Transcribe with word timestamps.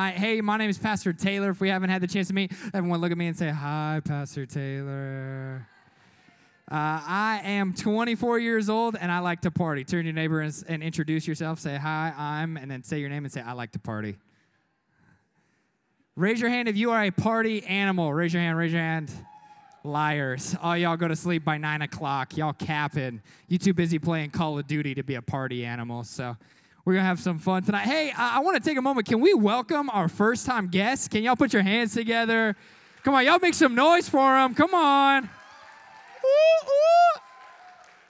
Hi, 0.00 0.12
hey, 0.12 0.40
my 0.40 0.56
name 0.56 0.70
is 0.70 0.78
Pastor 0.78 1.12
Taylor. 1.12 1.50
If 1.50 1.60
we 1.60 1.70
haven't 1.70 1.90
had 1.90 2.00
the 2.00 2.06
chance 2.06 2.28
to 2.28 2.32
meet, 2.32 2.52
everyone 2.72 3.00
look 3.00 3.10
at 3.10 3.18
me 3.18 3.26
and 3.26 3.36
say, 3.36 3.48
Hi, 3.48 4.00
Pastor 4.04 4.46
Taylor. 4.46 5.66
Uh, 6.70 7.02
I 7.04 7.40
am 7.42 7.74
24 7.74 8.38
years 8.38 8.70
old 8.70 8.94
and 8.94 9.10
I 9.10 9.18
like 9.18 9.40
to 9.40 9.50
party. 9.50 9.82
Turn 9.82 10.02
to 10.02 10.04
your 10.04 10.14
neighbor 10.14 10.40
and, 10.40 10.54
and 10.68 10.84
introduce 10.84 11.26
yourself. 11.26 11.58
Say, 11.58 11.76
Hi, 11.76 12.14
I'm, 12.16 12.56
and 12.56 12.70
then 12.70 12.84
say 12.84 13.00
your 13.00 13.08
name 13.08 13.24
and 13.24 13.32
say, 13.32 13.40
I 13.40 13.54
like 13.54 13.72
to 13.72 13.80
party. 13.80 14.18
Raise 16.14 16.40
your 16.40 16.50
hand 16.50 16.68
if 16.68 16.76
you 16.76 16.92
are 16.92 17.02
a 17.02 17.10
party 17.10 17.64
animal. 17.64 18.14
Raise 18.14 18.32
your 18.32 18.40
hand, 18.40 18.56
raise 18.56 18.72
your 18.72 18.82
hand. 18.82 19.10
Liars. 19.82 20.54
All 20.62 20.76
y'all 20.76 20.96
go 20.96 21.08
to 21.08 21.16
sleep 21.16 21.44
by 21.44 21.58
9 21.58 21.82
o'clock. 21.82 22.36
Y'all 22.36 22.52
capping. 22.52 23.20
You 23.48 23.58
too 23.58 23.74
busy 23.74 23.98
playing 23.98 24.30
Call 24.30 24.60
of 24.60 24.68
Duty 24.68 24.94
to 24.94 25.02
be 25.02 25.16
a 25.16 25.22
party 25.22 25.64
animal. 25.64 26.04
So, 26.04 26.36
we're 26.88 26.94
going 26.94 27.04
to 27.04 27.08
have 27.08 27.20
some 27.20 27.38
fun 27.38 27.62
tonight. 27.62 27.84
Hey, 27.84 28.12
I, 28.16 28.36
I 28.36 28.40
want 28.40 28.56
to 28.56 28.66
take 28.66 28.78
a 28.78 28.80
moment. 28.80 29.06
Can 29.06 29.20
we 29.20 29.34
welcome 29.34 29.90
our 29.90 30.08
first 30.08 30.46
time 30.46 30.68
guests? 30.68 31.06
Can 31.06 31.22
y'all 31.22 31.36
put 31.36 31.52
your 31.52 31.60
hands 31.60 31.92
together? 31.92 32.56
Come 33.02 33.14
on, 33.14 33.26
y'all 33.26 33.38
make 33.38 33.52
some 33.52 33.74
noise 33.74 34.08
for 34.08 34.20
them. 34.20 34.54
Come 34.54 34.72
on. 34.72 35.24
Ooh, 35.24 36.66
ooh. 36.66 37.20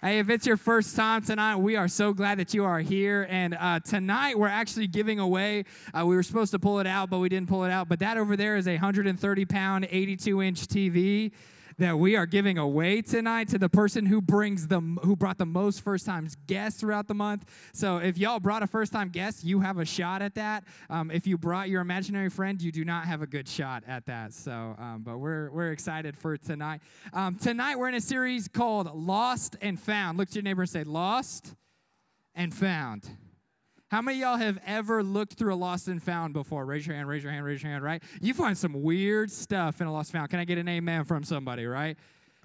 Hey, 0.01 0.21
if 0.21 0.31
it's 0.31 0.47
your 0.47 0.57
first 0.57 0.95
time 0.95 1.25
tonight, 1.25 1.57
we 1.57 1.75
are 1.75 1.89
so 1.89 2.13
glad 2.13 2.39
that 2.39 2.55
you 2.55 2.65
are 2.65 2.79
here. 2.79 3.27
And 3.29 3.57
uh, 3.59 3.81
tonight, 3.81 4.39
we're 4.39 4.47
actually 4.47 4.87
giving 4.87 5.19
away. 5.19 5.65
Uh, 5.93 6.07
we 6.07 6.15
were 6.15 6.23
supposed 6.23 6.53
to 6.53 6.61
pull 6.61 6.79
it 6.79 6.87
out, 6.87 7.11
but 7.11 7.19
we 7.19 7.29
didn't 7.29 7.49
pull 7.49 7.65
it 7.65 7.73
out. 7.73 7.89
But 7.89 7.99
that 7.99 8.17
over 8.17 8.37
there 8.37 8.57
is 8.57 8.69
a 8.69 8.75
130 8.75 9.45
pound, 9.47 9.89
82 9.91 10.41
inch 10.41 10.69
TV 10.69 11.33
that 11.79 11.99
we 11.99 12.17
are 12.17 12.27
giving 12.27 12.59
away 12.59 13.03
tonight 13.03 13.49
to 13.49 13.59
the 13.59 13.69
person 13.69 14.07
who 14.07 14.21
brings 14.21 14.67
the 14.69 14.81
who 15.03 15.15
brought 15.17 15.39
the 15.39 15.47
most 15.47 15.83
first 15.83 16.05
time 16.05 16.29
guests 16.47 16.81
throughout 16.81 17.07
the 17.07 17.15
month. 17.15 17.45
So 17.73 17.99
if 17.99 18.19
y'all 18.19 18.41
brought 18.41 18.63
a 18.63 18.67
first 18.67 18.93
time 18.93 19.09
guest, 19.11 19.45
you 19.45 19.61
have 19.61 19.79
a 19.79 19.85
shot 19.85 20.21
at 20.23 20.35
that. 20.35 20.65
Um, 20.91 21.11
if 21.11 21.27
you 21.27 21.39
brought 21.39 21.69
your 21.69 21.81
imaginary 21.81 22.31
friend, 22.31 22.61
you 22.61 22.73
do 22.73 22.85
not 22.85 23.05
have 23.07 23.23
a 23.23 23.27
good 23.27 23.49
shot 23.49 23.85
at 23.87 24.07
that. 24.07 24.33
So, 24.33 24.75
um, 24.79 25.03
but 25.05 25.19
we're 25.19 25.51
we're 25.51 25.73
excited 25.73 26.17
for 26.17 26.37
tonight. 26.37 26.81
Um, 27.13 27.37
tonight 27.37 27.77
we're 27.77 27.89
in 27.89 27.95
a 27.95 28.01
series 28.01 28.49
called 28.49 28.95
Lost 28.95 29.57
and 29.61 29.79
Found. 29.81 30.19
Look 30.19 30.29
to 30.31 30.35
your 30.37 30.43
neighbor 30.43 30.63
and 30.63 30.71
say 30.71 30.85
Lost 30.85 31.55
and 32.35 32.53
Found. 32.55 33.09
How 33.91 34.03
many 34.03 34.19
y'all 34.19 34.37
have 34.37 34.59
ever 34.67 35.03
looked 35.03 35.35
through 35.35 35.55
a 35.55 35.57
lost 35.57 35.89
and 35.89 36.03
found 36.03 36.35
before? 36.35 36.67
Raise 36.67 36.87
your 36.87 36.95
hand, 36.95 37.09
raise 37.09 37.23
your 37.23 37.33
hand, 37.33 37.45
raise 37.45 37.63
your 37.63 37.73
hand, 37.73 37.83
right? 37.83 38.03
You 38.21 38.35
find 38.35 38.57
some 38.57 38.83
weird 38.83 39.31
stuff 39.31 39.81
in 39.81 39.87
a 39.87 39.93
lost 39.93 40.13
and 40.13 40.21
found. 40.21 40.31
Can 40.31 40.41
I 40.41 40.45
get 40.45 40.59
an 40.59 40.69
amen 40.69 41.05
from 41.05 41.25
somebody, 41.25 41.65
right? 41.65 41.97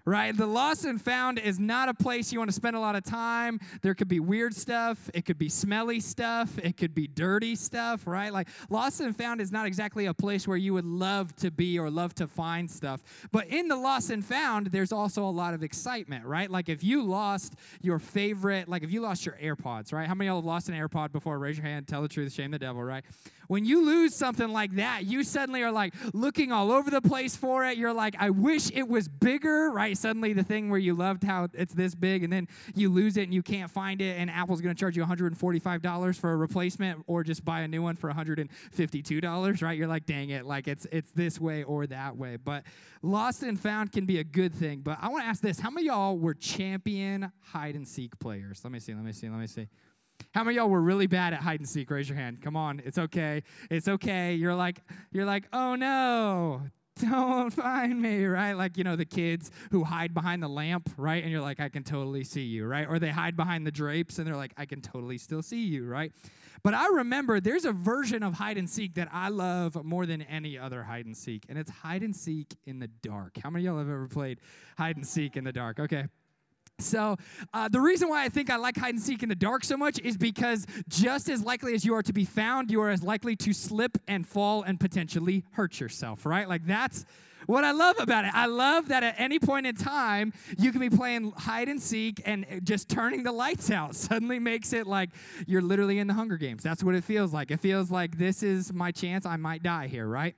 Right? 0.06 0.36
The 0.36 0.46
lost 0.46 0.86
and 0.86 1.02
found 1.02 1.40
is 1.40 1.60
not 1.60 1.90
a 1.90 1.94
place 1.94 2.32
you 2.32 2.40
want 2.40 2.50
to 2.50 2.56
spend 2.56 2.76
a 2.76 2.80
lot 2.80 2.96
of 2.96 3.04
time. 3.04 3.60
There 3.82 3.94
could 3.94 4.08
be 4.08 4.20
weird 4.20 4.54
stuff, 4.54 5.10
it 5.14 5.26
could 5.26 5.38
be 5.38 5.50
smelly 5.50 6.00
stuff, 6.00 6.58
it 6.60 6.78
could 6.78 6.94
be 6.94 7.08
dirty 7.08 7.56
stuff, 7.56 8.06
right? 8.06 8.34
Like 8.34 8.48
lost 8.70 9.00
and 9.00 9.16
found 9.16 9.40
is 9.40 9.52
not 9.52 9.66
exactly 9.66 10.06
a 10.08 10.14
place 10.14 10.48
where 10.48 10.58
you 10.58 10.74
would 10.74 10.86
love 10.86 11.36
to 11.38 11.52
be 11.52 11.80
or 11.80 11.90
love 11.90 12.14
to 12.16 12.28
find 12.28 12.70
stuff. 12.70 13.02
But 13.32 13.48
in 13.48 13.68
the 13.68 13.78
lost 13.78 14.10
and 14.10 14.24
found, 14.24 14.68
there's 14.68 14.92
also 14.92 15.24
a 15.24 15.32
lot 15.32 15.54
of 15.54 15.64
excitement, 15.64 16.26
right? 16.26 16.50
Like 16.50 16.70
if 16.70 16.84
you 16.84 17.04
lost 17.04 17.56
your 17.82 18.00
favorite, 18.00 18.68
like 18.68 18.84
if 18.84 18.92
you 18.92 19.02
lost 19.02 19.26
your 19.26 19.38
AirPods, 19.42 19.94
right? 19.94 20.08
How 20.08 20.16
many 20.16 20.28
of 20.28 20.34
y'all 20.34 20.42
have 20.42 20.46
lost 20.46 20.70
an 20.70 20.76
AirPod 20.76 21.12
before? 21.12 21.40
Raise 21.40 21.58
your 21.58 21.66
hand, 21.66 21.88
tell 21.88 22.02
the 22.02 22.08
truth, 22.08 22.34
shame 22.34 22.52
the 22.52 22.60
devil, 22.60 22.84
right? 22.84 23.04
When 23.48 23.66
you 23.66 23.86
lose 23.86 24.16
something 24.16 24.50
like 24.50 24.76
that, 24.76 25.06
you 25.06 25.24
suddenly 25.24 25.62
are 25.64 25.72
like 25.72 25.94
looking 26.14 26.52
all 26.52 26.72
over 26.72 26.90
the 26.90 27.02
place 27.02 27.36
for 27.36 27.66
it. 27.66 27.78
You're 27.78 27.94
like, 27.94 28.16
I 28.20 28.30
wish 28.30 28.72
it 28.72 28.88
was 28.88 29.08
bigger, 29.08 29.70
right? 29.72 29.98
Suddenly 29.98 30.34
the 30.34 30.44
thing 30.44 30.70
where 30.70 30.80
you 30.80 30.94
loved 30.94 31.24
how 31.24 31.48
it's 31.54 31.74
this 31.74 31.96
big 31.96 32.24
and 32.24 32.32
then 32.32 32.48
you 32.76 32.90
lose 32.90 33.18
it 33.18 33.24
and 33.24 33.34
you 33.34 33.44
can't 33.44 33.70
find 33.70 34.02
it, 34.02 34.18
and 34.18 34.30
Apple's 34.30 34.62
gonna 34.62 34.76
charge 34.76 34.96
you 34.96 35.04
$145 35.04 36.20
for 36.20 36.32
a 36.32 36.36
replacement 36.36 37.04
or 37.08 37.24
just 37.24 37.44
buy 37.44 37.62
a 37.62 37.68
new 37.68 37.82
one 37.82 37.96
for 37.96 38.12
$152, 38.12 39.62
right? 39.62 39.78
You're 39.78 39.88
like, 39.88 40.06
dang 40.06 40.30
it, 40.30 40.46
like 40.46 40.68
it's 40.68 40.88
it's 40.92 41.12
this 41.12 41.40
way 41.40 41.64
or 41.64 41.88
that 41.88 42.18
way. 42.18 42.38
But 42.38 42.64
lost 43.02 43.44
and 43.44 43.60
found 43.60 43.92
can 43.92 44.06
be 44.06 44.20
a 44.20 44.24
good 44.24 44.54
thing. 44.54 44.82
But 44.82 44.98
I 45.02 45.10
want 45.10 45.24
to 45.24 45.28
ask 45.28 45.42
this: 45.42 45.60
How 45.60 45.70
many 45.70 45.88
y'all 45.88 46.18
were 46.18 46.34
champion 46.34 47.32
hide 47.42 47.76
and 47.76 47.88
seek 47.88 48.18
players? 48.20 48.62
Let 48.64 48.72
me 48.72 48.80
see, 48.80 48.94
let 48.94 49.04
me 49.04 49.12
see, 49.12 49.30
let 49.30 49.40
me 49.40 49.48
see. 49.48 49.68
How 50.34 50.44
many 50.44 50.58
y'all 50.58 50.70
were 50.70 50.82
really 50.82 51.08
bad 51.08 51.34
at 51.34 51.42
hide 51.42 51.60
and 51.60 51.70
seek? 51.70 51.90
Raise 51.90 52.10
your 52.10 52.18
hand. 52.18 52.42
Come 52.42 52.56
on, 52.56 52.82
it's 52.86 52.98
okay. 52.98 53.44
It's 53.70 53.88
okay. 53.88 54.34
You're 54.36 54.56
like, 54.56 54.82
you're 55.12 55.26
like, 55.26 55.46
oh 55.54 55.76
no, 55.76 56.62
don't 57.00 57.50
find 57.54 58.02
me, 58.02 58.26
right? 58.26 58.54
Like, 58.54 58.78
you 58.78 58.84
know, 58.84 58.96
the 58.96 59.06
kids 59.06 59.52
who 59.72 59.84
hide 59.84 60.14
behind 60.14 60.44
the 60.44 60.48
lamp, 60.48 60.90
right? 60.98 61.24
And 61.24 61.32
you're 61.32 61.42
like, 61.42 61.60
I 61.60 61.70
can 61.70 61.84
totally 61.84 62.24
see 62.24 62.44
you, 62.44 62.66
right? 62.66 62.88
Or 62.88 63.00
they 63.00 63.10
hide 63.10 63.36
behind 63.36 63.66
the 63.66 63.72
drapes 63.72 64.20
and 64.20 64.28
they're 64.28 64.36
like, 64.36 64.54
I 64.58 64.66
can 64.66 64.82
totally 64.82 65.18
still 65.18 65.42
see 65.42 65.64
you, 65.66 65.86
right? 65.86 66.12
But 66.64 66.74
I 66.74 66.88
remember 66.88 67.42
there's 67.42 67.66
a 67.66 67.74
version 67.74 68.24
of 68.24 68.36
hide 68.36 68.58
and 68.58 68.70
seek 68.70 68.94
that 68.96 69.10
I 69.12 69.28
love 69.30 69.84
more 69.84 70.06
than 70.06 70.22
any 70.22 70.58
other 70.58 70.84
hide 70.84 71.06
and 71.06 71.16
seek, 71.16 71.46
and 71.50 71.58
it's 71.58 71.70
hide 71.70 72.04
and 72.04 72.16
seek 72.16 72.56
in 72.66 72.80
the 72.80 72.88
dark. 72.88 73.38
How 73.44 73.50
many 73.50 73.66
y'all 73.66 73.78
have 73.80 73.90
ever 73.90 74.08
played 74.08 74.40
hide 74.78 74.96
and 74.96 75.06
seek 75.06 75.36
in 75.36 75.44
the 75.44 75.52
dark? 75.52 75.80
Okay. 75.80 76.06
So, 76.80 77.18
uh, 77.54 77.70
the 77.70 77.80
reason 77.80 78.10
why 78.10 78.24
I 78.24 78.30
think 78.30 78.50
I 78.50 78.56
like 78.56 78.78
hide 78.78 78.96
and 78.96 79.02
seek 79.02 79.24
in 79.24 79.30
the 79.30 79.36
dark 79.36 79.64
so 79.64 79.78
much 79.78 80.00
is 80.00 80.18
because 80.18 80.66
just 80.88 81.30
as 81.30 81.44
likely 81.44 81.76
as 81.76 81.86
you 81.86 81.94
are 81.96 82.04
to 82.04 82.14
be 82.14 82.26
found, 82.26 82.72
you 82.72 82.82
are 82.82 82.90
as 82.90 83.04
likely 83.04 83.36
to 83.38 83.54
slip 83.54 83.98
and 84.08 84.28
fall 84.28 84.64
and 84.64 84.80
potentially 84.80 85.44
hurt 85.52 85.80
yourself, 85.80 86.26
right? 86.26 86.50
Like, 86.50 86.66
that's 86.66 87.06
what 87.46 87.64
I 87.64 87.72
love 87.72 87.98
about 88.00 88.26
it. 88.26 88.32
I 88.34 88.48
love 88.48 88.88
that 88.88 89.04
at 89.04 89.16
any 89.18 89.40
point 89.40 89.68
in 89.68 89.76
time, 89.76 90.34
you 90.58 90.72
can 90.72 90.80
be 90.80 90.90
playing 90.90 91.32
hide 91.38 91.68
and 91.68 91.82
seek 91.82 92.22
and 92.26 92.46
just 92.64 92.90
turning 92.90 93.24
the 93.24 93.32
lights 93.32 93.70
out 93.70 93.96
suddenly 93.96 94.40
makes 94.40 94.74
it 94.74 94.88
like 94.88 95.10
you're 95.46 95.62
literally 95.62 96.00
in 96.00 96.08
the 96.08 96.14
Hunger 96.14 96.38
Games. 96.38 96.64
That's 96.64 96.84
what 96.84 96.96
it 96.96 97.04
feels 97.04 97.34
like. 97.34 97.52
It 97.52 97.60
feels 97.60 97.92
like 97.92 98.18
this 98.18 98.44
is 98.44 98.74
my 98.74 98.92
chance. 98.92 99.26
I 99.26 99.36
might 99.36 99.62
die 99.64 99.88
here, 99.88 100.08
right? 100.08 100.36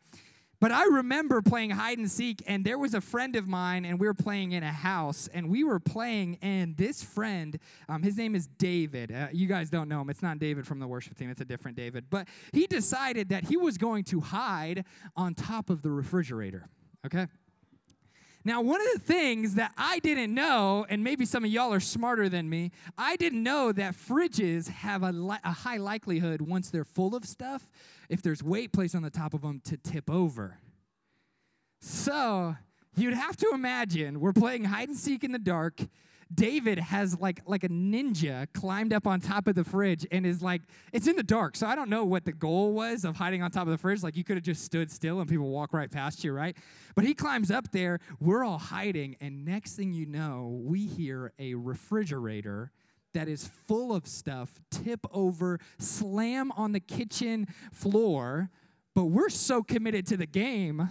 But 0.60 0.72
I 0.72 0.86
remember 0.86 1.42
playing 1.42 1.72
hide 1.72 1.98
and 1.98 2.10
seek, 2.10 2.44
and 2.48 2.66
there 2.66 2.78
was 2.78 2.94
a 2.94 3.02
friend 3.02 3.36
of 3.36 3.48
mine, 3.48 3.86
and 3.86 4.00
we 4.00 4.08
were 4.08 4.14
playing 4.14 4.54
in 4.54 4.64
a 4.64 4.72
house, 4.72 5.30
and 5.34 5.50
we 5.50 5.64
were 5.64 5.80
playing, 5.80 6.38
and 6.42 6.78
this 6.78 7.04
friend, 7.04 7.60
um, 7.90 8.04
his 8.04 8.18
name 8.18 8.36
is 8.36 8.48
David. 8.48 9.12
Uh, 9.12 9.28
you 9.32 9.48
guys 9.48 9.70
don't 9.70 9.90
know 9.90 10.02
him. 10.02 10.10
It's 10.10 10.22
not 10.22 10.40
David 10.40 10.66
from 10.66 10.80
the 10.80 10.88
worship 10.88 11.18
team, 11.18 11.30
it's 11.30 11.42
a 11.42 11.46
different 11.46 11.78
David. 11.78 12.06
But 12.10 12.28
he 12.54 12.68
decided 12.68 13.30
that 13.30 13.46
he 13.46 13.58
was 13.58 13.78
going 13.78 14.06
to 14.06 14.22
hide 14.22 14.86
on 15.16 15.34
top 15.34 15.70
of 15.70 15.82
the 15.82 15.92
refrigerator, 15.92 16.68
okay? 17.06 17.28
Now, 18.48 18.62
one 18.62 18.80
of 18.80 18.88
the 18.94 19.00
things 19.00 19.56
that 19.56 19.72
I 19.76 19.98
didn't 19.98 20.32
know, 20.32 20.86
and 20.88 21.04
maybe 21.04 21.26
some 21.26 21.44
of 21.44 21.50
y'all 21.50 21.74
are 21.74 21.80
smarter 21.80 22.30
than 22.30 22.48
me, 22.48 22.72
I 22.96 23.16
didn't 23.16 23.42
know 23.42 23.72
that 23.72 23.96
fridges 23.96 24.68
have 24.68 25.02
a, 25.02 25.12
li- 25.12 25.40
a 25.44 25.52
high 25.52 25.78
likelihood, 25.78 26.42
once 26.42 26.70
they're 26.70 26.84
full 26.84 27.16
of 27.16 27.26
stuff, 27.26 27.72
if 28.08 28.22
there's 28.22 28.44
weight 28.44 28.72
placed 28.72 28.94
on 28.94 29.02
the 29.02 29.10
top 29.10 29.34
of 29.34 29.42
them, 29.42 29.62
to 29.66 29.78
tip 29.78 30.12
over. 30.12 30.60
So, 31.82 32.56
you'd 32.96 33.16
have 33.16 33.36
to 33.38 33.50
imagine 33.52 34.20
we're 34.20 34.32
playing 34.32 34.66
hide 34.66 34.90
and 34.90 34.98
seek 34.98 35.24
in 35.24 35.32
the 35.32 35.40
dark. 35.40 35.82
David 36.34 36.80
has 36.80 37.20
like 37.20 37.42
like 37.46 37.64
a 37.64 37.70
ninja 37.70 38.48
climbed 38.54 38.94
up 38.94 39.06
on 39.06 39.20
top 39.20 39.48
of 39.48 39.56
the 39.56 39.64
fridge 39.64 40.08
and 40.12 40.26
is 40.26 40.42
like 40.42 40.62
it's 40.92 41.08
in 41.08 41.16
the 41.16 41.24
dark 41.24 41.56
so 41.56 41.68
I 41.68 41.76
don't 41.76 41.90
know 41.90 42.04
what 42.04 42.26
the 42.26 42.34
goal 42.34 42.74
was 42.74 43.06
of 43.06 43.16
hiding 43.16 43.44
on 43.44 43.52
top 43.52 43.64
of 43.64 43.72
the 43.72 43.78
fridge. 43.78 44.02
Like 44.02 44.16
you 44.16 44.24
could 44.24 44.38
have 44.38 44.44
just 44.44 44.64
stood 44.64 44.90
still 44.92 45.20
and 45.20 45.30
people 45.30 45.50
walk 45.50 45.74
right 45.74 45.90
past 45.90 46.24
you 46.24 46.32
right? 46.34 46.58
But 46.96 47.06
he 47.06 47.14
climbs 47.14 47.52
up 47.52 47.72
there 47.72 48.00
we're 48.20 48.44
all 48.44 48.58
hiding 48.58 49.16
and 49.22 49.46
next 49.46 49.76
thing 49.76 49.94
you 49.94 50.06
know 50.06 50.60
we 50.64 50.86
hear 50.86 51.32
a 51.38 51.54
refrigerator 51.54 52.72
that 53.14 53.28
is 53.28 53.48
full 53.48 53.94
of 53.96 54.08
stuff 54.08 54.60
tip 54.72 55.06
over 55.12 55.60
slam 55.78 56.52
on 56.54 56.72
the 56.72 56.80
kitchen 56.80 57.48
floor 57.72 58.50
but 58.94 59.06
we're 59.06 59.30
so 59.30 59.64
committed 59.64 60.06
to 60.08 60.18
the 60.18 60.26
game 60.26 60.90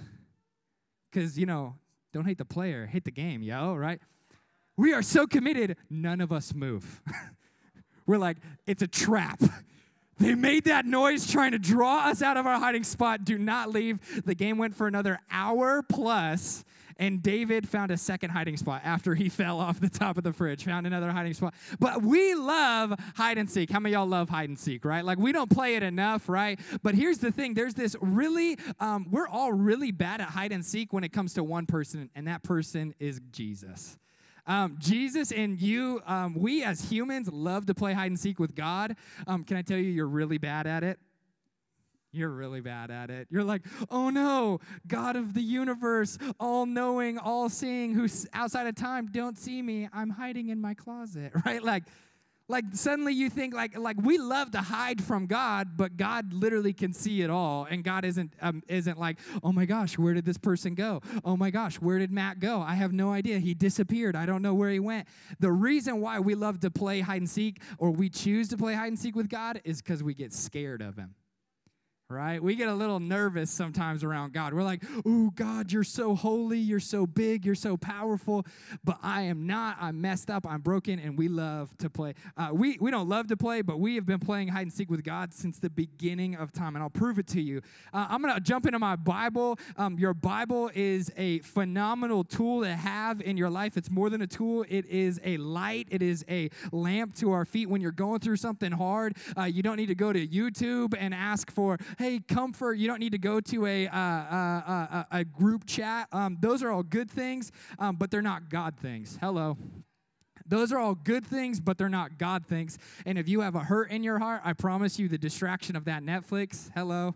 cuz 1.12 1.38
you 1.38 1.46
know 1.46 1.76
don't 2.12 2.24
hate 2.24 2.38
the 2.38 2.44
player 2.44 2.86
hate 2.86 3.04
the 3.04 3.10
game 3.10 3.42
yo 3.42 3.74
right 3.74 4.00
we 4.76 4.92
are 4.92 5.02
so 5.02 5.26
committed, 5.26 5.76
none 5.88 6.20
of 6.20 6.32
us 6.32 6.54
move. 6.54 7.02
We're 8.06 8.18
like, 8.18 8.38
it's 8.66 8.82
a 8.82 8.86
trap. 8.86 9.40
They 10.18 10.34
made 10.34 10.64
that 10.64 10.86
noise 10.86 11.30
trying 11.30 11.52
to 11.52 11.58
draw 11.58 12.06
us 12.06 12.22
out 12.22 12.36
of 12.36 12.46
our 12.46 12.58
hiding 12.58 12.84
spot. 12.84 13.24
Do 13.24 13.36
not 13.36 13.70
leave. 13.70 13.98
The 14.24 14.34
game 14.34 14.58
went 14.58 14.76
for 14.76 14.86
another 14.86 15.18
hour 15.30 15.82
plus, 15.82 16.64
and 16.98 17.20
David 17.20 17.68
found 17.68 17.90
a 17.90 17.96
second 17.96 18.30
hiding 18.30 18.56
spot 18.56 18.82
after 18.84 19.16
he 19.16 19.28
fell 19.28 19.58
off 19.58 19.80
the 19.80 19.88
top 19.88 20.16
of 20.16 20.22
the 20.22 20.32
fridge, 20.32 20.64
found 20.64 20.86
another 20.86 21.10
hiding 21.10 21.34
spot. 21.34 21.54
But 21.80 22.02
we 22.02 22.34
love 22.34 22.94
hide 23.16 23.38
and 23.38 23.50
seek. 23.50 23.70
How 23.70 23.80
many 23.80 23.94
y'all 23.94 24.06
love 24.06 24.28
hide 24.28 24.48
and 24.48 24.58
seek, 24.58 24.84
right? 24.84 25.04
Like 25.04 25.18
we 25.18 25.32
don't 25.32 25.50
play 25.50 25.74
it 25.74 25.82
enough, 25.82 26.28
right? 26.28 26.60
But 26.82 26.94
here's 26.94 27.18
the 27.18 27.32
thing 27.32 27.54
there's 27.54 27.74
this 27.74 27.96
really, 28.00 28.56
um, 28.78 29.08
we're 29.10 29.28
all 29.28 29.52
really 29.52 29.90
bad 29.90 30.20
at 30.20 30.28
hide 30.28 30.52
and 30.52 30.64
seek 30.64 30.92
when 30.92 31.02
it 31.02 31.12
comes 31.12 31.34
to 31.34 31.42
one 31.42 31.66
person, 31.66 32.08
and 32.14 32.28
that 32.28 32.44
person 32.44 32.94
is 33.00 33.20
Jesus. 33.32 33.98
Um, 34.46 34.76
Jesus 34.78 35.32
and 35.32 35.60
you, 35.60 36.02
um, 36.06 36.34
we 36.34 36.62
as 36.62 36.90
humans 36.90 37.28
love 37.32 37.66
to 37.66 37.74
play 37.74 37.92
hide 37.92 38.10
and 38.10 38.20
seek 38.20 38.38
with 38.38 38.54
God. 38.54 38.96
Um, 39.26 39.44
can 39.44 39.56
I 39.56 39.62
tell 39.62 39.78
you, 39.78 39.90
you're 39.90 40.06
really 40.06 40.38
bad 40.38 40.66
at 40.66 40.84
it? 40.84 40.98
You're 42.14 42.30
really 42.30 42.60
bad 42.60 42.92
at 42.92 43.10
it. 43.10 43.26
You're 43.28 43.42
like, 43.42 43.62
oh 43.90 44.08
no, 44.08 44.60
God 44.86 45.16
of 45.16 45.34
the 45.34 45.42
universe, 45.42 46.16
all 46.38 46.64
knowing, 46.64 47.18
all 47.18 47.48
seeing, 47.48 47.92
who's 47.92 48.24
outside 48.32 48.68
of 48.68 48.76
time, 48.76 49.08
don't 49.10 49.36
see 49.36 49.60
me. 49.60 49.88
I'm 49.92 50.10
hiding 50.10 50.50
in 50.50 50.60
my 50.60 50.74
closet, 50.74 51.32
right? 51.44 51.62
Like, 51.62 51.82
like 52.48 52.64
suddenly 52.72 53.12
you 53.14 53.30
think 53.30 53.54
like 53.54 53.76
like 53.78 53.96
we 54.02 54.18
love 54.18 54.50
to 54.52 54.60
hide 54.60 55.02
from 55.02 55.26
God, 55.26 55.76
but 55.76 55.96
God 55.96 56.32
literally 56.32 56.72
can 56.72 56.92
see 56.92 57.22
it 57.22 57.30
all, 57.30 57.66
and 57.68 57.82
God 57.82 58.04
isn't 58.04 58.34
um, 58.42 58.62
isn't 58.68 58.98
like, 58.98 59.18
oh 59.42 59.52
my 59.52 59.64
gosh, 59.64 59.98
where 59.98 60.14
did 60.14 60.24
this 60.24 60.36
person 60.36 60.74
go? 60.74 61.00
Oh 61.24 61.36
my 61.36 61.50
gosh, 61.50 61.76
where 61.76 61.98
did 61.98 62.12
Matt 62.12 62.40
go? 62.40 62.60
I 62.60 62.74
have 62.74 62.92
no 62.92 63.12
idea. 63.12 63.38
He 63.38 63.54
disappeared. 63.54 64.14
I 64.14 64.26
don't 64.26 64.42
know 64.42 64.54
where 64.54 64.70
he 64.70 64.80
went. 64.80 65.08
The 65.40 65.52
reason 65.52 66.00
why 66.00 66.20
we 66.20 66.34
love 66.34 66.60
to 66.60 66.70
play 66.70 67.00
hide 67.00 67.22
and 67.22 67.30
seek, 67.30 67.62
or 67.78 67.90
we 67.90 68.10
choose 68.10 68.48
to 68.48 68.56
play 68.56 68.74
hide 68.74 68.88
and 68.88 68.98
seek 68.98 69.16
with 69.16 69.28
God, 69.28 69.60
is 69.64 69.80
because 69.80 70.02
we 70.02 70.14
get 70.14 70.32
scared 70.32 70.82
of 70.82 70.96
Him 70.96 71.14
right? 72.14 72.42
We 72.42 72.54
get 72.54 72.68
a 72.68 72.74
little 72.74 73.00
nervous 73.00 73.50
sometimes 73.50 74.04
around 74.04 74.32
God. 74.32 74.54
We're 74.54 74.62
like, 74.62 74.82
oh, 75.04 75.30
God, 75.34 75.72
you're 75.72 75.84
so 75.84 76.14
holy, 76.14 76.58
you're 76.58 76.80
so 76.80 77.06
big, 77.06 77.44
you're 77.44 77.54
so 77.54 77.76
powerful, 77.76 78.46
but 78.84 78.98
I 79.02 79.22
am 79.22 79.46
not. 79.46 79.76
I'm 79.80 80.00
messed 80.00 80.30
up, 80.30 80.46
I'm 80.46 80.60
broken, 80.60 80.98
and 80.98 81.18
we 81.18 81.28
love 81.28 81.76
to 81.78 81.90
play. 81.90 82.14
Uh, 82.36 82.50
we, 82.52 82.78
we 82.80 82.90
don't 82.90 83.08
love 83.08 83.28
to 83.28 83.36
play, 83.36 83.62
but 83.62 83.80
we 83.80 83.96
have 83.96 84.06
been 84.06 84.20
playing 84.20 84.48
hide 84.48 84.62
and 84.62 84.72
seek 84.72 84.90
with 84.90 85.04
God 85.04 85.32
since 85.34 85.58
the 85.58 85.70
beginning 85.70 86.36
of 86.36 86.52
time, 86.52 86.76
and 86.76 86.82
I'll 86.82 86.90
prove 86.90 87.18
it 87.18 87.26
to 87.28 87.40
you. 87.40 87.60
Uh, 87.92 88.06
I'm 88.08 88.22
to 88.22 88.40
jump 88.40 88.66
into 88.66 88.78
my 88.78 88.96
Bible. 88.96 89.58
Um, 89.76 89.98
your 89.98 90.14
Bible 90.14 90.70
is 90.74 91.10
a 91.16 91.40
phenomenal 91.40 92.24
tool 92.24 92.62
to 92.62 92.74
have 92.74 93.20
in 93.20 93.36
your 93.36 93.50
life. 93.50 93.76
It's 93.76 93.90
more 93.90 94.10
than 94.10 94.22
a 94.22 94.26
tool, 94.26 94.64
it 94.68 94.86
is 94.86 95.20
a 95.24 95.36
light, 95.38 95.88
it 95.90 96.02
is 96.02 96.24
a 96.28 96.50
lamp 96.72 97.14
to 97.16 97.32
our 97.32 97.44
feet 97.44 97.68
when 97.68 97.80
you're 97.80 97.92
going 97.92 98.20
through 98.20 98.36
something 98.36 98.72
hard. 98.72 99.16
Uh, 99.36 99.44
you 99.44 99.62
don't 99.62 99.76
need 99.76 99.86
to 99.86 99.94
go 99.94 100.12
to 100.12 100.26
YouTube 100.26 100.94
and 100.98 101.12
ask 101.14 101.50
for, 101.50 101.78
hey, 101.98 102.03
comfort. 102.28 102.74
You 102.74 102.86
don't 102.86 103.00
need 103.00 103.12
to 103.12 103.18
go 103.18 103.40
to 103.40 103.66
a, 103.66 103.86
uh, 103.88 103.96
uh, 103.96 104.86
uh, 104.90 105.04
a 105.10 105.24
group 105.24 105.66
chat. 105.66 106.08
Um, 106.12 106.38
those 106.40 106.62
are 106.62 106.70
all 106.70 106.82
good 106.82 107.10
things, 107.10 107.52
um, 107.78 107.96
but 107.96 108.10
they're 108.10 108.22
not 108.22 108.48
God 108.48 108.76
things. 108.76 109.18
Hello. 109.20 109.56
Those 110.46 110.72
are 110.72 110.78
all 110.78 110.94
good 110.94 111.24
things, 111.24 111.58
but 111.58 111.78
they're 111.78 111.88
not 111.88 112.18
God 112.18 112.44
things. 112.46 112.78
And 113.06 113.18
if 113.18 113.28
you 113.28 113.40
have 113.40 113.54
a 113.54 113.60
hurt 113.60 113.90
in 113.90 114.02
your 114.02 114.18
heart, 114.18 114.42
I 114.44 114.52
promise 114.52 114.98
you 114.98 115.08
the 115.08 115.18
distraction 115.18 115.74
of 115.74 115.86
that 115.86 116.02
Netflix, 116.02 116.70
hello. 116.74 117.14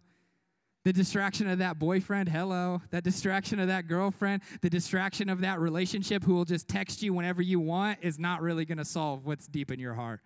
The 0.84 0.92
distraction 0.92 1.48
of 1.50 1.58
that 1.58 1.78
boyfriend, 1.78 2.30
hello. 2.30 2.80
That 2.90 3.04
distraction 3.04 3.60
of 3.60 3.68
that 3.68 3.88
girlfriend, 3.88 4.42
the 4.62 4.70
distraction 4.70 5.28
of 5.28 5.42
that 5.42 5.60
relationship 5.60 6.24
who 6.24 6.34
will 6.34 6.46
just 6.46 6.68
text 6.68 7.02
you 7.02 7.12
whenever 7.12 7.42
you 7.42 7.60
want 7.60 7.98
is 8.00 8.18
not 8.18 8.40
really 8.40 8.64
going 8.64 8.78
to 8.78 8.84
solve 8.84 9.26
what's 9.26 9.46
deep 9.46 9.70
in 9.70 9.78
your 9.78 9.94
heart. 9.94 10.20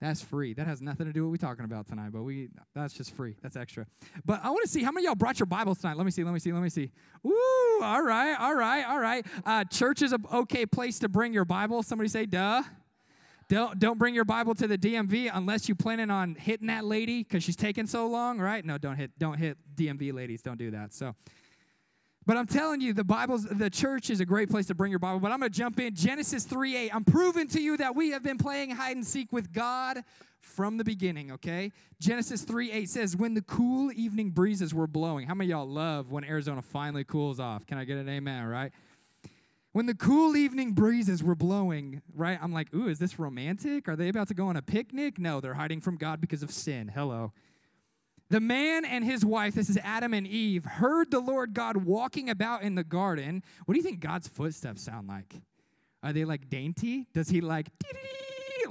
That's 0.00 0.20
free. 0.20 0.52
That 0.52 0.66
has 0.66 0.82
nothing 0.82 1.06
to 1.06 1.12
do 1.12 1.22
with 1.22 1.28
what 1.28 1.42
we're 1.42 1.48
talking 1.48 1.64
about 1.64 1.86
tonight, 1.86 2.10
but 2.12 2.22
we 2.22 2.50
that's 2.74 2.92
just 2.92 3.14
free. 3.14 3.34
That's 3.42 3.56
extra. 3.56 3.86
But 4.26 4.40
I 4.44 4.50
want 4.50 4.62
to 4.62 4.68
see 4.68 4.82
how 4.82 4.92
many 4.92 5.06
y'all 5.06 5.14
brought 5.14 5.38
your 5.38 5.46
Bibles 5.46 5.78
tonight. 5.78 5.96
Let 5.96 6.04
me 6.04 6.10
see, 6.10 6.22
let 6.22 6.34
me 6.34 6.38
see, 6.38 6.52
let 6.52 6.62
me 6.62 6.68
see. 6.68 6.92
Ooh, 7.26 7.80
all 7.82 8.02
right, 8.02 8.34
all 8.38 8.54
right, 8.54 8.84
all 8.84 9.00
right. 9.00 9.26
Uh, 9.44 9.64
church 9.64 10.02
is 10.02 10.12
an 10.12 10.24
okay 10.32 10.66
place 10.66 10.98
to 10.98 11.08
bring 11.08 11.32
your 11.32 11.46
Bible. 11.46 11.82
Somebody 11.82 12.08
say, 12.08 12.26
duh. 12.26 12.62
Don't 13.48 13.78
don't 13.78 13.96
bring 13.96 14.14
your 14.14 14.24
Bible 14.24 14.56
to 14.56 14.66
the 14.66 14.76
DMV 14.76 15.30
unless 15.32 15.68
you're 15.68 15.76
planning 15.76 16.10
on 16.10 16.34
hitting 16.34 16.66
that 16.66 16.84
lady 16.84 17.22
because 17.22 17.44
she's 17.44 17.56
taking 17.56 17.86
so 17.86 18.08
long, 18.08 18.40
right? 18.40 18.64
No, 18.64 18.76
don't 18.76 18.96
hit 18.96 19.12
don't 19.18 19.38
hit 19.38 19.56
DMV 19.76 20.12
ladies. 20.12 20.42
Don't 20.42 20.58
do 20.58 20.72
that. 20.72 20.92
So 20.92 21.14
but 22.26 22.36
I'm 22.36 22.46
telling 22.46 22.80
you, 22.80 22.92
the 22.92 23.04
Bible's 23.04 23.44
the 23.44 23.70
church 23.70 24.10
is 24.10 24.20
a 24.20 24.26
great 24.26 24.50
place 24.50 24.66
to 24.66 24.74
bring 24.74 24.90
your 24.90 24.98
Bible. 24.98 25.20
But 25.20 25.30
I'm 25.30 25.38
gonna 25.38 25.50
jump 25.50 25.78
in. 25.78 25.94
Genesis 25.94 26.44
3:8. 26.44 26.90
I'm 26.92 27.04
proving 27.04 27.46
to 27.48 27.60
you 27.60 27.76
that 27.76 27.94
we 27.94 28.10
have 28.10 28.22
been 28.22 28.38
playing 28.38 28.70
hide 28.70 28.96
and 28.96 29.06
seek 29.06 29.32
with 29.32 29.52
God 29.52 30.02
from 30.40 30.76
the 30.76 30.84
beginning, 30.84 31.32
okay? 31.32 31.72
Genesis 32.00 32.44
3:8 32.44 32.88
says, 32.88 33.16
When 33.16 33.34
the 33.34 33.42
cool 33.42 33.92
evening 33.92 34.30
breezes 34.30 34.74
were 34.74 34.86
blowing. 34.86 35.26
How 35.26 35.34
many 35.34 35.50
y'all 35.50 35.68
love 35.68 36.10
when 36.10 36.24
Arizona 36.24 36.62
finally 36.62 37.04
cools 37.04 37.40
off? 37.40 37.66
Can 37.66 37.78
I 37.78 37.84
get 37.84 37.98
an 37.98 38.08
amen, 38.08 38.44
right? 38.44 38.72
When 39.72 39.86
the 39.86 39.94
cool 39.94 40.36
evening 40.36 40.72
breezes 40.72 41.22
were 41.22 41.34
blowing, 41.34 42.00
right? 42.14 42.38
I'm 42.40 42.52
like, 42.52 42.72
ooh, 42.74 42.88
is 42.88 42.98
this 42.98 43.18
romantic? 43.18 43.88
Are 43.88 43.96
they 43.96 44.08
about 44.08 44.28
to 44.28 44.34
go 44.34 44.48
on 44.48 44.56
a 44.56 44.62
picnic? 44.62 45.18
No, 45.18 45.40
they're 45.40 45.54
hiding 45.54 45.82
from 45.82 45.96
God 45.96 46.20
because 46.20 46.42
of 46.42 46.50
sin. 46.50 46.88
Hello. 46.88 47.32
The 48.28 48.40
man 48.40 48.84
and 48.84 49.04
his 49.04 49.24
wife, 49.24 49.54
this 49.54 49.70
is 49.70 49.78
Adam 49.78 50.12
and 50.12 50.26
Eve, 50.26 50.64
heard 50.64 51.10
the 51.10 51.20
Lord 51.20 51.54
God 51.54 51.78
walking 51.78 52.28
about 52.28 52.62
in 52.62 52.74
the 52.74 52.82
garden. 52.82 53.42
What 53.64 53.74
do 53.74 53.78
you 53.78 53.84
think 53.84 54.00
God's 54.00 54.26
footsteps 54.26 54.82
sound 54.82 55.06
like? 55.06 55.34
Are 56.02 56.12
they 56.12 56.24
like 56.24 56.48
dainty? 56.48 57.06
Does 57.14 57.28
he 57.28 57.40
like 57.40 57.68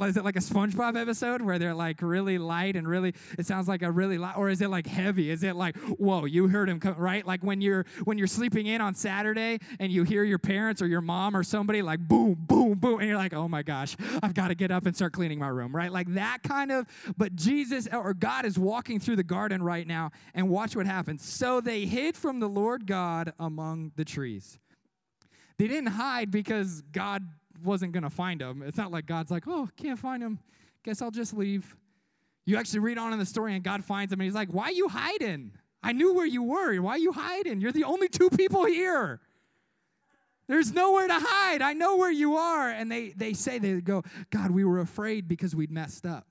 is 0.01 0.17
it 0.17 0.23
like 0.23 0.35
a 0.35 0.39
SpongeBob 0.39 0.99
episode 0.99 1.41
where 1.41 1.59
they're 1.59 1.73
like 1.73 2.01
really 2.01 2.37
light 2.37 2.75
and 2.75 2.87
really 2.87 3.13
it 3.37 3.45
sounds 3.45 3.67
like 3.67 3.81
a 3.81 3.91
really 3.91 4.17
light 4.17 4.37
or 4.37 4.49
is 4.49 4.61
it 4.61 4.69
like 4.69 4.87
heavy? 4.87 5.29
Is 5.29 5.43
it 5.43 5.55
like 5.55 5.77
whoa, 5.77 6.25
you 6.25 6.47
heard 6.47 6.69
him 6.69 6.79
come 6.79 6.95
right? 6.95 7.25
Like 7.25 7.43
when 7.43 7.61
you're 7.61 7.85
when 8.03 8.17
you're 8.17 8.27
sleeping 8.27 8.67
in 8.67 8.81
on 8.81 8.95
Saturday 8.95 9.59
and 9.79 9.91
you 9.91 10.03
hear 10.03 10.23
your 10.23 10.39
parents 10.39 10.81
or 10.81 10.87
your 10.87 11.01
mom 11.01 11.35
or 11.35 11.43
somebody 11.43 11.81
like 11.81 11.99
boom, 11.99 12.35
boom, 12.47 12.77
boom, 12.77 12.99
and 12.99 13.07
you're 13.07 13.17
like, 13.17 13.33
oh 13.33 13.47
my 13.47 13.63
gosh, 13.63 13.95
I've 14.21 14.33
got 14.33 14.49
to 14.49 14.55
get 14.55 14.71
up 14.71 14.85
and 14.85 14.95
start 14.95 15.13
cleaning 15.13 15.39
my 15.39 15.47
room, 15.47 15.75
right? 15.75 15.91
Like 15.91 16.13
that 16.13 16.43
kind 16.43 16.71
of, 16.71 16.85
but 17.17 17.35
Jesus 17.35 17.87
or 17.91 18.13
God 18.13 18.45
is 18.45 18.57
walking 18.57 18.99
through 18.99 19.15
the 19.15 19.23
garden 19.23 19.61
right 19.63 19.87
now 19.87 20.11
and 20.33 20.49
watch 20.49 20.75
what 20.75 20.85
happens. 20.85 21.23
So 21.23 21.61
they 21.61 21.85
hid 21.85 22.17
from 22.17 22.39
the 22.39 22.47
Lord 22.47 22.85
God 22.85 23.33
among 23.39 23.91
the 23.95 24.05
trees. 24.05 24.59
They 25.57 25.67
didn't 25.67 25.91
hide 25.91 26.31
because 26.31 26.81
God 26.91 27.23
wasn't 27.63 27.91
going 27.91 28.03
to 28.03 28.09
find 28.09 28.41
him. 28.41 28.61
It's 28.61 28.77
not 28.77 28.91
like 28.91 29.05
God's 29.05 29.31
like, 29.31 29.43
oh, 29.47 29.69
can't 29.77 29.99
find 29.99 30.21
him. 30.21 30.39
Guess 30.83 31.01
I'll 31.01 31.11
just 31.11 31.33
leave. 31.33 31.75
You 32.45 32.57
actually 32.57 32.79
read 32.79 32.97
on 32.97 33.11
in 33.13 33.19
the 33.19 33.25
story, 33.25 33.55
and 33.55 33.63
God 33.63 33.83
finds 33.83 34.13
him, 34.13 34.19
and 34.19 34.25
he's 34.25 34.35
like, 34.35 34.49
why 34.49 34.65
are 34.65 34.71
you 34.71 34.87
hiding? 34.87 35.51
I 35.81 35.93
knew 35.93 36.13
where 36.13 36.25
you 36.25 36.43
were. 36.43 36.79
Why 36.79 36.91
are 36.91 36.99
you 36.99 37.11
hiding? 37.11 37.61
You're 37.61 37.71
the 37.71 37.85
only 37.85 38.07
two 38.07 38.29
people 38.29 38.65
here. 38.65 39.19
There's 40.47 40.71
nowhere 40.71 41.07
to 41.07 41.17
hide. 41.19 41.63
I 41.63 41.73
know 41.73 41.97
where 41.97 42.11
you 42.11 42.35
are. 42.35 42.69
And 42.69 42.91
they, 42.91 43.09
they 43.09 43.33
say, 43.33 43.57
they 43.57 43.81
go, 43.81 44.03
God, 44.29 44.51
we 44.51 44.63
were 44.63 44.79
afraid 44.79 45.27
because 45.27 45.55
we'd 45.55 45.71
messed 45.71 46.05
up. 46.05 46.27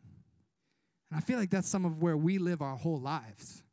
And 1.11 1.19
I 1.19 1.21
feel 1.21 1.37
like 1.37 1.51
that's 1.51 1.69
some 1.69 1.85
of 1.85 2.01
where 2.01 2.17
we 2.17 2.39
live 2.39 2.63
our 2.63 2.77
whole 2.77 3.01
lives. 3.01 3.64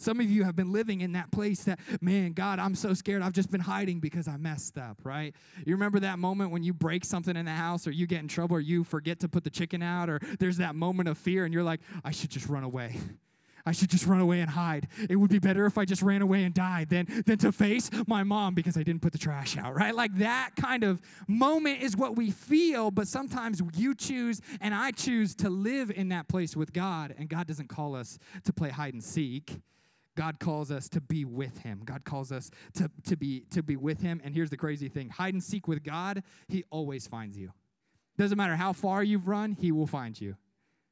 Some 0.00 0.18
of 0.18 0.30
you 0.30 0.44
have 0.44 0.56
been 0.56 0.72
living 0.72 1.02
in 1.02 1.12
that 1.12 1.30
place 1.30 1.64
that, 1.64 1.78
man, 2.00 2.32
God, 2.32 2.58
I'm 2.58 2.74
so 2.74 2.94
scared. 2.94 3.20
I've 3.20 3.34
just 3.34 3.50
been 3.50 3.60
hiding 3.60 4.00
because 4.00 4.28
I 4.28 4.38
messed 4.38 4.78
up, 4.78 4.96
right? 5.04 5.34
You 5.66 5.74
remember 5.74 6.00
that 6.00 6.18
moment 6.18 6.52
when 6.52 6.62
you 6.62 6.72
break 6.72 7.04
something 7.04 7.36
in 7.36 7.44
the 7.44 7.52
house 7.52 7.86
or 7.86 7.90
you 7.90 8.06
get 8.06 8.20
in 8.20 8.28
trouble 8.28 8.56
or 8.56 8.60
you 8.60 8.82
forget 8.82 9.20
to 9.20 9.28
put 9.28 9.44
the 9.44 9.50
chicken 9.50 9.82
out 9.82 10.08
or 10.08 10.18
there's 10.38 10.56
that 10.56 10.74
moment 10.74 11.10
of 11.10 11.18
fear 11.18 11.44
and 11.44 11.52
you're 11.52 11.62
like, 11.62 11.80
I 12.02 12.12
should 12.12 12.30
just 12.30 12.48
run 12.48 12.64
away. 12.64 12.96
I 13.66 13.72
should 13.72 13.90
just 13.90 14.06
run 14.06 14.20
away 14.20 14.40
and 14.40 14.48
hide. 14.48 14.88
It 15.10 15.16
would 15.16 15.30
be 15.30 15.38
better 15.38 15.66
if 15.66 15.76
I 15.76 15.84
just 15.84 16.00
ran 16.00 16.22
away 16.22 16.44
and 16.44 16.54
died 16.54 16.88
than, 16.88 17.06
than 17.26 17.36
to 17.40 17.52
face 17.52 17.90
my 18.06 18.22
mom 18.22 18.54
because 18.54 18.78
I 18.78 18.82
didn't 18.82 19.02
put 19.02 19.12
the 19.12 19.18
trash 19.18 19.58
out, 19.58 19.74
right? 19.76 19.94
Like 19.94 20.16
that 20.16 20.52
kind 20.56 20.82
of 20.82 21.02
moment 21.28 21.82
is 21.82 21.94
what 21.94 22.16
we 22.16 22.30
feel, 22.30 22.90
but 22.90 23.06
sometimes 23.06 23.60
you 23.74 23.94
choose 23.94 24.40
and 24.62 24.74
I 24.74 24.92
choose 24.92 25.34
to 25.36 25.50
live 25.50 25.90
in 25.90 26.08
that 26.08 26.26
place 26.26 26.56
with 26.56 26.72
God, 26.72 27.14
and 27.18 27.28
God 27.28 27.46
doesn't 27.46 27.68
call 27.68 27.94
us 27.94 28.18
to 28.44 28.52
play 28.54 28.70
hide 28.70 28.94
and 28.94 29.04
seek. 29.04 29.60
God 30.16 30.38
calls 30.38 30.70
us 30.70 30.88
to 30.90 31.00
be 31.00 31.24
with 31.24 31.58
him. 31.58 31.82
God 31.84 32.04
calls 32.04 32.32
us 32.32 32.50
to, 32.74 32.90
to, 33.06 33.16
be, 33.16 33.44
to 33.50 33.62
be 33.62 33.76
with 33.76 34.00
him. 34.00 34.20
And 34.24 34.34
here's 34.34 34.50
the 34.50 34.56
crazy 34.56 34.88
thing 34.88 35.08
hide 35.08 35.34
and 35.34 35.42
seek 35.42 35.68
with 35.68 35.82
God, 35.82 36.22
he 36.48 36.64
always 36.70 37.06
finds 37.06 37.38
you. 37.38 37.52
Doesn't 38.18 38.36
matter 38.36 38.56
how 38.56 38.72
far 38.72 39.02
you've 39.02 39.28
run, 39.28 39.52
he 39.52 39.72
will 39.72 39.86
find 39.86 40.20
you. 40.20 40.36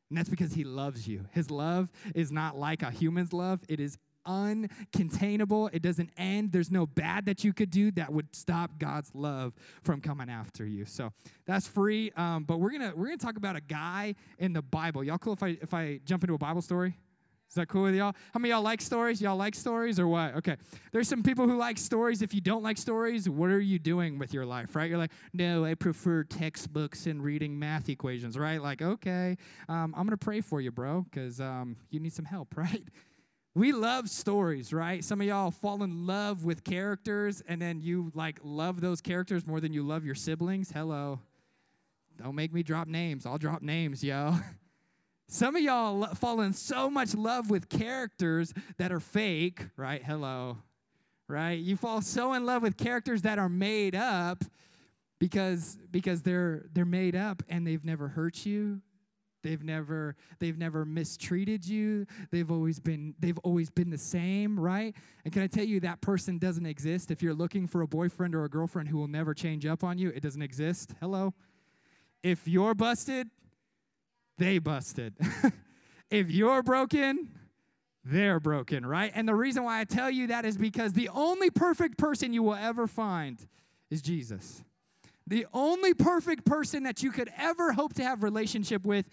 And 0.09 0.17
that's 0.17 0.31
because 0.31 0.55
he 0.55 0.65
loves 0.65 1.07
you. 1.07 1.27
His 1.33 1.51
love 1.51 1.91
is 2.15 2.33
not 2.33 2.59
like 2.59 2.83
a 2.83 2.91
human's 2.91 3.33
love, 3.33 3.61
it 3.69 3.81
is 3.81 3.99
uncontainable. 4.27 5.71
It 5.73 5.83
doesn't 5.83 6.11
end. 6.17 6.53
There's 6.53 6.71
no 6.71 6.87
bad 6.87 7.27
that 7.27 7.45
you 7.45 7.53
could 7.53 7.71
do 7.71 7.91
that 7.93 8.13
would 8.13 8.35
stop 8.37 8.79
God's 8.79 9.11
love 9.15 9.55
from 9.83 10.01
coming 10.01 10.29
after 10.29 10.67
you. 10.67 10.85
So 10.85 11.13
that's 11.47 11.67
free. 11.67 12.13
Um, 12.17 12.45
but 12.45 12.59
we're 12.59 12.71
gonna 12.71 12.93
we're 12.95 13.07
gonna 13.07 13.17
talk 13.17 13.37
about 13.37 13.57
a 13.57 13.61
guy 13.61 14.15
in 14.39 14.53
the 14.53 14.63
Bible. 14.63 15.03
Y'all 15.03 15.19
cool 15.19 15.33
if 15.33 15.43
I 15.43 15.57
if 15.63 15.73
I 15.73 16.01
jump 16.05 16.25
into 16.25 16.35
a 16.35 16.39
Bible 16.39 16.63
story? 16.63 16.97
Is 17.49 17.55
that 17.55 17.69
cool 17.69 17.85
with 17.85 17.95
y'all? 17.95 18.14
How 18.35 18.40
many 18.40 18.52
y'all 18.52 18.61
like 18.61 18.83
stories? 18.83 19.23
Y'all 19.23 19.37
like 19.37 19.55
stories 19.55 19.99
or 19.99 20.07
what? 20.07 20.35
Okay. 20.35 20.57
There's 20.93 21.09
some 21.09 21.23
people 21.23 21.49
who 21.49 21.57
like 21.57 21.78
stories. 21.78 22.21
If 22.21 22.35
you 22.35 22.43
don't 22.43 22.62
like 22.62 22.76
stories, 22.76 23.26
what 23.26 23.49
are 23.49 23.61
you 23.61 23.78
doing 23.78 24.19
with 24.19 24.35
your 24.35 24.45
life, 24.45 24.76
right? 24.76 24.88
You're 24.88 24.99
like, 24.99 25.12
no, 25.33 25.64
I 25.64 25.73
prefer 25.73 26.25
textbooks 26.25 27.07
and 27.07 27.25
reading 27.25 27.59
math 27.59 27.88
equations, 27.88 28.37
right? 28.37 28.61
Like, 28.61 28.83
okay, 28.83 29.38
um, 29.69 29.95
I'm 29.97 30.05
going 30.05 30.11
to 30.11 30.19
pray 30.19 30.43
for 30.43 30.61
you, 30.61 30.71
bro, 30.71 31.07
because 31.11 31.40
um, 31.40 31.76
you 31.88 32.00
need 32.00 32.12
some 32.12 32.26
help, 32.26 32.49
right? 32.57 32.83
We 33.55 33.73
love 33.73 34.11
stories, 34.11 34.75
right? 34.75 35.02
Some 35.02 35.23
of 35.23 35.26
y'all 35.26 35.50
fall 35.50 35.83
in 35.83 36.07
love 36.07 36.45
with 36.45 36.64
characters 36.64 37.43
and 37.49 37.62
then 37.62 37.81
you 37.81 38.12
like 38.14 38.40
love 38.45 38.83
those 38.83 39.00
characters 39.00 39.47
more 39.47 39.59
than 39.59 39.73
you 39.73 39.83
love 39.83 40.05
your 40.05 40.14
siblings. 40.14 40.71
Hello. 40.71 41.19
Don't 42.23 42.35
make 42.35 42.52
me 42.52 42.62
drop 42.62 42.88
names. 42.88 43.25
I'll 43.25 43.38
drop 43.38 43.62
names, 43.62 44.05
yo. 44.05 44.35
Some 45.31 45.57
of 45.57 45.63
y'all 45.63 46.07
fall 46.15 46.41
in 46.41 46.55
so 46.55 46.89
much 46.89 47.15
love 47.15 47.51
with 47.51 47.69
characters 47.69 48.55
that 48.79 48.91
are 48.91 49.01
fake, 49.01 49.67
right? 49.77 50.03
Hello. 50.03 50.57
Right? 51.29 51.59
You 51.59 51.77
fall 51.77 52.01
so 52.01 52.33
in 52.33 52.47
love 52.47 52.63
with 52.63 52.79
characters 52.79 53.21
that 53.23 53.39
are 53.39 53.51
made 53.51 53.95
up 53.95 54.43
because 55.19 55.77
because 55.91 56.23
they're 56.23 56.65
they're 56.73 56.87
made 56.87 57.15
up 57.15 57.43
and 57.51 57.67
they've 57.67 57.85
never 57.85 58.09
hurt 58.09 58.47
you. 58.47 58.81
They've 59.43 59.63
never 59.63 60.17
they've 60.39 60.57
never 60.57 60.87
mistreated 60.87 61.67
you. 61.69 62.07
They've 62.31 62.51
always 62.51 62.81
been 62.81 63.15
they've 63.19 63.39
always 63.39 63.69
been 63.69 63.91
the 63.91 63.99
same, 63.99 64.59
right? 64.59 64.95
And 65.25 65.33
can 65.35 65.43
I 65.43 65.47
tell 65.47 65.65
you 65.65 65.81
that 65.81 66.01
person 66.01 66.39
doesn't 66.39 66.65
exist? 66.65 67.11
If 67.11 67.23
you're 67.23 67.35
looking 67.35 67.67
for 67.67 67.83
a 67.83 67.87
boyfriend 67.87 68.35
or 68.35 68.45
a 68.45 68.49
girlfriend 68.49 68.89
who 68.89 68.97
will 68.97 69.09
never 69.09 69.35
change 69.35 69.67
up 69.67 69.85
on 69.85 69.99
you, 69.99 70.09
it 70.09 70.23
doesn't 70.23 70.43
exist. 70.43 70.95
Hello. 71.01 71.35
If 72.23 72.49
you're 72.49 72.75
busted, 72.75 73.29
they 74.38 74.59
busted. 74.59 75.14
if 76.11 76.30
you're 76.30 76.62
broken, 76.62 77.28
they're 78.04 78.40
broken, 78.40 78.87
right? 78.87 79.12
And 79.14 79.28
the 79.28 79.35
reason 79.35 79.64
why 79.64 79.80
I 79.80 79.85
tell 79.85 80.11
you 80.11 80.28
that 80.28 80.45
is 80.45 80.57
because 80.57 80.95
the 80.95 81.11
only 81.11 81.50
perfect 81.50 81.99
person 81.99 82.33
you 82.33 82.42
will 82.42 82.54
ever 82.54 82.87
find 82.87 83.45
is 83.90 84.00
Jesus. 84.00 84.62
The 85.26 85.47
only 85.52 85.92
perfect 85.92 86.47
person 86.47 86.85
that 86.85 87.02
you 87.02 87.11
could 87.11 87.30
ever 87.37 87.73
hope 87.73 87.92
to 87.95 88.02
have 88.02 88.23
relationship 88.23 88.87
with 88.87 89.09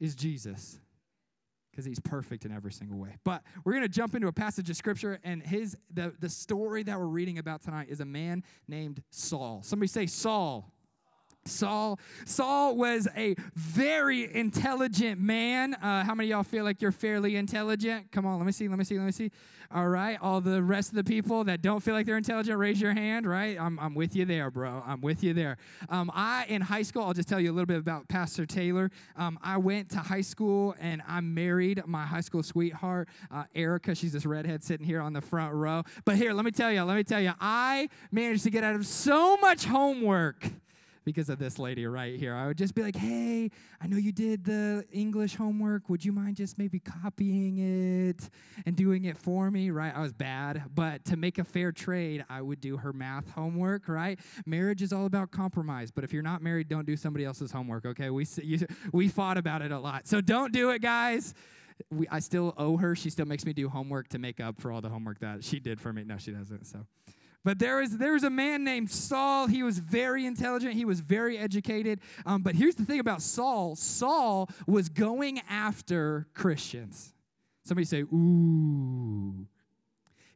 is 0.00 0.16
Jesus 0.16 0.80
because 1.70 1.84
he's 1.84 2.00
perfect 2.00 2.44
in 2.44 2.52
every 2.52 2.72
single 2.72 2.98
way. 2.98 3.16
But 3.24 3.42
we're 3.64 3.72
going 3.72 3.84
to 3.84 3.88
jump 3.88 4.14
into 4.14 4.26
a 4.26 4.32
passage 4.32 4.68
of 4.68 4.76
scripture 4.76 5.20
and 5.22 5.42
his 5.42 5.76
the, 5.92 6.12
the 6.18 6.28
story 6.28 6.82
that 6.82 6.98
we're 6.98 7.06
reading 7.06 7.38
about 7.38 7.62
tonight 7.62 7.86
is 7.88 8.00
a 8.00 8.04
man 8.04 8.42
named 8.66 9.02
Saul. 9.10 9.62
Somebody 9.62 9.88
say 9.88 10.06
Saul. 10.06 10.72
Saul. 11.46 11.98
Saul 12.26 12.76
was 12.76 13.08
a 13.16 13.34
very 13.54 14.34
intelligent 14.34 15.20
man. 15.20 15.74
Uh, 15.74 16.04
how 16.04 16.14
many 16.14 16.28
y'all 16.28 16.42
feel 16.42 16.64
like 16.64 16.82
you're 16.82 16.92
fairly 16.92 17.36
intelligent? 17.36 18.12
Come 18.12 18.26
on, 18.26 18.38
let 18.38 18.46
me 18.46 18.52
see, 18.52 18.68
let 18.68 18.78
me 18.78 18.84
see, 18.84 18.98
let 18.98 19.06
me 19.06 19.12
see. 19.12 19.30
All 19.72 19.88
right, 19.88 20.18
all 20.20 20.40
the 20.40 20.62
rest 20.62 20.90
of 20.90 20.96
the 20.96 21.04
people 21.04 21.44
that 21.44 21.62
don't 21.62 21.80
feel 21.80 21.94
like 21.94 22.04
they're 22.04 22.16
intelligent, 22.16 22.58
raise 22.58 22.80
your 22.80 22.92
hand. 22.92 23.24
Right, 23.24 23.58
I'm, 23.58 23.78
I'm 23.78 23.94
with 23.94 24.16
you 24.16 24.24
there, 24.24 24.50
bro. 24.50 24.82
I'm 24.84 25.00
with 25.00 25.22
you 25.22 25.32
there. 25.32 25.58
Um, 25.88 26.10
I 26.12 26.44
in 26.48 26.60
high 26.60 26.82
school, 26.82 27.04
I'll 27.04 27.12
just 27.12 27.28
tell 27.28 27.38
you 27.38 27.52
a 27.52 27.54
little 27.54 27.66
bit 27.66 27.78
about 27.78 28.08
Pastor 28.08 28.46
Taylor. 28.46 28.90
Um, 29.16 29.38
I 29.42 29.58
went 29.58 29.88
to 29.90 29.98
high 29.98 30.22
school 30.22 30.74
and 30.80 31.02
I 31.06 31.20
married 31.20 31.82
my 31.86 32.04
high 32.04 32.20
school 32.20 32.42
sweetheart, 32.42 33.08
uh, 33.30 33.44
Erica. 33.54 33.94
She's 33.94 34.12
this 34.12 34.26
redhead 34.26 34.64
sitting 34.64 34.84
here 34.84 35.00
on 35.00 35.12
the 35.12 35.20
front 35.20 35.54
row. 35.54 35.84
But 36.04 36.16
here, 36.16 36.32
let 36.32 36.44
me 36.44 36.50
tell 36.50 36.72
you, 36.72 36.82
let 36.82 36.96
me 36.96 37.04
tell 37.04 37.20
you, 37.20 37.32
I 37.40 37.88
managed 38.10 38.42
to 38.42 38.50
get 38.50 38.64
out 38.64 38.74
of 38.74 38.86
so 38.86 39.36
much 39.36 39.64
homework 39.64 40.50
because 41.04 41.28
of 41.28 41.38
this 41.38 41.58
lady 41.58 41.86
right 41.86 42.18
here. 42.18 42.34
I 42.34 42.46
would 42.46 42.58
just 42.58 42.74
be 42.74 42.82
like, 42.82 42.96
hey, 42.96 43.50
I 43.80 43.86
know 43.86 43.96
you 43.96 44.12
did 44.12 44.44
the 44.44 44.84
English 44.92 45.36
homework. 45.36 45.88
Would 45.88 46.04
you 46.04 46.12
mind 46.12 46.36
just 46.36 46.58
maybe 46.58 46.78
copying 46.78 47.58
it 47.58 48.28
and 48.66 48.76
doing 48.76 49.04
it 49.04 49.16
for 49.16 49.50
me? 49.50 49.70
Right? 49.70 49.94
I 49.94 50.00
was 50.00 50.12
bad, 50.12 50.62
but 50.74 51.04
to 51.06 51.16
make 51.16 51.38
a 51.38 51.44
fair 51.44 51.72
trade, 51.72 52.24
I 52.28 52.42
would 52.42 52.60
do 52.60 52.76
her 52.76 52.92
math 52.92 53.30
homework, 53.30 53.88
right? 53.88 54.18
Marriage 54.46 54.82
is 54.82 54.92
all 54.92 55.06
about 55.06 55.30
compromise, 55.30 55.90
but 55.90 56.04
if 56.04 56.12
you're 56.12 56.22
not 56.22 56.42
married, 56.42 56.68
don't 56.68 56.86
do 56.86 56.96
somebody 56.96 57.24
else's 57.24 57.50
homework, 57.50 57.86
okay? 57.86 58.10
We, 58.10 58.26
you, 58.42 58.66
we 58.92 59.08
fought 59.08 59.38
about 59.38 59.62
it 59.62 59.72
a 59.72 59.78
lot. 59.78 60.06
So 60.06 60.20
don't 60.20 60.52
do 60.52 60.70
it, 60.70 60.82
guys. 60.82 61.34
We, 61.90 62.06
I 62.08 62.18
still 62.18 62.54
owe 62.58 62.76
her. 62.76 62.94
She 62.94 63.08
still 63.08 63.26
makes 63.26 63.46
me 63.46 63.52
do 63.54 63.68
homework 63.68 64.08
to 64.08 64.18
make 64.18 64.38
up 64.38 64.60
for 64.60 64.70
all 64.70 64.82
the 64.82 64.90
homework 64.90 65.20
that 65.20 65.42
she 65.42 65.60
did 65.60 65.80
for 65.80 65.92
me. 65.92 66.04
No, 66.04 66.18
she 66.18 66.30
doesn't. 66.30 66.66
So. 66.66 66.86
But 67.44 67.58
there 67.58 67.76
was, 67.76 67.96
there 67.96 68.12
was 68.12 68.24
a 68.24 68.30
man 68.30 68.64
named 68.64 68.90
Saul. 68.90 69.46
He 69.46 69.62
was 69.62 69.78
very 69.78 70.26
intelligent, 70.26 70.74
he 70.74 70.84
was 70.84 71.00
very 71.00 71.38
educated. 71.38 72.00
Um, 72.26 72.42
but 72.42 72.54
here's 72.54 72.74
the 72.74 72.84
thing 72.84 73.00
about 73.00 73.22
Saul 73.22 73.76
Saul 73.76 74.50
was 74.66 74.88
going 74.88 75.40
after 75.48 76.26
Christians. 76.34 77.14
Somebody 77.64 77.84
say, 77.86 78.00
ooh. 78.00 79.46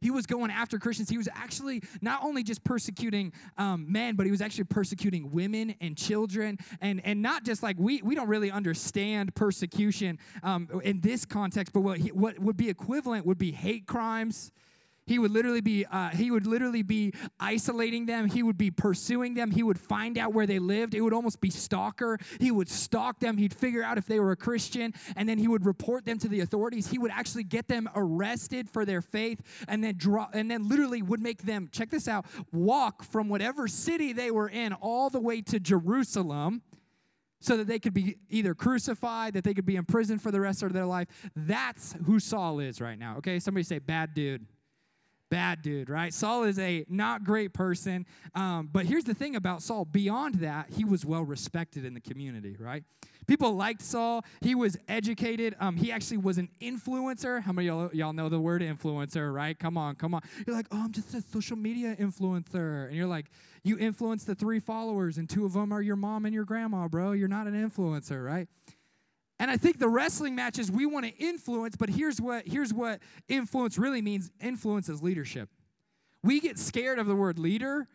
He 0.01 0.11
was 0.11 0.27
going 0.27 0.51
after 0.51 0.77
Christians. 0.77 1.09
He 1.09 1.17
was 1.17 1.27
actually 1.33 1.81
not 1.99 2.23
only 2.23 2.43
just 2.43 2.63
persecuting 2.63 3.33
um, 3.57 3.91
men, 3.91 4.15
but 4.15 4.27
he 4.27 4.31
was 4.31 4.39
actually 4.39 4.65
persecuting 4.65 5.31
women 5.31 5.73
and 5.81 5.97
children. 5.97 6.59
And, 6.79 7.01
and 7.03 7.23
not 7.23 7.43
just 7.43 7.63
like 7.63 7.77
we, 7.79 8.03
we 8.03 8.13
don't 8.13 8.27
really 8.27 8.51
understand 8.51 9.33
persecution 9.33 10.19
um, 10.43 10.69
in 10.83 11.01
this 11.01 11.25
context, 11.25 11.73
but 11.73 11.79
what, 11.79 11.97
he, 11.97 12.09
what 12.09 12.37
would 12.37 12.55
be 12.55 12.69
equivalent 12.69 13.25
would 13.25 13.39
be 13.39 13.51
hate 13.51 13.87
crimes 13.87 14.51
he 15.05 15.19
would 15.19 15.31
literally 15.31 15.61
be 15.61 15.85
uh, 15.85 16.09
he 16.09 16.31
would 16.31 16.47
literally 16.47 16.81
be 16.81 17.13
isolating 17.39 18.05
them. 18.05 18.27
He 18.27 18.41
would 18.41 18.57
be 18.57 18.71
pursuing 18.71 19.35
them. 19.35 19.51
He 19.51 19.61
would 19.63 19.79
find 19.79 20.17
out 20.17 20.33
where 20.33 20.47
they 20.47 20.59
lived. 20.59 20.95
It 20.95 21.01
would 21.01 21.13
almost 21.13 21.41
be 21.41 21.49
stalker. 21.49 22.17
He 22.39 22.51
would 22.51 22.69
stalk 22.69 23.19
them. 23.19 23.37
He'd 23.37 23.53
figure 23.53 23.83
out 23.83 23.97
if 23.97 24.07
they 24.07 24.19
were 24.19 24.31
a 24.31 24.35
Christian, 24.35 24.93
and 25.15 25.29
then 25.29 25.37
he 25.37 25.47
would 25.47 25.65
report 25.65 26.05
them 26.05 26.17
to 26.19 26.27
the 26.27 26.39
authorities. 26.39 26.87
He 26.87 26.97
would 26.97 27.11
actually 27.11 27.43
get 27.43 27.67
them 27.67 27.87
arrested 27.95 28.69
for 28.69 28.83
their 28.83 29.01
faith, 29.01 29.41
and 29.67 29.83
then 29.83 29.95
draw 29.97 30.27
and 30.33 30.49
then 30.49 30.67
literally 30.67 31.01
would 31.01 31.21
make 31.21 31.43
them 31.43 31.69
check 31.71 31.91
this 31.91 32.07
out 32.07 32.25
walk 32.51 33.03
from 33.03 33.29
whatever 33.29 33.67
city 33.67 34.13
they 34.13 34.31
were 34.31 34.49
in 34.49 34.73
all 34.73 35.09
the 35.09 35.19
way 35.19 35.41
to 35.41 35.59
Jerusalem 35.59 36.61
so 37.39 37.57
that 37.57 37.67
they 37.67 37.77
could 37.77 37.93
be 37.93 38.17
either 38.29 38.55
crucified, 38.55 39.33
that 39.35 39.43
they 39.43 39.53
could 39.53 39.65
be 39.65 39.75
in 39.75 39.85
prison 39.85 40.17
for 40.17 40.31
the 40.31 40.39
rest 40.39 40.63
of 40.63 40.73
their 40.73 40.85
life. 40.85 41.07
That's 41.35 41.93
who 42.05 42.19
Saul 42.19 42.59
is 42.59 42.81
right 42.81 42.97
now. 42.97 43.17
Okay, 43.17 43.39
somebody 43.39 43.63
say, 43.63 43.77
bad 43.77 44.15
dude 44.15 44.47
bad 45.29 45.61
dude, 45.61 45.89
right? 45.89 46.13
Saul 46.13 46.43
is 46.43 46.59
a 46.59 46.85
not 46.89 47.23
great 47.23 47.53
person. 47.53 48.05
Um, 48.33 48.69
but 48.71 48.85
here's 48.85 49.03
the 49.03 49.13
thing 49.13 49.35
about 49.35 49.61
Saul 49.61 49.85
beyond 49.85 50.35
that, 50.35 50.69
he 50.69 50.85
was 50.85 51.05
well 51.05 51.23
respected 51.23 51.85
in 51.85 51.93
the 51.93 52.01
community, 52.01 52.55
right? 52.59 52.83
People 53.27 53.55
liked 53.55 53.81
Saul. 53.81 54.23
He 54.41 54.53
was 54.53 54.77
educated. 54.87 55.55
Um, 55.59 55.77
he 55.77 55.91
actually 55.91 56.17
was 56.17 56.37
an 56.37 56.49
influencer. 56.61 57.41
How 57.41 57.51
many 57.51 57.67
y'all, 57.67 57.89
y'all 57.91 58.13
know 58.13 58.29
the 58.29 58.39
word 58.39 58.61
influencer, 58.61 59.33
right? 59.33 59.57
Come 59.57 59.77
on, 59.77 59.95
come 59.95 60.13
on. 60.13 60.21
You're 60.45 60.55
like, 60.55 60.67
oh, 60.71 60.83
I'm 60.83 60.91
just 60.91 61.13
a 61.13 61.21
social 61.21 61.57
media 61.57 61.95
influencer. 61.99 62.87
And 62.87 62.95
you're 62.95 63.07
like, 63.07 63.25
you 63.63 63.79
influence 63.79 64.25
the 64.25 64.35
three 64.35 64.59
followers, 64.59 65.17
and 65.17 65.27
two 65.27 65.43
of 65.43 65.53
them 65.53 65.71
are 65.71 65.81
your 65.81 65.95
mom 65.95 66.25
and 66.25 66.35
your 66.35 66.45
grandma, 66.45 66.87
bro. 66.87 67.13
You're 67.13 67.27
not 67.27 67.47
an 67.47 67.53
influencer, 67.53 68.23
right? 68.23 68.47
And 69.39 69.51
I 69.51 69.57
think 69.57 69.79
the 69.79 69.89
wrestling 69.89 70.35
matches 70.35 70.71
we 70.71 70.85
want 70.85 71.05
to 71.05 71.11
influence, 71.17 71.75
but 71.75 71.89
here's 71.89 72.21
what 72.21 72.47
here's 72.47 72.73
what 72.73 72.99
influence 73.27 73.77
really 73.77 74.01
means. 74.01 74.31
Influence 74.39 74.87
is 74.87 75.03
leadership. 75.03 75.49
We 76.23 76.39
get 76.39 76.57
scared 76.57 76.99
of 76.99 77.07
the 77.07 77.15
word 77.15 77.37
leader, 77.37 77.87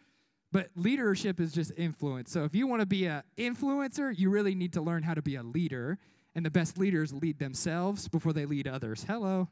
but 0.53 0.69
leadership 0.77 1.41
is 1.41 1.53
just 1.53 1.73
influence. 1.77 2.31
So 2.31 2.45
if 2.45 2.55
you 2.55 2.67
want 2.67 2.81
to 2.81 2.87
be 2.87 3.07
an 3.07 3.23
influencer, 3.39 4.17
you 4.17 4.31
really 4.31 4.55
need 4.55 4.75
to 4.75 4.83
learn 4.83 5.03
how 5.03 5.15
to 5.15 5.23
be 5.23 5.37
a 5.37 5.43
leader. 5.43 5.99
And 6.35 6.47
the 6.47 6.51
best 6.51 6.79
leaders 6.79 7.13
lead 7.13 7.39
themselves 7.39 8.07
before 8.07 8.33
they 8.33 8.47
lead 8.47 8.69
others. 8.69 9.05
Hello. 9.09 9.49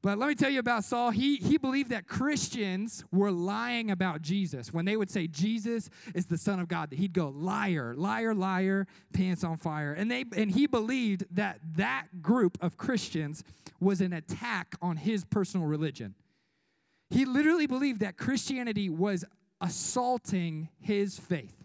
But 0.00 0.18
let 0.18 0.28
me 0.28 0.36
tell 0.36 0.50
you 0.50 0.60
about 0.60 0.84
Saul. 0.84 1.10
He, 1.10 1.36
he 1.36 1.58
believed 1.58 1.90
that 1.90 2.06
Christians 2.06 3.04
were 3.10 3.32
lying 3.32 3.90
about 3.90 4.22
Jesus. 4.22 4.72
When 4.72 4.84
they 4.84 4.96
would 4.96 5.10
say 5.10 5.26
Jesus 5.26 5.90
is 6.14 6.26
the 6.26 6.38
Son 6.38 6.60
of 6.60 6.68
God, 6.68 6.90
that 6.90 6.98
he'd 7.00 7.12
go, 7.12 7.30
liar, 7.30 7.94
liar, 7.96 8.32
liar, 8.32 8.86
pants 9.12 9.42
on 9.42 9.56
fire. 9.56 9.92
And, 9.92 10.08
they, 10.08 10.24
and 10.36 10.52
he 10.52 10.68
believed 10.68 11.24
that 11.32 11.58
that 11.76 12.22
group 12.22 12.58
of 12.60 12.76
Christians 12.76 13.42
was 13.80 14.00
an 14.00 14.12
attack 14.12 14.76
on 14.80 14.96
his 14.96 15.24
personal 15.24 15.66
religion. 15.66 16.14
He 17.10 17.24
literally 17.24 17.66
believed 17.66 18.00
that 18.00 18.16
Christianity 18.16 18.88
was 18.88 19.24
assaulting 19.60 20.68
his 20.78 21.18
faith 21.18 21.57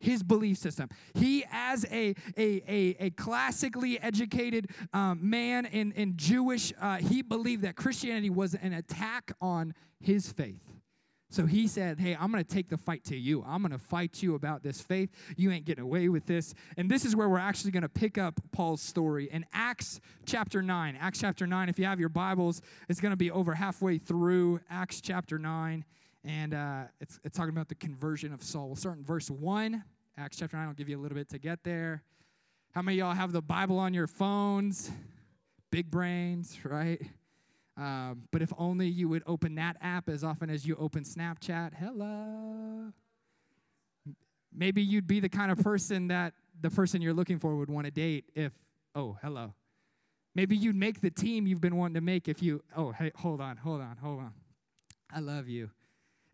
his 0.00 0.22
belief 0.22 0.58
system. 0.58 0.88
He, 1.14 1.44
as 1.52 1.84
a, 1.84 2.14
a, 2.36 2.62
a, 2.66 2.96
a 2.98 3.10
classically 3.10 4.00
educated 4.00 4.70
um, 4.92 5.18
man 5.22 5.66
in, 5.66 5.92
in 5.92 6.16
Jewish, 6.16 6.72
uh, 6.80 6.96
he 6.96 7.22
believed 7.22 7.62
that 7.62 7.76
Christianity 7.76 8.30
was 8.30 8.54
an 8.54 8.72
attack 8.72 9.32
on 9.40 9.74
his 10.00 10.32
faith. 10.32 10.62
So 11.32 11.46
he 11.46 11.68
said, 11.68 12.00
Hey, 12.00 12.16
I'm 12.18 12.32
going 12.32 12.42
to 12.42 12.54
take 12.54 12.68
the 12.68 12.76
fight 12.76 13.04
to 13.04 13.16
you. 13.16 13.44
I'm 13.46 13.62
going 13.62 13.70
to 13.70 13.78
fight 13.78 14.20
you 14.20 14.34
about 14.34 14.64
this 14.64 14.80
faith. 14.80 15.10
You 15.36 15.52
ain't 15.52 15.64
getting 15.64 15.84
away 15.84 16.08
with 16.08 16.26
this. 16.26 16.54
And 16.76 16.90
this 16.90 17.04
is 17.04 17.14
where 17.14 17.28
we're 17.28 17.38
actually 17.38 17.70
going 17.70 17.84
to 17.84 17.88
pick 17.88 18.18
up 18.18 18.40
Paul's 18.50 18.82
story 18.82 19.28
in 19.30 19.46
Acts 19.52 20.00
chapter 20.26 20.60
9. 20.60 20.98
Acts 21.00 21.20
chapter 21.20 21.46
9, 21.46 21.68
if 21.68 21.78
you 21.78 21.84
have 21.84 22.00
your 22.00 22.08
Bibles, 22.08 22.60
it's 22.88 23.00
going 23.00 23.12
to 23.12 23.16
be 23.16 23.30
over 23.30 23.54
halfway 23.54 23.98
through 23.98 24.60
Acts 24.68 25.00
chapter 25.00 25.38
9 25.38 25.84
and 26.24 26.54
uh, 26.54 26.82
it's, 27.00 27.18
it's 27.24 27.36
talking 27.36 27.50
about 27.54 27.68
the 27.68 27.74
conversion 27.74 28.32
of 28.32 28.42
Saul. 28.42 28.66
We'll 28.66 28.76
start 28.76 28.98
in 28.98 29.04
verse 29.04 29.30
1, 29.30 29.82
Acts 30.18 30.36
chapter 30.36 30.56
9. 30.56 30.68
I'll 30.68 30.74
give 30.74 30.88
you 30.88 30.98
a 30.98 31.00
little 31.00 31.16
bit 31.16 31.28
to 31.30 31.38
get 31.38 31.64
there. 31.64 32.02
How 32.72 32.82
many 32.82 32.98
y'all 32.98 33.14
have 33.14 33.32
the 33.32 33.42
Bible 33.42 33.78
on 33.78 33.94
your 33.94 34.06
phones? 34.06 34.90
Big 35.70 35.90
brains, 35.90 36.58
right? 36.64 37.00
Um, 37.76 38.22
but 38.30 38.42
if 38.42 38.52
only 38.58 38.88
you 38.88 39.08
would 39.08 39.22
open 39.26 39.54
that 39.54 39.76
app 39.80 40.08
as 40.08 40.22
often 40.22 40.50
as 40.50 40.66
you 40.66 40.76
open 40.76 41.04
Snapchat. 41.04 41.74
Hello. 41.74 42.92
Maybe 44.52 44.82
you'd 44.82 45.06
be 45.06 45.20
the 45.20 45.28
kind 45.28 45.50
of 45.50 45.58
person 45.58 46.08
that 46.08 46.34
the 46.60 46.70
person 46.70 47.00
you're 47.00 47.14
looking 47.14 47.38
for 47.38 47.56
would 47.56 47.70
want 47.70 47.86
to 47.86 47.90
date 47.90 48.26
if, 48.34 48.52
oh, 48.94 49.16
hello. 49.22 49.54
Maybe 50.34 50.56
you'd 50.56 50.76
make 50.76 51.00
the 51.00 51.10
team 51.10 51.46
you've 51.46 51.60
been 51.60 51.76
wanting 51.76 51.94
to 51.94 52.00
make 52.00 52.28
if 52.28 52.42
you, 52.42 52.62
oh, 52.76 52.92
hey, 52.92 53.10
hold 53.16 53.40
on, 53.40 53.56
hold 53.56 53.80
on, 53.80 53.96
hold 53.96 54.20
on. 54.20 54.32
I 55.12 55.20
love 55.20 55.48
you. 55.48 55.70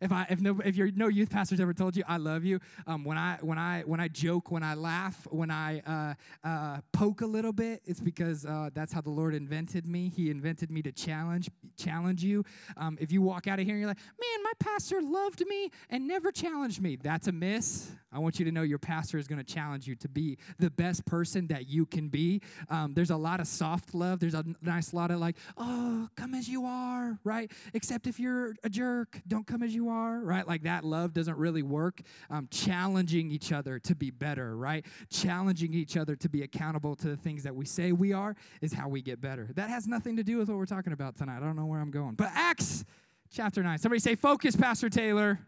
If 0.00 0.12
I 0.12 0.26
if 0.28 0.40
no 0.40 0.60
if 0.62 0.76
your 0.76 0.90
no 0.92 1.08
youth 1.08 1.30
pastors 1.30 1.58
ever 1.58 1.72
told 1.72 1.96
you 1.96 2.04
I 2.06 2.18
love 2.18 2.44
you, 2.44 2.60
um, 2.86 3.02
when 3.04 3.16
I 3.16 3.38
when 3.40 3.58
I 3.58 3.82
when 3.86 3.98
I 3.98 4.08
joke, 4.08 4.50
when 4.50 4.62
I 4.62 4.74
laugh, 4.74 5.26
when 5.30 5.50
I 5.50 5.80
uh, 5.80 6.46
uh, 6.46 6.80
poke 6.92 7.22
a 7.22 7.26
little 7.26 7.52
bit, 7.52 7.80
it's 7.86 8.00
because 8.00 8.44
uh, 8.44 8.68
that's 8.74 8.92
how 8.92 9.00
the 9.00 9.10
Lord 9.10 9.34
invented 9.34 9.86
me. 9.86 10.12
He 10.14 10.30
invented 10.30 10.70
me 10.70 10.82
to 10.82 10.92
challenge 10.92 11.48
challenge 11.78 12.22
you. 12.22 12.44
Um, 12.76 12.98
if 13.00 13.10
you 13.10 13.22
walk 13.22 13.46
out 13.46 13.58
of 13.58 13.64
here 13.64 13.74
and 13.74 13.80
you're 13.80 13.88
like, 13.88 13.98
man, 13.98 14.42
my 14.42 14.52
pastor 14.58 15.00
loved 15.00 15.42
me 15.48 15.70
and 15.88 16.06
never 16.06 16.30
challenged 16.30 16.82
me, 16.82 16.96
that's 16.96 17.28
a 17.28 17.32
miss. 17.32 17.90
I 18.12 18.18
want 18.18 18.38
you 18.38 18.44
to 18.46 18.52
know 18.52 18.62
your 18.62 18.78
pastor 18.78 19.18
is 19.18 19.26
going 19.26 19.38
to 19.38 19.44
challenge 19.44 19.86
you 19.86 19.94
to 19.96 20.08
be 20.08 20.38
the 20.58 20.70
best 20.70 21.04
person 21.04 21.48
that 21.48 21.68
you 21.68 21.84
can 21.84 22.08
be. 22.08 22.40
Um, 22.70 22.94
there's 22.94 23.10
a 23.10 23.16
lot 23.16 23.40
of 23.40 23.46
soft 23.46 23.94
love. 23.94 24.20
There's 24.20 24.34
a 24.34 24.44
nice 24.62 24.94
lot 24.94 25.10
of 25.10 25.20
like, 25.20 25.36
oh, 25.58 26.08
come 26.16 26.34
as 26.34 26.48
you 26.48 26.64
are, 26.64 27.18
right? 27.24 27.50
Except 27.74 28.06
if 28.06 28.18
you're 28.18 28.54
a 28.64 28.70
jerk, 28.70 29.20
don't 29.26 29.46
come 29.46 29.62
as 29.62 29.74
you 29.74 29.86
are, 29.88 30.21
right? 30.21 30.47
Like 30.47 30.62
that 30.62 30.85
love 30.85 31.12
doesn't 31.12 31.37
really 31.37 31.62
work. 31.62 32.00
Um, 32.31 32.49
challenging 32.50 33.31
each 33.31 33.52
other 33.52 33.78
to 33.81 33.95
be 33.95 34.11
better, 34.11 34.57
right? 34.57 34.85
Challenging 35.11 35.75
each 35.75 35.97
other 35.97 36.16
to 36.16 36.28
be 36.28 36.43
accountable 36.43 36.95
to 36.97 37.09
the 37.09 37.16
things 37.16 37.43
that 37.43 37.55
we 37.55 37.64
say 37.64 37.93
we 37.93 38.12
are 38.12 38.37
is 38.61 38.73
how 38.73 38.88
we 38.88 39.02
get 39.02 39.21
better. 39.21 39.49
That 39.55 39.71
has 39.71 39.87
nothing 39.87 40.16
to 40.16 40.23
do 40.23 40.38
with 40.38 40.49
what 40.49 40.59
we're 40.59 40.66
talking 40.66 40.93
about 40.93 41.16
tonight. 41.16 41.38
I 41.38 41.40
don't 41.40 41.57
know 41.57 41.66
where 41.66 41.81
I'm 41.81 41.90
going. 41.90 42.14
But 42.14 42.31
Acts 42.35 42.85
chapter 43.31 43.62
9. 43.62 43.78
Somebody 43.78 44.00
say, 44.00 44.14
focus, 44.14 44.57
Pastor 44.57 44.88
Taylor. 44.88 45.40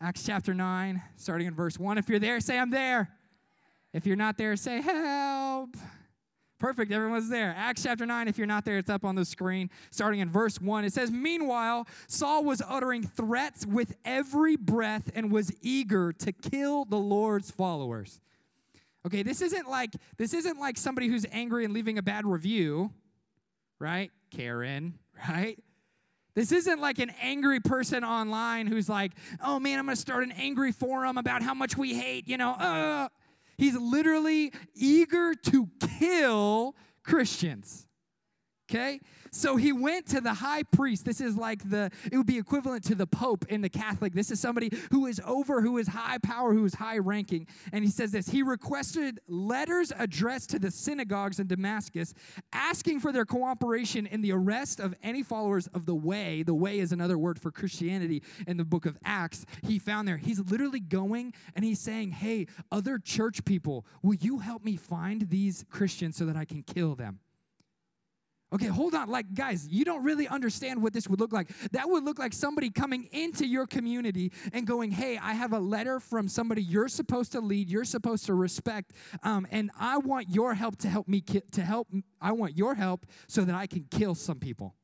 Acts 0.00 0.24
chapter 0.24 0.54
9, 0.54 1.02
starting 1.16 1.48
in 1.48 1.54
verse 1.54 1.76
1. 1.76 1.98
If 1.98 2.08
you're 2.08 2.20
there, 2.20 2.38
say, 2.38 2.56
I'm 2.56 2.70
there. 2.70 3.08
If 3.92 4.06
you're 4.06 4.16
not 4.16 4.38
there, 4.38 4.54
say, 4.54 4.80
help. 4.80 5.76
Perfect, 6.58 6.90
everyone's 6.90 7.28
there. 7.28 7.54
Acts 7.56 7.84
chapter 7.84 8.04
9, 8.04 8.26
if 8.26 8.36
you're 8.36 8.46
not 8.46 8.64
there, 8.64 8.78
it's 8.78 8.90
up 8.90 9.04
on 9.04 9.14
the 9.14 9.24
screen, 9.24 9.70
starting 9.90 10.18
in 10.18 10.28
verse 10.28 10.60
1. 10.60 10.84
It 10.84 10.92
says, 10.92 11.10
Meanwhile, 11.10 11.86
Saul 12.08 12.42
was 12.44 12.60
uttering 12.68 13.04
threats 13.04 13.64
with 13.64 13.94
every 14.04 14.56
breath 14.56 15.10
and 15.14 15.30
was 15.30 15.52
eager 15.62 16.12
to 16.14 16.32
kill 16.32 16.84
the 16.84 16.96
Lord's 16.96 17.50
followers. 17.52 18.20
Okay, 19.06 19.22
this 19.22 19.40
isn't 19.40 19.70
like 19.70 19.90
this 20.16 20.34
isn't 20.34 20.58
like 20.58 20.76
somebody 20.76 21.06
who's 21.06 21.24
angry 21.30 21.64
and 21.64 21.72
leaving 21.72 21.96
a 21.96 22.02
bad 22.02 22.26
review, 22.26 22.90
right? 23.78 24.10
Karen, 24.30 24.98
right? 25.28 25.58
This 26.34 26.50
isn't 26.50 26.80
like 26.80 26.98
an 26.98 27.12
angry 27.20 27.60
person 27.60 28.04
online 28.04 28.66
who's 28.66 28.88
like, 28.88 29.12
oh 29.42 29.60
man, 29.60 29.78
I'm 29.78 29.86
gonna 29.86 29.96
start 29.96 30.24
an 30.24 30.32
angry 30.32 30.72
forum 30.72 31.18
about 31.18 31.42
how 31.42 31.54
much 31.54 31.76
we 31.76 31.94
hate, 31.94 32.28
you 32.28 32.36
know. 32.36 32.50
Uh. 32.50 33.08
He's 33.58 33.76
literally 33.76 34.52
eager 34.74 35.34
to 35.34 35.68
kill 35.98 36.76
Christians. 37.02 37.86
Okay? 38.70 39.00
So 39.30 39.56
he 39.56 39.72
went 39.72 40.06
to 40.08 40.20
the 40.20 40.34
high 40.34 40.62
priest. 40.62 41.04
This 41.04 41.20
is 41.20 41.36
like 41.36 41.68
the, 41.68 41.90
it 42.10 42.16
would 42.16 42.26
be 42.26 42.38
equivalent 42.38 42.84
to 42.84 42.94
the 42.94 43.06
Pope 43.06 43.44
in 43.48 43.60
the 43.60 43.68
Catholic. 43.68 44.12
This 44.12 44.30
is 44.30 44.40
somebody 44.40 44.70
who 44.90 45.06
is 45.06 45.20
over, 45.24 45.60
who 45.60 45.78
is 45.78 45.88
high 45.88 46.18
power, 46.18 46.52
who 46.52 46.64
is 46.64 46.74
high 46.74 46.98
ranking. 46.98 47.46
And 47.72 47.84
he 47.84 47.90
says 47.90 48.12
this 48.12 48.28
He 48.28 48.42
requested 48.42 49.20
letters 49.26 49.92
addressed 49.96 50.50
to 50.50 50.58
the 50.58 50.70
synagogues 50.70 51.38
in 51.38 51.46
Damascus, 51.46 52.14
asking 52.52 53.00
for 53.00 53.12
their 53.12 53.24
cooperation 53.24 54.06
in 54.06 54.22
the 54.22 54.32
arrest 54.32 54.80
of 54.80 54.94
any 55.02 55.22
followers 55.22 55.66
of 55.68 55.86
the 55.86 55.94
way. 55.94 56.42
The 56.42 56.54
way 56.54 56.78
is 56.78 56.92
another 56.92 57.18
word 57.18 57.38
for 57.38 57.50
Christianity 57.50 58.22
in 58.46 58.56
the 58.56 58.64
book 58.64 58.86
of 58.86 58.98
Acts. 59.04 59.44
He 59.62 59.78
found 59.78 60.08
there. 60.08 60.16
He's 60.16 60.40
literally 60.50 60.80
going 60.80 61.34
and 61.54 61.64
he's 61.64 61.80
saying, 61.80 62.12
Hey, 62.12 62.46
other 62.70 62.98
church 62.98 63.44
people, 63.44 63.86
will 64.02 64.16
you 64.16 64.38
help 64.38 64.64
me 64.64 64.76
find 64.76 65.28
these 65.30 65.64
Christians 65.70 66.16
so 66.16 66.26
that 66.26 66.36
I 66.36 66.44
can 66.44 66.62
kill 66.62 66.94
them? 66.94 67.20
Okay, 68.50 68.66
hold 68.66 68.94
on. 68.94 69.10
Like, 69.10 69.34
guys, 69.34 69.68
you 69.68 69.84
don't 69.84 70.02
really 70.02 70.26
understand 70.26 70.82
what 70.82 70.94
this 70.94 71.06
would 71.06 71.20
look 71.20 71.32
like. 71.34 71.50
That 71.72 71.88
would 71.90 72.02
look 72.02 72.18
like 72.18 72.32
somebody 72.32 72.70
coming 72.70 73.08
into 73.12 73.46
your 73.46 73.66
community 73.66 74.32
and 74.54 74.66
going, 74.66 74.90
Hey, 74.90 75.18
I 75.18 75.34
have 75.34 75.52
a 75.52 75.58
letter 75.58 76.00
from 76.00 76.28
somebody 76.28 76.62
you're 76.62 76.88
supposed 76.88 77.32
to 77.32 77.40
lead, 77.40 77.68
you're 77.68 77.84
supposed 77.84 78.24
to 78.26 78.34
respect, 78.34 78.92
um, 79.22 79.46
and 79.50 79.70
I 79.78 79.98
want 79.98 80.30
your 80.30 80.54
help 80.54 80.78
to 80.78 80.88
help 80.88 81.08
me, 81.08 81.20
ki- 81.20 81.42
to 81.52 81.62
help, 81.62 81.88
I 82.22 82.32
want 82.32 82.56
your 82.56 82.74
help 82.74 83.04
so 83.26 83.42
that 83.44 83.54
I 83.54 83.66
can 83.66 83.86
kill 83.90 84.14
some 84.14 84.38
people. 84.38 84.74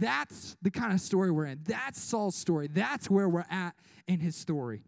That's 0.00 0.56
the 0.62 0.70
kind 0.70 0.92
of 0.92 1.00
story 1.00 1.30
we're 1.30 1.46
in. 1.46 1.60
That's 1.64 2.00
Saul's 2.00 2.36
story. 2.36 2.68
That's 2.68 3.10
where 3.10 3.28
we're 3.28 3.44
at 3.50 3.74
in 4.06 4.20
his 4.20 4.36
story. 4.36 4.84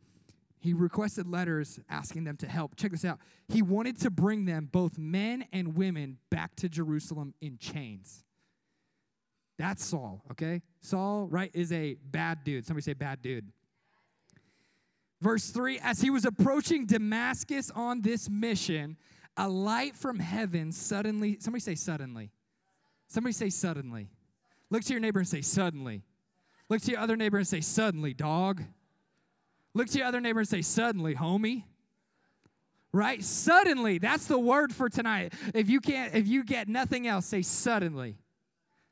He 0.60 0.74
requested 0.74 1.26
letters 1.26 1.80
asking 1.88 2.24
them 2.24 2.36
to 2.36 2.46
help. 2.46 2.76
Check 2.76 2.92
this 2.92 3.04
out. 3.04 3.18
He 3.48 3.62
wanted 3.62 3.98
to 4.02 4.10
bring 4.10 4.44
them, 4.44 4.68
both 4.70 4.98
men 4.98 5.46
and 5.52 5.74
women, 5.74 6.18
back 6.30 6.54
to 6.56 6.68
Jerusalem 6.68 7.34
in 7.40 7.56
chains. 7.56 8.24
That's 9.58 9.84
Saul, 9.84 10.22
okay? 10.30 10.62
Saul, 10.80 11.28
right, 11.30 11.50
is 11.54 11.72
a 11.72 11.96
bad 12.10 12.44
dude. 12.44 12.66
Somebody 12.66 12.82
say 12.82 12.92
bad 12.92 13.22
dude. 13.22 13.46
Verse 15.20 15.50
3 15.50 15.78
As 15.82 16.00
he 16.00 16.10
was 16.10 16.26
approaching 16.26 16.86
Damascus 16.86 17.70
on 17.70 18.02
this 18.02 18.28
mission, 18.28 18.96
a 19.38 19.48
light 19.48 19.96
from 19.96 20.18
heaven 20.18 20.72
suddenly, 20.72 21.38
somebody 21.40 21.60
say 21.60 21.74
suddenly. 21.74 22.30
Somebody 23.08 23.32
say 23.32 23.48
suddenly. 23.48 24.08
Look 24.70 24.84
to 24.84 24.92
your 24.92 25.00
neighbor 25.00 25.18
and 25.18 25.28
say 25.28 25.40
suddenly. 25.40 26.02
Look 26.68 26.82
to 26.82 26.90
your 26.92 27.00
other 27.00 27.16
neighbor 27.16 27.38
and 27.38 27.46
say 27.46 27.60
suddenly, 27.60 28.14
dog. 28.14 28.62
Look 29.74 29.88
to 29.88 29.98
your 29.98 30.06
other 30.06 30.20
neighbor 30.20 30.40
and 30.40 30.48
say, 30.48 30.62
suddenly, 30.62 31.14
homie. 31.14 31.64
Right? 32.92 33.22
Suddenly. 33.22 33.98
That's 33.98 34.26
the 34.26 34.38
word 34.38 34.74
for 34.74 34.88
tonight. 34.88 35.32
If 35.54 35.70
you 35.70 35.80
can't, 35.80 36.14
if 36.14 36.26
you 36.26 36.44
get 36.44 36.68
nothing 36.68 37.06
else, 37.06 37.26
say 37.26 37.42
suddenly. 37.42 38.16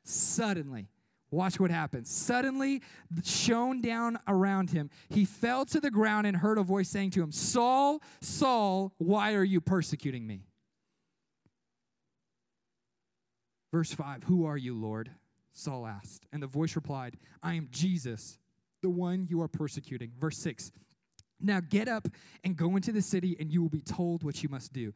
Suddenly. 0.03 0.87
Watch 1.31 1.59
what 1.59 1.69
happens. 1.69 2.09
Suddenly, 2.09 2.81
shone 3.23 3.81
down 3.81 4.17
around 4.27 4.71
him. 4.71 4.89
He 5.09 5.25
fell 5.25 5.65
to 5.65 5.79
the 5.79 5.91
ground 5.91 6.25
and 6.25 6.35
heard 6.35 6.57
a 6.57 6.63
voice 6.63 6.89
saying 6.89 7.11
to 7.11 7.21
him, 7.21 7.31
Saul, 7.31 8.01
Saul, 8.21 8.93
why 8.97 9.33
are 9.35 9.43
you 9.43 9.61
persecuting 9.61 10.25
me? 10.25 10.45
Verse 13.71 13.93
5 13.93 14.23
Who 14.23 14.45
are 14.45 14.57
you, 14.57 14.73
Lord? 14.73 15.11
Saul 15.53 15.85
asked. 15.85 16.25
And 16.31 16.41
the 16.41 16.47
voice 16.47 16.75
replied, 16.75 17.17
I 17.43 17.55
am 17.55 17.67
Jesus 17.69 18.39
the 18.81 18.89
one 18.89 19.27
you 19.29 19.41
are 19.41 19.47
persecuting. 19.47 20.11
Verse 20.19 20.37
6 20.37 20.71
Now 21.39 21.59
get 21.59 21.87
up 21.87 22.07
and 22.43 22.55
go 22.55 22.75
into 22.75 22.91
the 22.91 23.01
city, 23.01 23.35
and 23.39 23.51
you 23.51 23.61
will 23.61 23.69
be 23.69 23.81
told 23.81 24.23
what 24.23 24.43
you 24.43 24.49
must 24.49 24.73
do. 24.73 24.93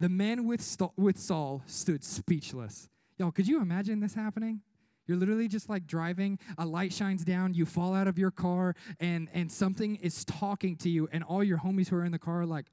The 0.00 0.08
men 0.08 0.46
with, 0.46 0.76
with 0.96 1.18
Saul 1.18 1.62
stood 1.66 2.04
speechless. 2.04 2.88
Y'all, 3.18 3.32
could 3.32 3.48
you 3.48 3.60
imagine 3.60 4.00
this 4.00 4.14
happening? 4.14 4.60
You're 5.08 5.16
literally 5.16 5.48
just 5.48 5.68
like 5.68 5.86
driving, 5.86 6.38
a 6.58 6.66
light 6.66 6.92
shines 6.92 7.24
down, 7.24 7.54
you 7.54 7.64
fall 7.64 7.94
out 7.94 8.06
of 8.06 8.18
your 8.18 8.30
car, 8.30 8.76
and, 9.00 9.28
and 9.32 9.50
something 9.50 9.96
is 9.96 10.24
talking 10.24 10.76
to 10.76 10.90
you, 10.90 11.08
and 11.10 11.24
all 11.24 11.42
your 11.42 11.58
homies 11.58 11.88
who 11.88 11.96
are 11.96 12.04
in 12.04 12.12
the 12.12 12.18
car 12.18 12.42
are 12.42 12.46
like, 12.46 12.66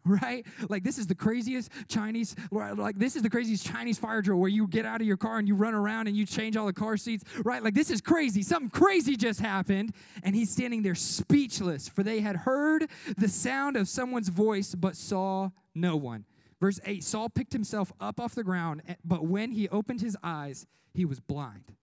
right? 0.04 0.46
Like 0.68 0.82
this 0.82 0.98
is 0.98 1.06
the 1.06 1.14
craziest 1.14 1.70
Chinese, 1.88 2.34
like 2.50 2.98
this 2.98 3.16
is 3.16 3.22
the 3.22 3.30
craziest 3.30 3.66
Chinese 3.66 3.98
fire 3.98 4.22
drill 4.22 4.38
where 4.38 4.48
you 4.48 4.66
get 4.66 4.86
out 4.86 5.00
of 5.00 5.06
your 5.06 5.16
car 5.16 5.38
and 5.38 5.46
you 5.46 5.54
run 5.54 5.74
around 5.74 6.06
and 6.06 6.16
you 6.16 6.26
change 6.26 6.56
all 6.56 6.66
the 6.66 6.72
car 6.72 6.96
seats, 6.96 7.24
right? 7.44 7.62
Like 7.62 7.74
this 7.74 7.90
is 7.90 8.00
crazy. 8.00 8.42
Something 8.42 8.70
crazy 8.70 9.16
just 9.16 9.40
happened. 9.40 9.94
And 10.22 10.34
he's 10.34 10.50
standing 10.50 10.82
there 10.82 10.94
speechless, 10.94 11.88
for 11.88 12.02
they 12.02 12.20
had 12.20 12.36
heard 12.36 12.86
the 13.16 13.28
sound 13.28 13.76
of 13.76 13.88
someone's 13.88 14.28
voice 14.28 14.74
but 14.74 14.96
saw 14.96 15.50
no 15.74 15.96
one. 15.96 16.24
Verse 16.60 16.80
8 16.84 17.02
Saul 17.02 17.28
picked 17.28 17.52
himself 17.52 17.92
up 18.00 18.20
off 18.20 18.34
the 18.34 18.44
ground, 18.44 18.82
but 19.04 19.24
when 19.24 19.52
he 19.52 19.68
opened 19.68 20.00
his 20.00 20.16
eyes, 20.22 20.66
he 20.92 21.04
was 21.04 21.20
blind. 21.20 21.74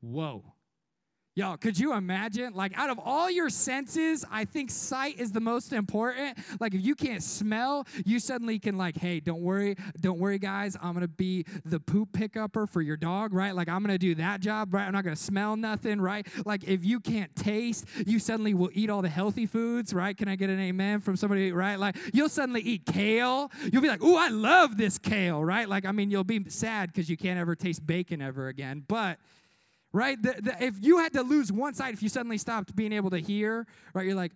Whoa. 0.00 0.51
Y'all, 1.34 1.56
could 1.56 1.78
you 1.78 1.94
imagine? 1.94 2.52
Like, 2.52 2.76
out 2.76 2.90
of 2.90 2.98
all 2.98 3.30
your 3.30 3.48
senses, 3.48 4.22
I 4.30 4.44
think 4.44 4.70
sight 4.70 5.18
is 5.18 5.32
the 5.32 5.40
most 5.40 5.72
important. 5.72 6.36
Like, 6.60 6.74
if 6.74 6.84
you 6.84 6.94
can't 6.94 7.22
smell, 7.22 7.86
you 8.04 8.18
suddenly 8.18 8.58
can, 8.58 8.76
like, 8.76 8.98
hey, 8.98 9.18
don't 9.18 9.40
worry, 9.40 9.76
don't 9.98 10.18
worry, 10.18 10.38
guys. 10.38 10.76
I'm 10.82 10.92
gonna 10.92 11.08
be 11.08 11.46
the 11.64 11.80
poop 11.80 12.12
pickupper 12.12 12.66
for 12.66 12.82
your 12.82 12.98
dog, 12.98 13.32
right? 13.32 13.54
Like, 13.54 13.70
I'm 13.70 13.80
gonna 13.82 13.96
do 13.96 14.14
that 14.16 14.40
job, 14.40 14.74
right? 14.74 14.84
I'm 14.84 14.92
not 14.92 15.04
gonna 15.04 15.16
smell 15.16 15.56
nothing, 15.56 16.02
right? 16.02 16.26
Like, 16.44 16.64
if 16.64 16.84
you 16.84 17.00
can't 17.00 17.34
taste, 17.34 17.86
you 18.06 18.18
suddenly 18.18 18.52
will 18.52 18.70
eat 18.74 18.90
all 18.90 19.00
the 19.00 19.08
healthy 19.08 19.46
foods, 19.46 19.94
right? 19.94 20.14
Can 20.14 20.28
I 20.28 20.36
get 20.36 20.50
an 20.50 20.60
amen 20.60 21.00
from 21.00 21.16
somebody, 21.16 21.50
right? 21.50 21.76
Like, 21.76 21.96
you'll 22.12 22.28
suddenly 22.28 22.60
eat 22.60 22.84
kale. 22.84 23.50
You'll 23.72 23.80
be 23.80 23.88
like, 23.88 24.02
ooh, 24.02 24.16
I 24.16 24.28
love 24.28 24.76
this 24.76 24.98
kale, 24.98 25.42
right? 25.42 25.66
Like, 25.66 25.86
I 25.86 25.92
mean, 25.92 26.10
you'll 26.10 26.24
be 26.24 26.44
sad 26.50 26.92
because 26.92 27.08
you 27.08 27.16
can't 27.16 27.38
ever 27.38 27.56
taste 27.56 27.86
bacon 27.86 28.20
ever 28.20 28.48
again, 28.48 28.84
but 28.86 29.18
right? 29.92 30.20
The, 30.20 30.34
the, 30.40 30.64
if 30.64 30.74
you 30.80 30.98
had 30.98 31.12
to 31.14 31.22
lose 31.22 31.52
one 31.52 31.74
sight, 31.74 31.94
if 31.94 32.02
you 32.02 32.08
suddenly 32.08 32.38
stopped 32.38 32.74
being 32.74 32.92
able 32.92 33.10
to 33.10 33.18
hear, 33.18 33.66
right, 33.94 34.06
you're 34.06 34.14
like, 34.14 34.32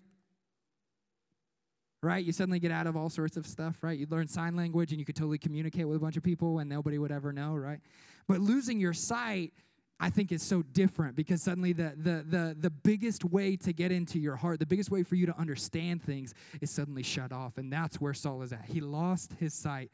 right? 2.02 2.24
You 2.24 2.32
suddenly 2.32 2.60
get 2.60 2.70
out 2.70 2.86
of 2.86 2.96
all 2.96 3.08
sorts 3.08 3.36
of 3.36 3.46
stuff, 3.46 3.82
right? 3.82 3.98
You 3.98 4.06
learn 4.08 4.28
sign 4.28 4.54
language 4.54 4.92
and 4.92 4.98
you 4.98 5.04
could 5.04 5.16
totally 5.16 5.38
communicate 5.38 5.88
with 5.88 5.96
a 5.96 6.00
bunch 6.00 6.16
of 6.16 6.22
people 6.22 6.58
and 6.58 6.68
nobody 6.68 6.98
would 6.98 7.10
ever 7.10 7.32
know, 7.32 7.54
right? 7.54 7.80
But 8.28 8.40
losing 8.40 8.78
your 8.78 8.92
sight, 8.92 9.52
I 9.98 10.10
think 10.10 10.30
is 10.30 10.42
so 10.42 10.62
different 10.62 11.16
because 11.16 11.42
suddenly 11.42 11.72
the, 11.72 11.94
the, 11.96 12.24
the, 12.28 12.56
the 12.58 12.70
biggest 12.70 13.24
way 13.24 13.56
to 13.56 13.72
get 13.72 13.90
into 13.90 14.18
your 14.18 14.36
heart, 14.36 14.58
the 14.58 14.66
biggest 14.66 14.90
way 14.90 15.02
for 15.02 15.14
you 15.14 15.24
to 15.26 15.38
understand 15.38 16.02
things 16.02 16.34
is 16.60 16.70
suddenly 16.70 17.02
shut 17.02 17.32
off. 17.32 17.56
And 17.56 17.72
that's 17.72 17.98
where 17.98 18.12
Saul 18.12 18.42
is 18.42 18.52
at. 18.52 18.66
He 18.66 18.80
lost 18.80 19.32
his 19.40 19.54
sight 19.54 19.90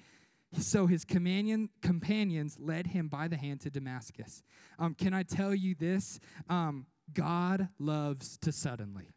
so 0.59 0.87
his 0.87 1.05
companion, 1.05 1.71
companions 1.81 2.59
led 2.59 2.88
him 2.88 3.09
by 3.09 3.29
the 3.29 3.37
hand 3.37 3.61
to 3.62 3.71
Damascus. 3.71 4.43
Um, 4.79 4.95
can 4.95 5.15
I 5.15 5.23
tell 5.23 5.55
you 5.55 5.75
this? 5.75 6.21
Um, 6.49 6.87
God 7.12 7.69
loves 7.79 8.38
to 8.38 8.53
suddenly. 8.53 9.09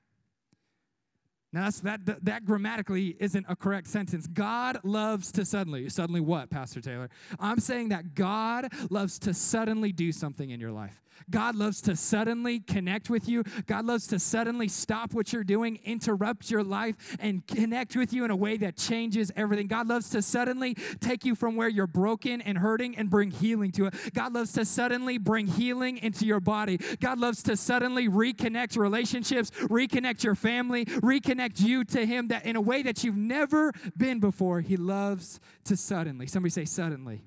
Now 1.56 1.63
that's, 1.63 1.80
that, 1.80 2.06
that 2.06 2.26
that 2.26 2.46
grammatically 2.46 3.15
isn't 3.18 3.46
a 3.48 3.56
correct 3.56 3.88
sentence. 3.88 4.28
God 4.28 4.78
loves 4.84 5.32
to 5.32 5.46
suddenly. 5.46 5.88
Suddenly 5.88 6.20
what, 6.20 6.50
Pastor 6.50 6.82
Taylor? 6.82 7.10
I'm 7.39 7.60
saying 7.62 7.89
that 7.89 8.13
God 8.13 8.68
loves 8.89 9.18
to 9.20 9.34
suddenly 9.34 9.94
do 9.94 10.12
something 10.12 10.50
in 10.50 10.60
your 10.60 10.74
life. 10.74 11.02
God 11.30 11.56
loves 11.56 11.82
to 11.82 11.96
suddenly 11.96 12.60
connect 12.60 13.10
with 13.10 13.28
you. 13.28 13.44
God 13.68 13.86
loves 13.86 14.08
to 14.08 14.20
suddenly 14.20 14.68
stop 14.68 15.13
what 15.13 15.34
you're 15.34 15.44
doing, 15.44 15.80
interrupt 15.84 16.52
your 16.52 16.63
life, 16.63 17.18
and 17.20 17.46
connect 17.48 17.96
with 17.96 18.13
you 18.13 18.26
in 18.26 18.32
a 18.32 18.36
way 18.36 18.58
that 18.58 18.78
changes 18.78 19.32
everything. 19.36 19.68
God 19.68 19.88
loves 19.88 20.10
to 20.12 20.22
suddenly 20.22 20.76
take 21.00 21.26
you 21.26 21.36
from 21.36 21.56
where 21.56 21.70
you're 21.70 21.88
broken 21.88 22.41
and 22.41 22.58
hurting 22.58 22.98
and 22.98 23.10
bring 23.10 23.32
healing 23.32 23.72
to 23.74 23.86
it. 23.86 23.96
God 24.13 24.34
loves 24.34 24.52
to 24.54 24.65
suddenly 24.65 25.18
bring 25.18 25.48
healing 25.48 25.98
into 25.98 26.26
your 26.26 26.39
body. 26.39 26.80
God 27.00 27.20
loves 27.20 27.41
to 27.44 27.58
suddenly 27.58 28.08
reconnect 28.08 28.78
relationships, 28.78 29.52
reconnect 29.52 30.24
your 30.24 30.36
family, 30.36 30.86
reconnect 30.86 31.44
you 31.60 31.84
to 31.86 32.05
Him 32.05 32.29
that 32.29 32.45
in 32.45 32.55
a 32.55 32.62
way 32.62 32.84
that 32.84 33.03
you've 33.03 33.17
never 33.17 33.71
been 33.97 34.19
before. 34.19 34.62
He 34.62 34.77
loves 34.77 35.39
to 35.65 35.77
suddenly. 35.77 36.27
Somebody 36.27 36.51
say, 36.51 36.65
suddenly. 36.65 37.23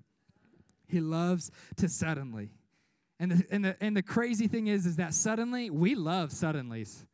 He 0.87 1.01
loves 1.01 1.51
to 1.77 1.89
suddenly. 1.89 2.51
And 3.21 3.33
the, 3.33 3.47
and 3.51 3.65
the, 3.65 3.77
and 3.81 3.97
the 3.97 4.03
crazy 4.03 4.47
thing 4.47 4.69
is, 4.69 4.87
is 4.87 4.97
that 4.97 5.13
suddenly, 5.13 5.71
we 5.71 5.95
love 5.95 6.31
suddenlies. 6.31 7.05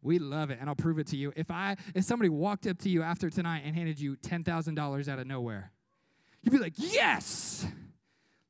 We 0.00 0.18
love 0.18 0.50
it, 0.50 0.58
and 0.60 0.68
I'll 0.68 0.74
prove 0.74 0.98
it 0.98 1.06
to 1.08 1.16
you. 1.16 1.32
If 1.36 1.50
I 1.50 1.76
if 1.94 2.04
somebody 2.04 2.28
walked 2.28 2.66
up 2.66 2.78
to 2.78 2.88
you 2.88 3.02
after 3.02 3.30
tonight 3.30 3.62
and 3.64 3.74
handed 3.74 4.00
you 4.00 4.16
ten 4.16 4.42
thousand 4.42 4.74
dollars 4.74 5.08
out 5.08 5.20
of 5.20 5.28
nowhere, 5.28 5.70
you'd 6.42 6.50
be 6.50 6.58
like, 6.58 6.74
"Yes, 6.76 7.64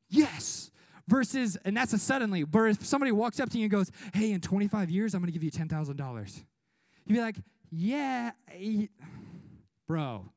yes." 0.09 0.71
Versus, 1.09 1.59
and 1.65 1.77
that's 1.77 1.93
a 1.93 1.99
suddenly. 1.99 2.45
But 2.45 2.71
if 2.71 2.87
somebody 2.87 3.13
walks 3.13 3.39
up 3.39 3.51
to 3.51 3.59
you 3.59 3.65
and 3.65 3.71
goes, 3.71 3.91
"Hey, 4.15 4.33
in 4.33 4.41
25 4.41 4.89
years, 4.89 5.15
I'm 5.15 5.21
going 5.21 5.27
to 5.27 5.33
give 5.33 5.43
you 5.43 5.51
ten 5.51 5.69
thousand 5.69 5.97
dollars," 5.97 6.43
you'd 7.07 7.15
be 7.15 7.21
like, 7.21 7.37
"Yeah, 7.71 8.33
bro, 9.87 10.31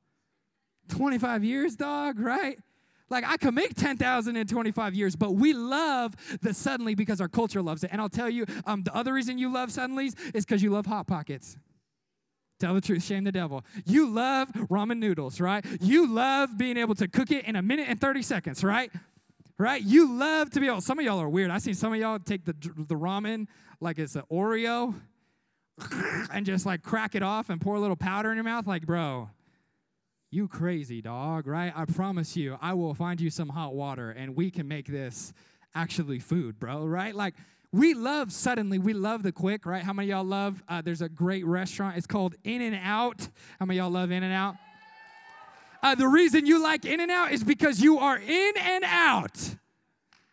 25 0.90 1.44
years, 1.44 1.76
dog, 1.76 2.20
right?" 2.20 2.58
Like 3.10 3.24
I 3.24 3.38
could 3.38 3.54
make 3.54 3.76
10,000 3.76 4.36
in 4.36 4.48
25 4.48 4.96
years, 4.96 5.16
but 5.16 5.36
we 5.36 5.54
love 5.54 6.16
the 6.42 6.54
suddenly 6.54 6.96
because 6.96 7.22
our 7.22 7.28
culture 7.28 7.62
loves 7.62 7.84
it. 7.84 7.92
And 7.92 8.02
I'll 8.02 8.10
tell 8.10 8.30
you, 8.30 8.46
um, 8.66 8.84
the 8.84 8.96
other 8.96 9.14
reason 9.14 9.38
you 9.38 9.52
love 9.52 9.70
suddenlies 9.70 10.16
is 10.34 10.46
because 10.46 10.64
you 10.64 10.72
love 10.72 10.86
Hot 10.88 11.06
Pockets. 11.06 11.58
Tell 12.60 12.74
the 12.74 12.82
truth, 12.82 13.04
shame 13.04 13.26
the 13.26 13.32
devil. 13.32 13.66
You 13.86 14.10
love 14.10 14.50
ramen 14.54 14.98
noodles, 14.98 15.42
right? 15.42 15.64
You 15.82 16.08
love 16.08 16.58
being 16.58 16.78
able 16.78 16.96
to 16.96 17.08
cook 17.08 17.32
it 17.32 17.46
in 17.46 17.56
a 17.56 17.62
minute 17.62 17.88
and 17.90 18.00
30 18.00 18.22
seconds, 18.22 18.64
right? 18.64 18.92
Right? 19.58 19.82
You 19.82 20.18
love 20.18 20.50
to 20.52 20.60
be 20.60 20.68
able, 20.68 20.82
some 20.82 20.98
of 20.98 21.06
y'all 21.06 21.20
are 21.20 21.30
weird. 21.30 21.52
I 21.52 21.58
see 21.58 21.74
some 21.74 21.94
of 21.94 22.00
y'all 22.00 22.18
take 22.18 22.46
the, 22.46 22.54
the 22.54 22.96
ramen 22.96 23.48
like 23.82 24.00
it's 24.00 24.16
an 24.16 24.24
Oreo 24.32 24.96
and 26.32 26.46
just 26.46 26.66
like 26.66 26.84
crack 26.84 27.16
it 27.16 27.24
off 27.24 27.50
and 27.50 27.60
pour 27.60 27.76
a 27.76 27.80
little 27.80 27.96
powder 27.96 28.32
in 28.32 28.36
your 28.36 28.44
mouth. 28.44 28.68
Like, 28.68 28.86
bro, 28.86 29.30
you 30.32 30.48
crazy 30.48 31.02
dog, 31.02 31.48
right? 31.48 31.72
I 31.76 31.86
promise 31.86 32.36
you, 32.36 32.58
I 32.62 32.74
will 32.74 32.94
find 32.94 33.20
you 33.20 33.30
some 33.30 33.50
hot 33.50 33.74
water 33.74 34.12
and 34.12 34.36
we 34.36 34.52
can 34.52 34.68
make 34.68 34.88
this 34.88 35.34
actually 35.74 36.20
food, 36.20 36.60
bro, 36.60 36.86
right? 36.86 37.14
Like, 37.14 37.36
we 37.72 37.94
love 37.94 38.32
suddenly, 38.32 38.80
we 38.80 38.94
love 38.94 39.22
the 39.22 39.34
quick, 39.34 39.66
right? 39.66 39.84
How 39.84 39.92
many 39.92 40.10
y'all 40.10 40.24
love? 40.24 40.64
Uh, 40.70 40.82
there's 40.82 41.02
a 41.02 41.10
great 41.10 41.46
restaurant. 41.46 41.98
It's 41.98 42.08
called 42.08 42.36
In 42.46 42.62
and 42.62 42.80
Out. 42.82 43.28
How 43.60 43.66
many 43.66 43.80
y'all 43.80 43.90
love 43.90 44.12
In 44.12 44.24
and 44.24 44.34
Out? 44.34 44.56
Uh, 45.84 45.94
the 45.94 46.08
reason 46.08 46.46
you 46.46 46.64
like 46.64 46.86
In 46.86 47.00
and 47.02 47.12
Out 47.12 47.34
is 47.34 47.44
because 47.44 47.82
you 47.82 48.00
are 48.00 48.18
in 48.18 48.54
and 48.58 48.84
out. 48.86 49.56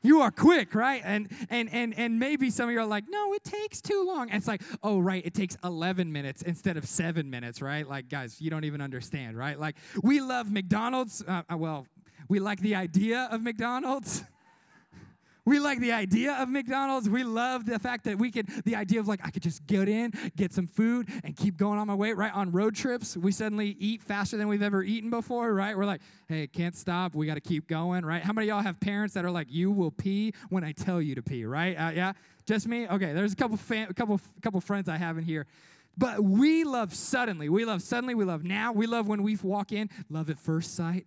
You 0.02 0.20
are 0.22 0.30
quick, 0.30 0.74
right? 0.74 1.00
And 1.04 1.28
and 1.48 1.72
and 1.72 1.94
and 1.96 2.18
maybe 2.18 2.50
some 2.50 2.68
of 2.68 2.72
you 2.72 2.80
are 2.80 2.86
like, 2.86 3.04
no, 3.08 3.32
it 3.34 3.44
takes 3.44 3.80
too 3.80 4.04
long. 4.06 4.30
And 4.30 4.38
it's 4.38 4.48
like, 4.48 4.62
oh, 4.82 4.98
right, 4.98 5.24
it 5.24 5.34
takes 5.34 5.56
11 5.62 6.12
minutes 6.12 6.42
instead 6.42 6.76
of 6.76 6.86
seven 6.86 7.30
minutes, 7.30 7.62
right? 7.62 7.88
Like, 7.88 8.08
guys, 8.08 8.40
you 8.40 8.50
don't 8.50 8.64
even 8.64 8.80
understand, 8.80 9.36
right? 9.36 9.58
Like, 9.58 9.76
we 10.02 10.20
love 10.20 10.50
McDonald's. 10.50 11.22
Uh, 11.26 11.42
uh 11.50 11.56
well, 11.56 11.86
we 12.28 12.40
like 12.40 12.60
the 12.60 12.74
idea 12.74 13.28
of 13.30 13.42
McDonald's. 13.42 14.24
We 15.44 15.58
like 15.58 15.80
the 15.80 15.90
idea 15.90 16.34
of 16.34 16.48
McDonald's. 16.48 17.08
We 17.08 17.24
love 17.24 17.66
the 17.66 17.78
fact 17.80 18.04
that 18.04 18.16
we 18.16 18.30
could, 18.30 18.46
the 18.64 18.76
idea 18.76 19.00
of 19.00 19.08
like, 19.08 19.20
I 19.24 19.30
could 19.30 19.42
just 19.42 19.66
get 19.66 19.88
in, 19.88 20.12
get 20.36 20.52
some 20.52 20.68
food, 20.68 21.08
and 21.24 21.36
keep 21.36 21.56
going 21.56 21.80
on 21.80 21.88
my 21.88 21.94
way, 21.94 22.12
right? 22.12 22.32
On 22.32 22.52
road 22.52 22.76
trips, 22.76 23.16
we 23.16 23.32
suddenly 23.32 23.76
eat 23.80 24.02
faster 24.02 24.36
than 24.36 24.46
we've 24.46 24.62
ever 24.62 24.84
eaten 24.84 25.10
before, 25.10 25.52
right? 25.52 25.76
We're 25.76 25.84
like, 25.84 26.00
hey, 26.28 26.46
can't 26.46 26.76
stop. 26.76 27.16
We 27.16 27.26
got 27.26 27.34
to 27.34 27.40
keep 27.40 27.66
going, 27.66 28.04
right? 28.04 28.22
How 28.22 28.32
many 28.32 28.46
y'all 28.46 28.62
have 28.62 28.78
parents 28.78 29.14
that 29.14 29.24
are 29.24 29.32
like, 29.32 29.48
you 29.50 29.72
will 29.72 29.90
pee 29.90 30.32
when 30.48 30.62
I 30.62 30.70
tell 30.70 31.02
you 31.02 31.16
to 31.16 31.22
pee, 31.22 31.44
right? 31.44 31.74
Uh, 31.74 31.90
yeah? 31.90 32.12
Just 32.46 32.68
me? 32.68 32.86
Okay, 32.86 33.12
there's 33.12 33.32
a 33.32 33.36
couple, 33.36 33.56
fam- 33.56 33.92
couple, 33.94 34.20
couple 34.42 34.60
friends 34.60 34.88
I 34.88 34.96
have 34.96 35.18
in 35.18 35.24
here. 35.24 35.46
But 35.98 36.22
we 36.22 36.62
love 36.62 36.94
suddenly. 36.94 37.48
We 37.48 37.64
love 37.64 37.82
suddenly. 37.82 38.14
We 38.14 38.24
love 38.24 38.44
now. 38.44 38.72
We 38.72 38.86
love 38.86 39.08
when 39.08 39.24
we 39.24 39.36
walk 39.42 39.72
in. 39.72 39.90
Love 40.08 40.30
at 40.30 40.38
first 40.38 40.76
sight 40.76 41.06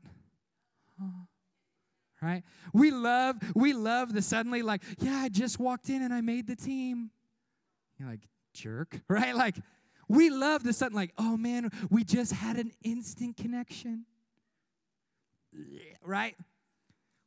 right? 2.21 2.43
We 2.73 2.91
love, 2.91 3.37
we 3.55 3.73
love 3.73 4.13
the 4.13 4.21
suddenly 4.21 4.61
like, 4.61 4.81
yeah, 4.99 5.17
I 5.17 5.29
just 5.29 5.59
walked 5.59 5.89
in 5.89 6.01
and 6.01 6.13
I 6.13 6.21
made 6.21 6.47
the 6.47 6.55
team. 6.55 7.11
You're 7.97 8.09
like, 8.09 8.27
jerk, 8.53 9.01
right? 9.09 9.35
Like, 9.35 9.55
we 10.07 10.29
love 10.29 10.63
the 10.63 10.73
sudden, 10.73 10.95
like, 10.95 11.13
oh 11.17 11.35
man, 11.37 11.69
we 11.89 12.03
just 12.03 12.31
had 12.31 12.57
an 12.57 12.71
instant 12.83 13.37
connection. 13.37 14.05
Right? 16.03 16.35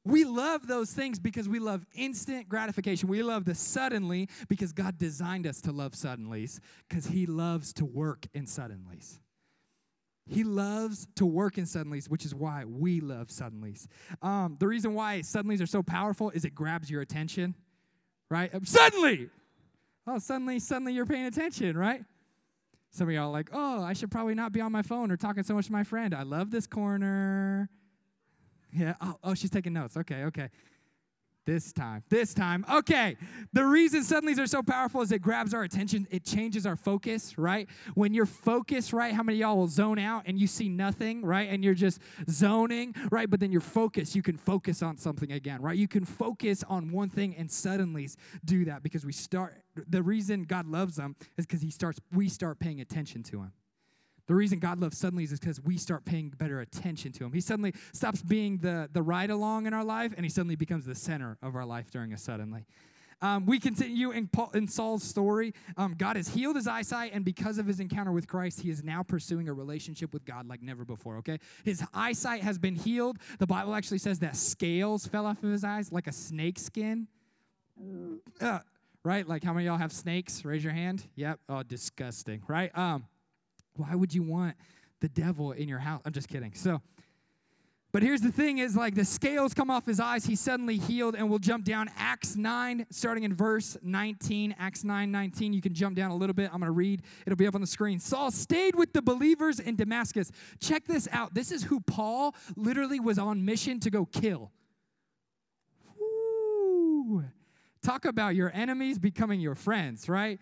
We 0.04 0.24
love 0.24 0.66
those 0.66 0.92
things 0.92 1.18
because 1.18 1.48
we 1.48 1.58
love 1.58 1.84
instant 1.94 2.48
gratification. 2.48 3.08
We 3.08 3.22
love 3.22 3.44
the 3.44 3.54
suddenly 3.54 4.28
because 4.48 4.72
God 4.72 4.96
designed 4.96 5.46
us 5.46 5.60
to 5.62 5.72
love 5.72 5.92
suddenlies 5.92 6.60
because 6.88 7.06
He 7.06 7.26
loves 7.26 7.72
to 7.74 7.84
work 7.84 8.26
in 8.32 8.46
suddenlies. 8.46 9.18
He 10.28 10.44
loves 10.44 11.08
to 11.16 11.24
work 11.26 11.58
in 11.58 11.64
suddenlies, 11.64 12.08
which 12.08 12.24
is 12.24 12.34
why 12.34 12.64
we 12.64 13.00
love 13.00 13.28
suddenlies. 13.28 13.86
Um, 14.22 14.56
the 14.58 14.66
reason 14.66 14.94
why 14.94 15.20
suddenlies 15.20 15.62
are 15.62 15.66
so 15.66 15.82
powerful 15.82 16.30
is 16.30 16.44
it 16.44 16.54
grabs 16.54 16.90
your 16.90 17.00
attention, 17.00 17.54
right? 18.30 18.54
Um, 18.54 18.64
suddenly! 18.64 19.30
Oh, 20.06 20.18
suddenly, 20.18 20.58
suddenly 20.58 20.92
you're 20.92 21.06
paying 21.06 21.26
attention, 21.26 21.76
right? 21.76 22.04
Some 22.90 23.08
of 23.08 23.14
y'all 23.14 23.30
like, 23.30 23.50
oh, 23.52 23.82
I 23.82 23.92
should 23.92 24.10
probably 24.10 24.34
not 24.34 24.52
be 24.52 24.60
on 24.60 24.72
my 24.72 24.82
phone 24.82 25.10
or 25.10 25.16
talking 25.16 25.42
so 25.42 25.54
much 25.54 25.66
to 25.66 25.72
my 25.72 25.84
friend. 25.84 26.14
I 26.14 26.22
love 26.22 26.50
this 26.50 26.66
corner. 26.66 27.68
Yeah. 28.72 28.94
Oh, 29.00 29.16
oh 29.24 29.34
she's 29.34 29.50
taking 29.50 29.72
notes. 29.72 29.96
Okay, 29.96 30.24
okay. 30.24 30.48
This 31.48 31.72
time, 31.72 32.02
this 32.10 32.34
time. 32.34 32.62
Okay. 32.70 33.16
The 33.54 33.64
reason 33.64 34.02
suddenlies 34.02 34.38
are 34.38 34.46
so 34.46 34.62
powerful 34.62 35.00
is 35.00 35.12
it 35.12 35.22
grabs 35.22 35.54
our 35.54 35.62
attention. 35.62 36.06
It 36.10 36.22
changes 36.22 36.66
our 36.66 36.76
focus, 36.76 37.38
right? 37.38 37.66
When 37.94 38.12
you're 38.12 38.26
focused, 38.26 38.92
right? 38.92 39.14
How 39.14 39.22
many 39.22 39.38
y'all 39.38 39.56
will 39.56 39.66
zone 39.66 39.98
out 39.98 40.24
and 40.26 40.38
you 40.38 40.46
see 40.46 40.68
nothing, 40.68 41.24
right? 41.24 41.48
And 41.48 41.64
you're 41.64 41.72
just 41.72 42.02
zoning, 42.28 42.94
right? 43.10 43.30
But 43.30 43.40
then 43.40 43.50
you're 43.50 43.62
focused. 43.62 44.14
You 44.14 44.20
can 44.20 44.36
focus 44.36 44.82
on 44.82 44.98
something 44.98 45.32
again, 45.32 45.62
right? 45.62 45.78
You 45.78 45.88
can 45.88 46.04
focus 46.04 46.64
on 46.68 46.92
one 46.92 47.08
thing 47.08 47.34
and 47.34 47.50
suddenly 47.50 48.10
do 48.44 48.66
that 48.66 48.82
because 48.82 49.06
we 49.06 49.12
start. 49.12 49.54
The 49.88 50.02
reason 50.02 50.42
God 50.42 50.66
loves 50.66 50.96
them 50.96 51.16
is 51.38 51.46
because 51.46 51.62
He 51.62 51.70
starts. 51.70 51.98
We 52.12 52.28
start 52.28 52.58
paying 52.58 52.82
attention 52.82 53.22
to 53.22 53.38
Him. 53.38 53.52
The 54.28 54.34
reason 54.34 54.58
God 54.58 54.78
loves 54.78 54.96
suddenly 54.96 55.24
is 55.24 55.32
because 55.32 55.60
we 55.60 55.76
start 55.78 56.04
paying 56.04 56.28
better 56.28 56.60
attention 56.60 57.12
to 57.12 57.24
Him. 57.24 57.32
He 57.32 57.40
suddenly 57.40 57.74
stops 57.92 58.22
being 58.22 58.58
the, 58.58 58.88
the 58.92 59.02
ride 59.02 59.30
along 59.30 59.66
in 59.66 59.74
our 59.74 59.84
life 59.84 60.12
and 60.16 60.24
He 60.24 60.30
suddenly 60.30 60.54
becomes 60.54 60.84
the 60.84 60.94
center 60.94 61.38
of 61.42 61.56
our 61.56 61.64
life 61.64 61.90
during 61.90 62.12
a 62.12 62.18
suddenly. 62.18 62.66
Um, 63.20 63.46
we 63.46 63.58
continue 63.58 64.12
in, 64.12 64.28
Paul, 64.28 64.50
in 64.54 64.68
Saul's 64.68 65.02
story. 65.02 65.52
Um, 65.76 65.94
God 65.98 66.16
has 66.16 66.28
healed 66.28 66.54
his 66.54 66.68
eyesight, 66.68 67.12
and 67.12 67.24
because 67.24 67.58
of 67.58 67.66
his 67.66 67.80
encounter 67.80 68.12
with 68.12 68.28
Christ, 68.28 68.60
he 68.60 68.70
is 68.70 68.84
now 68.84 69.02
pursuing 69.02 69.48
a 69.48 69.52
relationship 69.52 70.12
with 70.12 70.24
God 70.24 70.48
like 70.48 70.62
never 70.62 70.84
before, 70.84 71.16
okay? 71.16 71.38
His 71.64 71.82
eyesight 71.92 72.42
has 72.42 72.58
been 72.58 72.76
healed. 72.76 73.18
The 73.40 73.46
Bible 73.46 73.74
actually 73.74 73.98
says 73.98 74.20
that 74.20 74.36
scales 74.36 75.06
fell 75.06 75.26
off 75.26 75.42
of 75.42 75.50
his 75.50 75.64
eyes 75.64 75.90
like 75.90 76.06
a 76.06 76.12
snake 76.12 76.60
skin. 76.60 77.08
Uh, 78.40 78.60
right? 79.04 79.26
Like, 79.26 79.42
how 79.42 79.52
many 79.52 79.66
y'all 79.66 79.78
have 79.78 79.92
snakes? 79.92 80.44
Raise 80.44 80.62
your 80.62 80.72
hand. 80.72 81.04
Yep. 81.16 81.40
Oh, 81.48 81.62
disgusting, 81.64 82.42
right? 82.46 82.76
Um, 82.76 83.04
why 83.78 83.94
would 83.94 84.12
you 84.12 84.22
want 84.22 84.56
the 85.00 85.08
devil 85.08 85.52
in 85.52 85.68
your 85.68 85.78
house? 85.78 86.02
I'm 86.04 86.12
just 86.12 86.28
kidding. 86.28 86.52
So, 86.54 86.82
but 87.90 88.02
here's 88.02 88.20
the 88.20 88.32
thing 88.32 88.58
is 88.58 88.76
like 88.76 88.94
the 88.94 89.04
scales 89.04 89.54
come 89.54 89.70
off 89.70 89.86
his 89.86 89.98
eyes, 89.98 90.26
he's 90.26 90.40
suddenly 90.40 90.76
healed, 90.76 91.14
and 91.14 91.30
we'll 91.30 91.38
jump 91.38 91.64
down 91.64 91.88
Acts 91.96 92.36
9, 92.36 92.86
starting 92.90 93.24
in 93.24 93.34
verse 93.34 93.78
19. 93.82 94.54
Acts 94.58 94.84
9, 94.84 95.10
19. 95.10 95.52
You 95.54 95.62
can 95.62 95.72
jump 95.72 95.96
down 95.96 96.10
a 96.10 96.16
little 96.16 96.34
bit. 96.34 96.50
I'm 96.52 96.60
gonna 96.60 96.70
read, 96.70 97.02
it'll 97.24 97.36
be 97.36 97.46
up 97.46 97.54
on 97.54 97.62
the 97.62 97.66
screen. 97.66 97.98
Saul 97.98 98.30
stayed 98.30 98.74
with 98.74 98.92
the 98.92 99.00
believers 99.00 99.58
in 99.58 99.76
Damascus. 99.76 100.30
Check 100.60 100.86
this 100.86 101.08
out. 101.12 101.32
This 101.32 101.50
is 101.50 101.62
who 101.62 101.80
Paul 101.80 102.34
literally 102.56 103.00
was 103.00 103.18
on 103.18 103.44
mission 103.44 103.80
to 103.80 103.90
go 103.90 104.04
kill. 104.04 104.52
Talk 107.80 108.04
about 108.04 108.34
your 108.34 108.50
enemies 108.52 108.98
becoming 108.98 109.40
your 109.40 109.54
friends, 109.54 110.08
right? 110.08 110.38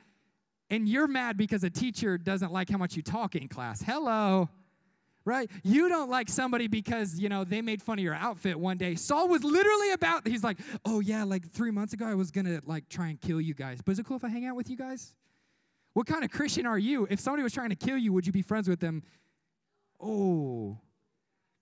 And 0.70 0.88
you're 0.88 1.06
mad 1.06 1.36
because 1.36 1.64
a 1.64 1.70
teacher 1.70 2.18
doesn't 2.18 2.52
like 2.52 2.68
how 2.70 2.78
much 2.78 2.96
you 2.96 3.02
talk 3.02 3.34
in 3.34 3.48
class. 3.48 3.82
Hello. 3.82 4.48
Right? 5.24 5.50
You 5.64 5.88
don't 5.88 6.08
like 6.08 6.28
somebody 6.28 6.68
because, 6.68 7.18
you 7.18 7.28
know, 7.28 7.42
they 7.42 7.60
made 7.60 7.82
fun 7.82 7.98
of 7.98 8.04
your 8.04 8.14
outfit 8.14 8.56
one 8.58 8.76
day. 8.76 8.94
Saul 8.94 9.26
was 9.26 9.42
literally 9.42 9.90
about, 9.90 10.28
he's 10.28 10.44
like, 10.44 10.56
oh, 10.84 11.00
yeah, 11.00 11.24
like 11.24 11.44
three 11.50 11.72
months 11.72 11.92
ago, 11.92 12.06
I 12.06 12.14
was 12.14 12.30
to, 12.30 12.60
like, 12.64 12.88
try 12.88 13.08
and 13.08 13.20
kill 13.20 13.40
you 13.40 13.52
guys. 13.52 13.80
But 13.84 13.92
is 13.92 13.98
it 13.98 14.06
cool 14.06 14.16
if 14.16 14.24
I 14.24 14.28
hang 14.28 14.46
out 14.46 14.54
with 14.54 14.70
you 14.70 14.76
guys? 14.76 15.14
What 15.94 16.06
kind 16.06 16.22
of 16.22 16.30
Christian 16.30 16.64
are 16.64 16.78
you? 16.78 17.08
If 17.10 17.18
somebody 17.18 17.42
was 17.42 17.52
trying 17.52 17.70
to 17.70 17.74
kill 17.74 17.96
you, 17.96 18.12
would 18.12 18.24
you 18.24 18.32
be 18.32 18.42
friends 18.42 18.68
with 18.68 18.78
them? 18.78 19.02
Oh. 20.00 20.78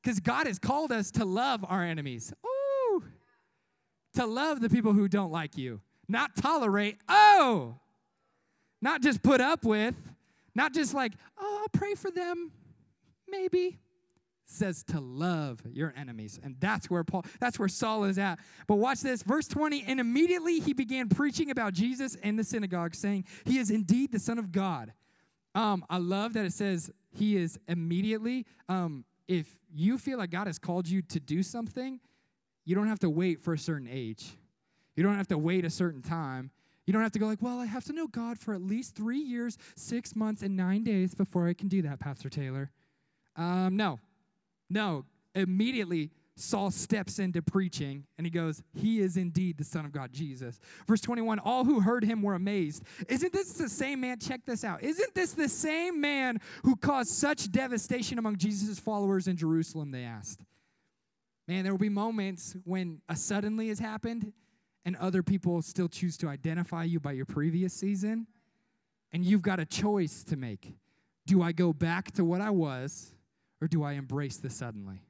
Because 0.02 0.20
God 0.20 0.46
has 0.46 0.58
called 0.58 0.92
us 0.92 1.10
to 1.12 1.24
love 1.24 1.64
our 1.66 1.82
enemies. 1.82 2.34
Oh. 2.44 3.02
To 4.16 4.26
love 4.26 4.60
the 4.60 4.68
people 4.68 4.92
who 4.92 5.08
don't 5.08 5.32
like 5.32 5.56
you. 5.56 5.80
Not 6.06 6.36
tolerate. 6.36 6.98
Oh. 7.08 7.76
Not 8.84 9.00
just 9.00 9.22
put 9.22 9.40
up 9.40 9.64
with. 9.64 9.94
Not 10.54 10.74
just 10.74 10.92
like, 10.92 11.14
oh, 11.38 11.58
I'll 11.62 11.80
pray 11.80 11.94
for 11.94 12.10
them. 12.10 12.52
Maybe 13.26 13.78
says 14.44 14.84
to 14.84 15.00
love 15.00 15.60
your 15.72 15.94
enemies. 15.96 16.38
And 16.44 16.54
that's 16.60 16.90
where 16.90 17.02
Paul, 17.02 17.24
that's 17.40 17.58
where 17.58 17.66
Saul 17.66 18.04
is 18.04 18.18
at. 18.18 18.38
But 18.68 18.76
watch 18.76 19.00
this, 19.00 19.22
verse 19.22 19.48
20, 19.48 19.84
and 19.88 19.98
immediately 19.98 20.60
he 20.60 20.74
began 20.74 21.08
preaching 21.08 21.50
about 21.50 21.72
Jesus 21.72 22.14
in 22.16 22.36
the 22.36 22.44
synagogue, 22.44 22.94
saying, 22.94 23.24
He 23.46 23.58
is 23.58 23.70
indeed 23.70 24.12
the 24.12 24.18
Son 24.18 24.38
of 24.38 24.52
God. 24.52 24.92
Um, 25.54 25.82
I 25.88 25.96
love 25.96 26.34
that 26.34 26.44
it 26.44 26.52
says 26.52 26.90
he 27.10 27.36
is 27.36 27.58
immediately. 27.66 28.44
Um, 28.68 29.06
if 29.26 29.46
you 29.72 29.96
feel 29.96 30.18
like 30.18 30.30
God 30.30 30.46
has 30.46 30.58
called 30.58 30.86
you 30.86 31.00
to 31.02 31.18
do 31.18 31.42
something, 31.42 32.00
you 32.66 32.74
don't 32.74 32.88
have 32.88 32.98
to 33.00 33.10
wait 33.10 33.40
for 33.40 33.54
a 33.54 33.58
certain 33.58 33.88
age. 33.90 34.36
You 34.94 35.02
don't 35.02 35.16
have 35.16 35.28
to 35.28 35.38
wait 35.38 35.64
a 35.64 35.70
certain 35.70 36.02
time. 36.02 36.50
You 36.86 36.92
don't 36.92 37.02
have 37.02 37.12
to 37.12 37.18
go 37.18 37.26
like, 37.26 37.40
well, 37.40 37.60
I 37.60 37.66
have 37.66 37.84
to 37.84 37.92
know 37.92 38.06
God 38.06 38.38
for 38.38 38.54
at 38.54 38.60
least 38.60 38.94
three 38.94 39.18
years, 39.18 39.56
six 39.74 40.14
months, 40.14 40.42
and 40.42 40.56
nine 40.56 40.84
days 40.84 41.14
before 41.14 41.48
I 41.48 41.54
can 41.54 41.68
do 41.68 41.82
that, 41.82 41.98
Pastor 41.98 42.28
Taylor. 42.28 42.70
Um, 43.36 43.76
no, 43.76 44.00
no, 44.68 45.04
immediately 45.34 46.10
Saul 46.36 46.70
steps 46.70 47.18
into 47.18 47.42
preaching 47.42 48.04
and 48.18 48.26
he 48.26 48.30
goes, 48.30 48.62
He 48.74 49.00
is 49.00 49.16
indeed 49.16 49.56
the 49.56 49.64
Son 49.64 49.84
of 49.84 49.92
God, 49.92 50.12
Jesus. 50.12 50.58
Verse 50.86 51.00
21 51.00 51.38
All 51.38 51.64
who 51.64 51.80
heard 51.80 52.04
him 52.04 52.22
were 52.22 52.34
amazed. 52.34 52.82
Isn't 53.08 53.32
this 53.32 53.52
the 53.52 53.68
same 53.68 54.00
man? 54.00 54.18
Check 54.18 54.44
this 54.44 54.64
out. 54.64 54.82
Isn't 54.82 55.14
this 55.14 55.32
the 55.32 55.48
same 55.48 56.00
man 56.00 56.40
who 56.64 56.76
caused 56.76 57.10
such 57.10 57.50
devastation 57.50 58.18
among 58.18 58.36
Jesus' 58.36 58.78
followers 58.78 59.28
in 59.28 59.36
Jerusalem? 59.36 59.90
They 59.90 60.04
asked. 60.04 60.44
Man, 61.46 61.62
there 61.62 61.72
will 61.72 61.78
be 61.78 61.90
moments 61.90 62.56
when 62.64 63.00
a 63.08 63.16
suddenly 63.16 63.68
has 63.68 63.78
happened 63.78 64.32
and 64.84 64.96
other 64.96 65.22
people 65.22 65.62
still 65.62 65.88
choose 65.88 66.16
to 66.18 66.28
identify 66.28 66.84
you 66.84 67.00
by 67.00 67.12
your 67.12 67.26
previous 67.26 67.72
season. 67.72 68.26
And 69.12 69.24
you've 69.24 69.42
got 69.42 69.60
a 69.60 69.64
choice 69.64 70.24
to 70.24 70.36
make. 70.36 70.76
Do 71.26 71.42
I 71.42 71.52
go 71.52 71.72
back 71.72 72.10
to 72.12 72.24
what 72.24 72.40
I 72.40 72.50
was? 72.50 73.12
Or 73.60 73.68
do 73.68 73.82
I 73.82 73.92
embrace 73.92 74.36
the 74.36 74.50
suddenly? 74.50 75.00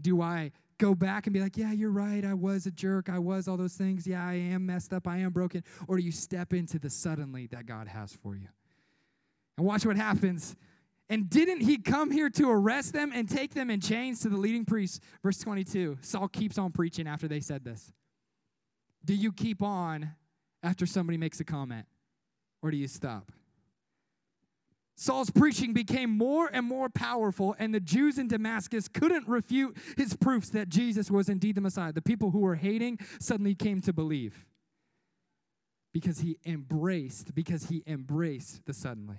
Do 0.00 0.20
I 0.20 0.52
go 0.78 0.94
back 0.94 1.26
and 1.26 1.34
be 1.34 1.40
like, 1.40 1.56
yeah, 1.56 1.72
you're 1.72 1.90
right, 1.90 2.24
I 2.24 2.34
was 2.34 2.66
a 2.66 2.70
jerk, 2.70 3.08
I 3.08 3.18
was 3.18 3.48
all 3.48 3.56
those 3.56 3.74
things, 3.74 4.06
yeah, 4.06 4.26
I 4.26 4.34
am 4.34 4.66
messed 4.66 4.92
up, 4.92 5.08
I 5.08 5.18
am 5.18 5.32
broken? 5.32 5.64
Or 5.88 5.96
do 5.96 6.02
you 6.02 6.12
step 6.12 6.52
into 6.52 6.78
the 6.78 6.90
suddenly 6.90 7.46
that 7.48 7.66
God 7.66 7.88
has 7.88 8.12
for 8.12 8.36
you? 8.36 8.48
And 9.56 9.66
watch 9.66 9.86
what 9.86 9.96
happens. 9.96 10.54
And 11.08 11.30
didn't 11.30 11.60
he 11.60 11.78
come 11.78 12.10
here 12.10 12.28
to 12.30 12.50
arrest 12.50 12.92
them 12.92 13.12
and 13.14 13.28
take 13.28 13.54
them 13.54 13.70
in 13.70 13.80
chains 13.80 14.20
to 14.20 14.28
the 14.28 14.36
leading 14.36 14.64
priests? 14.64 15.00
Verse 15.22 15.38
22. 15.38 15.98
Saul 16.02 16.28
keeps 16.28 16.58
on 16.58 16.72
preaching 16.72 17.06
after 17.06 17.28
they 17.28 17.40
said 17.40 17.64
this. 17.64 17.92
Do 19.06 19.14
you 19.14 19.32
keep 19.32 19.62
on 19.62 20.10
after 20.62 20.84
somebody 20.84 21.16
makes 21.16 21.40
a 21.40 21.44
comment? 21.44 21.86
Or 22.60 22.70
do 22.70 22.76
you 22.76 22.88
stop? 22.88 23.32
Saul's 24.96 25.30
preaching 25.30 25.72
became 25.74 26.10
more 26.10 26.48
and 26.52 26.66
more 26.66 26.88
powerful, 26.88 27.54
and 27.58 27.72
the 27.72 27.80
Jews 27.80 28.18
in 28.18 28.28
Damascus 28.28 28.88
couldn't 28.88 29.28
refute 29.28 29.76
his 29.96 30.16
proofs 30.16 30.48
that 30.50 30.70
Jesus 30.70 31.10
was 31.10 31.28
indeed 31.28 31.54
the 31.54 31.60
Messiah. 31.60 31.92
The 31.92 32.02
people 32.02 32.30
who 32.30 32.40
were 32.40 32.54
hating 32.56 32.98
suddenly 33.20 33.54
came 33.54 33.80
to 33.82 33.92
believe 33.92 34.46
because 35.92 36.20
he 36.20 36.38
embraced, 36.44 37.34
because 37.34 37.66
he 37.66 37.82
embraced 37.86 38.64
the 38.66 38.72
suddenly. 38.72 39.18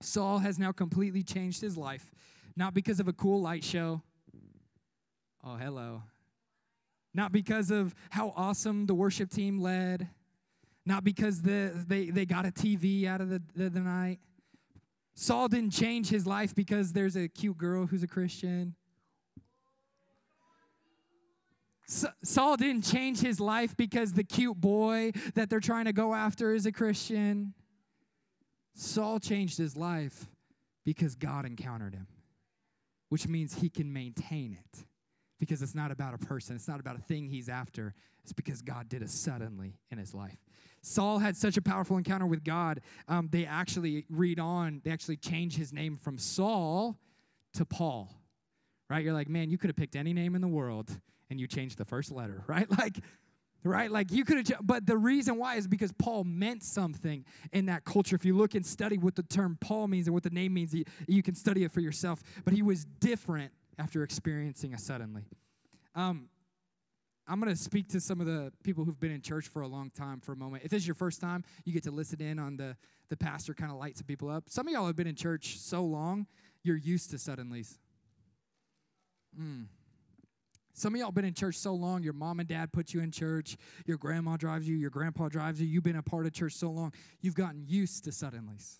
Saul 0.00 0.38
has 0.38 0.58
now 0.58 0.72
completely 0.72 1.22
changed 1.22 1.60
his 1.60 1.76
life, 1.76 2.10
not 2.56 2.72
because 2.72 3.00
of 3.00 3.08
a 3.08 3.12
cool 3.12 3.42
light 3.42 3.64
show. 3.64 4.02
Oh, 5.44 5.56
hello. 5.56 6.04
Not 7.12 7.32
because 7.32 7.70
of 7.70 7.94
how 8.10 8.32
awesome 8.36 8.86
the 8.86 8.94
worship 8.94 9.30
team 9.30 9.60
led, 9.60 10.08
not 10.86 11.04
because 11.04 11.42
the, 11.42 11.72
they, 11.88 12.06
they 12.06 12.24
got 12.24 12.46
a 12.46 12.50
TV 12.50 13.06
out 13.06 13.20
of 13.20 13.28
the, 13.28 13.42
the, 13.54 13.70
the 13.70 13.80
night 13.80 14.20
Saul 15.20 15.48
didn't 15.48 15.72
change 15.72 16.08
his 16.08 16.26
life 16.26 16.54
because 16.54 16.94
there's 16.94 17.14
a 17.14 17.28
cute 17.28 17.58
girl 17.58 17.84
who's 17.84 18.02
a 18.02 18.06
Christian. 18.06 18.74
Saul 22.22 22.56
didn't 22.56 22.84
change 22.84 23.20
his 23.20 23.38
life 23.38 23.76
because 23.76 24.14
the 24.14 24.24
cute 24.24 24.58
boy 24.58 25.12
that 25.34 25.50
they're 25.50 25.60
trying 25.60 25.84
to 25.86 25.92
go 25.92 26.14
after 26.14 26.54
is 26.54 26.64
a 26.64 26.72
Christian. 26.72 27.52
Saul 28.74 29.18
changed 29.18 29.58
his 29.58 29.76
life 29.76 30.26
because 30.86 31.16
God 31.16 31.44
encountered 31.44 31.94
him, 31.94 32.06
which 33.10 33.28
means 33.28 33.56
he 33.56 33.68
can 33.68 33.92
maintain 33.92 34.56
it 34.58 34.84
because 35.40 35.62
it's 35.62 35.74
not 35.74 35.90
about 35.90 36.14
a 36.14 36.18
person, 36.18 36.54
it's 36.54 36.68
not 36.68 36.78
about 36.78 36.96
a 36.96 37.00
thing 37.00 37.26
he's 37.26 37.48
after. 37.48 37.94
It's 38.22 38.32
because 38.32 38.60
God 38.62 38.88
did 38.88 39.02
it 39.02 39.10
suddenly 39.10 39.78
in 39.90 39.98
his 39.98 40.14
life. 40.14 40.36
Saul 40.82 41.18
had 41.18 41.36
such 41.36 41.56
a 41.56 41.62
powerful 41.62 41.96
encounter 41.96 42.26
with 42.26 42.44
God, 42.44 42.80
um, 43.08 43.28
they 43.32 43.46
actually 43.46 44.04
read 44.08 44.38
on, 44.38 44.82
they 44.84 44.90
actually 44.90 45.16
change 45.16 45.56
his 45.56 45.72
name 45.72 45.96
from 45.96 46.18
Saul 46.18 46.98
to 47.54 47.64
Paul, 47.64 48.14
right? 48.88 49.02
You're 49.02 49.14
like, 49.14 49.28
man, 49.28 49.50
you 49.50 49.58
could 49.58 49.68
have 49.68 49.76
picked 49.76 49.96
any 49.96 50.12
name 50.12 50.34
in 50.34 50.42
the 50.42 50.48
world 50.48 50.90
and 51.28 51.40
you 51.40 51.46
changed 51.46 51.78
the 51.78 51.84
first 51.84 52.12
letter, 52.12 52.44
right? 52.46 52.70
Like, 52.70 52.98
right? 53.64 53.90
Like 53.90 54.10
you 54.10 54.24
could 54.24 54.48
have, 54.48 54.58
but 54.62 54.86
the 54.86 54.96
reason 54.96 55.36
why 55.36 55.56
is 55.56 55.66
because 55.66 55.92
Paul 55.92 56.24
meant 56.24 56.62
something 56.62 57.24
in 57.52 57.66
that 57.66 57.84
culture. 57.84 58.16
If 58.16 58.24
you 58.24 58.36
look 58.36 58.54
and 58.54 58.64
study 58.64 58.96
what 58.96 59.16
the 59.16 59.22
term 59.22 59.58
Paul 59.60 59.88
means 59.88 60.06
and 60.06 60.14
what 60.14 60.22
the 60.22 60.30
name 60.30 60.54
means, 60.54 60.74
you, 60.74 60.84
you 61.06 61.22
can 61.22 61.34
study 61.34 61.64
it 61.64 61.72
for 61.72 61.80
yourself. 61.80 62.22
But 62.44 62.54
he 62.54 62.62
was 62.62 62.84
different 62.84 63.52
after 63.80 64.02
experiencing 64.02 64.74
a 64.74 64.78
suddenly. 64.78 65.22
Um, 65.94 66.28
I'm 67.26 67.40
going 67.40 67.54
to 67.54 67.60
speak 67.60 67.88
to 67.90 68.00
some 68.00 68.20
of 68.20 68.26
the 68.26 68.52
people 68.62 68.84
who've 68.84 68.98
been 68.98 69.12
in 69.12 69.22
church 69.22 69.48
for 69.48 69.62
a 69.62 69.68
long 69.68 69.90
time 69.90 70.20
for 70.20 70.32
a 70.32 70.36
moment. 70.36 70.64
If 70.64 70.70
this 70.70 70.82
is 70.82 70.86
your 70.86 70.94
first 70.94 71.20
time, 71.20 71.44
you 71.64 71.72
get 71.72 71.84
to 71.84 71.90
listen 71.90 72.20
in 72.20 72.38
on 72.38 72.56
the, 72.56 72.76
the 73.08 73.16
pastor 73.16 73.54
kind 73.54 73.70
of 73.70 73.78
light 73.78 73.96
some 73.96 74.06
people 74.06 74.28
up. 74.28 74.44
Some 74.48 74.66
of 74.66 74.72
y'all 74.72 74.86
have 74.86 74.96
been 74.96 75.06
in 75.06 75.14
church 75.14 75.58
so 75.58 75.82
long, 75.82 76.26
you're 76.62 76.76
used 76.76 77.10
to 77.10 77.16
suddenlies. 77.16 77.78
Mm. 79.40 79.66
Some 80.74 80.94
of 80.94 81.00
y'all 81.00 81.12
been 81.12 81.24
in 81.24 81.34
church 81.34 81.56
so 81.56 81.72
long, 81.72 82.02
your 82.02 82.12
mom 82.12 82.40
and 82.40 82.48
dad 82.48 82.72
put 82.72 82.92
you 82.92 83.00
in 83.00 83.10
church, 83.10 83.56
your 83.86 83.96
grandma 83.96 84.36
drives 84.36 84.68
you, 84.68 84.76
your 84.76 84.90
grandpa 84.90 85.28
drives 85.28 85.60
you, 85.60 85.66
you've 85.66 85.84
been 85.84 85.96
a 85.96 86.02
part 86.02 86.26
of 86.26 86.32
church 86.32 86.54
so 86.54 86.70
long, 86.70 86.92
you've 87.20 87.34
gotten 87.34 87.64
used 87.66 88.04
to 88.04 88.10
suddenlies. 88.10 88.78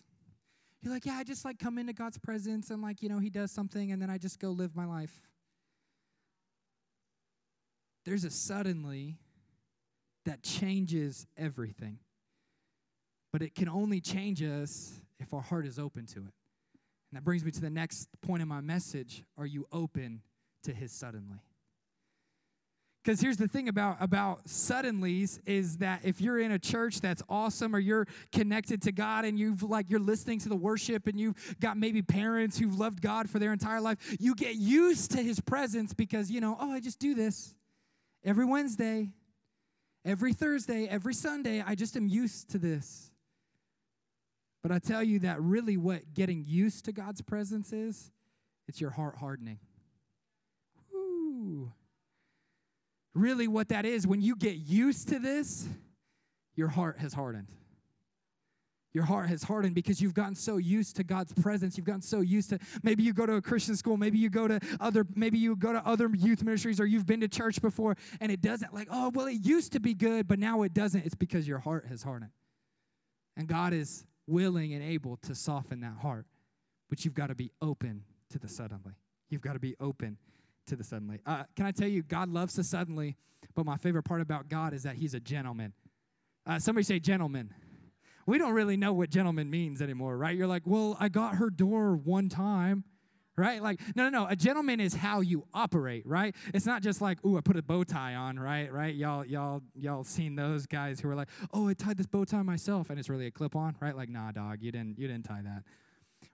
You're 0.82 0.92
like, 0.92 1.04
yeah, 1.04 1.14
I 1.14 1.24
just 1.24 1.44
like 1.44 1.58
come 1.58 1.78
into 1.78 1.92
God's 1.92 2.18
presence 2.18 2.70
and 2.70 2.80
like, 2.80 3.02
you 3.02 3.08
know, 3.08 3.18
he 3.18 3.30
does 3.30 3.52
something 3.52 3.92
and 3.92 4.00
then 4.00 4.08
I 4.10 4.18
just 4.18 4.38
go 4.38 4.50
live 4.50 4.74
my 4.74 4.86
life 4.86 5.20
there's 8.04 8.24
a 8.24 8.30
suddenly 8.30 9.16
that 10.24 10.42
changes 10.42 11.26
everything. 11.36 11.98
But 13.32 13.42
it 13.42 13.54
can 13.54 13.68
only 13.68 14.00
change 14.00 14.42
us 14.42 15.00
if 15.18 15.32
our 15.32 15.40
heart 15.40 15.66
is 15.66 15.78
open 15.78 16.06
to 16.06 16.18
it. 16.18 16.34
And 17.10 17.14
that 17.14 17.24
brings 17.24 17.44
me 17.44 17.50
to 17.52 17.60
the 17.60 17.70
next 17.70 18.08
point 18.22 18.42
in 18.42 18.48
my 18.48 18.60
message. 18.60 19.22
Are 19.38 19.46
you 19.46 19.66
open 19.72 20.22
to 20.64 20.72
his 20.72 20.92
suddenly? 20.92 21.40
Because 23.02 23.20
here's 23.20 23.38
the 23.38 23.48
thing 23.48 23.68
about, 23.68 23.96
about 24.00 24.44
suddenlies 24.44 25.40
is 25.46 25.78
that 25.78 26.00
if 26.04 26.20
you're 26.20 26.38
in 26.38 26.52
a 26.52 26.58
church 26.58 27.00
that's 27.00 27.22
awesome 27.30 27.74
or 27.74 27.78
you're 27.78 28.06
connected 28.30 28.82
to 28.82 28.92
God 28.92 29.24
and 29.24 29.38
you've 29.38 29.62
like 29.62 29.88
you're 29.88 30.00
listening 30.00 30.38
to 30.40 30.50
the 30.50 30.56
worship 30.56 31.06
and 31.06 31.18
you've 31.18 31.56
got 31.60 31.78
maybe 31.78 32.02
parents 32.02 32.58
who've 32.58 32.78
loved 32.78 33.00
God 33.00 33.30
for 33.30 33.38
their 33.38 33.54
entire 33.54 33.80
life, 33.80 34.16
you 34.20 34.34
get 34.34 34.56
used 34.56 35.12
to 35.12 35.22
his 35.22 35.40
presence 35.40 35.94
because 35.94 36.30
you 36.30 36.42
know, 36.42 36.56
oh, 36.60 36.70
I 36.70 36.80
just 36.80 36.98
do 36.98 37.14
this. 37.14 37.54
Every 38.22 38.44
Wednesday, 38.44 39.08
every 40.04 40.34
Thursday, 40.34 40.86
every 40.86 41.14
Sunday, 41.14 41.64
I 41.66 41.74
just 41.74 41.96
am 41.96 42.06
used 42.06 42.50
to 42.50 42.58
this. 42.58 43.10
But 44.62 44.72
I 44.72 44.78
tell 44.78 45.02
you 45.02 45.20
that 45.20 45.40
really 45.40 45.78
what 45.78 46.12
getting 46.12 46.44
used 46.46 46.84
to 46.84 46.92
God's 46.92 47.22
presence 47.22 47.72
is, 47.72 48.12
it's 48.68 48.78
your 48.78 48.90
heart 48.90 49.16
hardening. 49.16 49.58
Ooh. 50.94 51.72
Really, 53.14 53.48
what 53.48 53.68
that 53.68 53.84
is, 53.84 54.06
when 54.06 54.20
you 54.20 54.36
get 54.36 54.56
used 54.56 55.08
to 55.08 55.18
this, 55.18 55.68
your 56.54 56.68
heart 56.68 56.98
has 56.98 57.12
hardened. 57.12 57.48
Your 58.92 59.04
heart 59.04 59.28
has 59.28 59.44
hardened 59.44 59.74
because 59.74 60.00
you've 60.00 60.14
gotten 60.14 60.34
so 60.34 60.56
used 60.56 60.96
to 60.96 61.04
God's 61.04 61.32
presence. 61.32 61.76
You've 61.76 61.86
gotten 61.86 62.02
so 62.02 62.20
used 62.20 62.50
to 62.50 62.58
maybe 62.82 63.04
you 63.04 63.12
go 63.12 63.24
to 63.24 63.34
a 63.34 63.42
Christian 63.42 63.76
school, 63.76 63.96
maybe 63.96 64.18
you 64.18 64.30
go 64.30 64.48
to 64.48 64.58
other 64.80 65.06
maybe 65.14 65.38
you 65.38 65.54
go 65.54 65.72
to 65.72 65.86
other 65.86 66.10
youth 66.12 66.42
ministries 66.42 66.80
or 66.80 66.86
you've 66.86 67.06
been 67.06 67.20
to 67.20 67.28
church 67.28 67.62
before 67.62 67.96
and 68.20 68.32
it 68.32 68.40
doesn't 68.40 68.74
like, 68.74 68.88
"Oh, 68.90 69.12
well 69.14 69.26
it 69.26 69.44
used 69.44 69.72
to 69.72 69.80
be 69.80 69.94
good, 69.94 70.26
but 70.26 70.40
now 70.40 70.62
it 70.62 70.74
doesn't." 70.74 71.06
It's 71.06 71.14
because 71.14 71.46
your 71.46 71.60
heart 71.60 71.86
has 71.86 72.02
hardened. 72.02 72.32
And 73.36 73.46
God 73.46 73.72
is 73.72 74.06
willing 74.26 74.74
and 74.74 74.82
able 74.82 75.16
to 75.18 75.34
soften 75.34 75.80
that 75.80 75.98
heart. 75.98 76.26
But 76.88 77.04
you've 77.04 77.14
got 77.14 77.28
to 77.28 77.36
be 77.36 77.52
open 77.62 78.02
to 78.30 78.40
the 78.40 78.48
suddenly. 78.48 78.94
You've 79.28 79.40
got 79.40 79.52
to 79.52 79.60
be 79.60 79.76
open 79.78 80.18
to 80.70 80.76
the 80.76 80.84
suddenly. 80.84 81.20
Uh, 81.26 81.44
can 81.54 81.66
I 81.66 81.70
tell 81.70 81.88
you, 81.88 82.02
God 82.02 82.28
loves 82.28 82.54
the 82.54 82.64
suddenly, 82.64 83.16
but 83.54 83.66
my 83.66 83.76
favorite 83.76 84.04
part 84.04 84.20
about 84.20 84.48
God 84.48 84.72
is 84.72 84.82
that 84.84 84.96
He's 84.96 85.14
a 85.14 85.20
gentleman. 85.20 85.72
Uh, 86.46 86.58
somebody 86.58 86.84
say, 86.84 86.98
gentleman. 86.98 87.52
we 88.26 88.38
don't 88.38 88.52
really 88.52 88.76
know 88.76 88.92
what 88.92 89.10
gentleman 89.10 89.50
means 89.50 89.82
anymore, 89.82 90.16
right? 90.16 90.36
You're 90.36 90.46
like, 90.46 90.62
well, 90.64 90.96
I 90.98 91.08
got 91.08 91.36
her 91.36 91.50
door 91.50 91.94
one 91.96 92.28
time 92.28 92.84
right? 93.36 93.62
Like, 93.62 93.80
no, 93.96 94.08
no, 94.08 94.10
no. 94.10 94.26
A 94.28 94.36
gentleman 94.36 94.80
is 94.80 94.94
how 94.94 95.20
you 95.20 95.46
operate, 95.54 96.06
right? 96.06 96.34
It's 96.52 96.66
not 96.66 96.82
just 96.82 97.00
like, 97.00 97.24
ooh, 97.24 97.38
I 97.38 97.40
put 97.40 97.56
a 97.56 97.62
bow 97.62 97.84
tie 97.84 98.14
on, 98.14 98.38
right? 98.38 98.70
Right? 98.70 98.94
Y'all, 98.94 99.24
y'all, 99.24 99.62
y'all 99.74 100.04
seen 100.04 100.36
those 100.36 100.66
guys 100.66 101.00
who 101.00 101.08
are 101.08 101.14
like, 101.14 101.28
oh, 101.54 101.68
I 101.68 101.74
tied 101.74 101.96
this 101.96 102.06
bow 102.06 102.24
tie 102.24 102.42
myself, 102.42 102.90
and 102.90 102.98
it's 102.98 103.08
really 103.08 103.26
a 103.26 103.30
clip 103.30 103.56
on, 103.56 103.76
right? 103.80 103.96
Like, 103.96 104.10
nah, 104.10 104.30
dog, 104.30 104.58
you 104.60 104.70
didn't, 104.70 104.98
you 104.98 105.08
didn't 105.08 105.24
tie 105.24 105.40
that. 105.42 105.62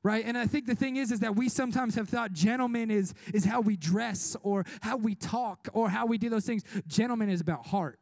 Right? 0.07 0.25
And 0.25 0.39
I 0.39 0.47
think 0.47 0.67
the 0.67 0.77
thing 0.77 0.99
is, 0.99 1.11
is 1.11 1.19
that 1.19 1.35
we 1.35 1.49
sometimes 1.49 1.97
have 1.97 2.09
thought 2.09 2.33
gentleman 2.33 2.93
is 2.93 3.13
is 3.35 3.45
how 3.45 3.61
we 3.61 3.77
dress 3.77 4.37
or 4.45 4.65
how 4.81 4.97
we 4.97 5.17
talk 5.17 5.67
or 5.73 5.91
how 5.91 6.07
we 6.07 6.17
do 6.17 6.29
those 6.29 6.47
things. 6.47 6.63
Gentleman 6.87 7.29
is 7.29 7.41
about 7.41 7.67
heart. 7.67 7.99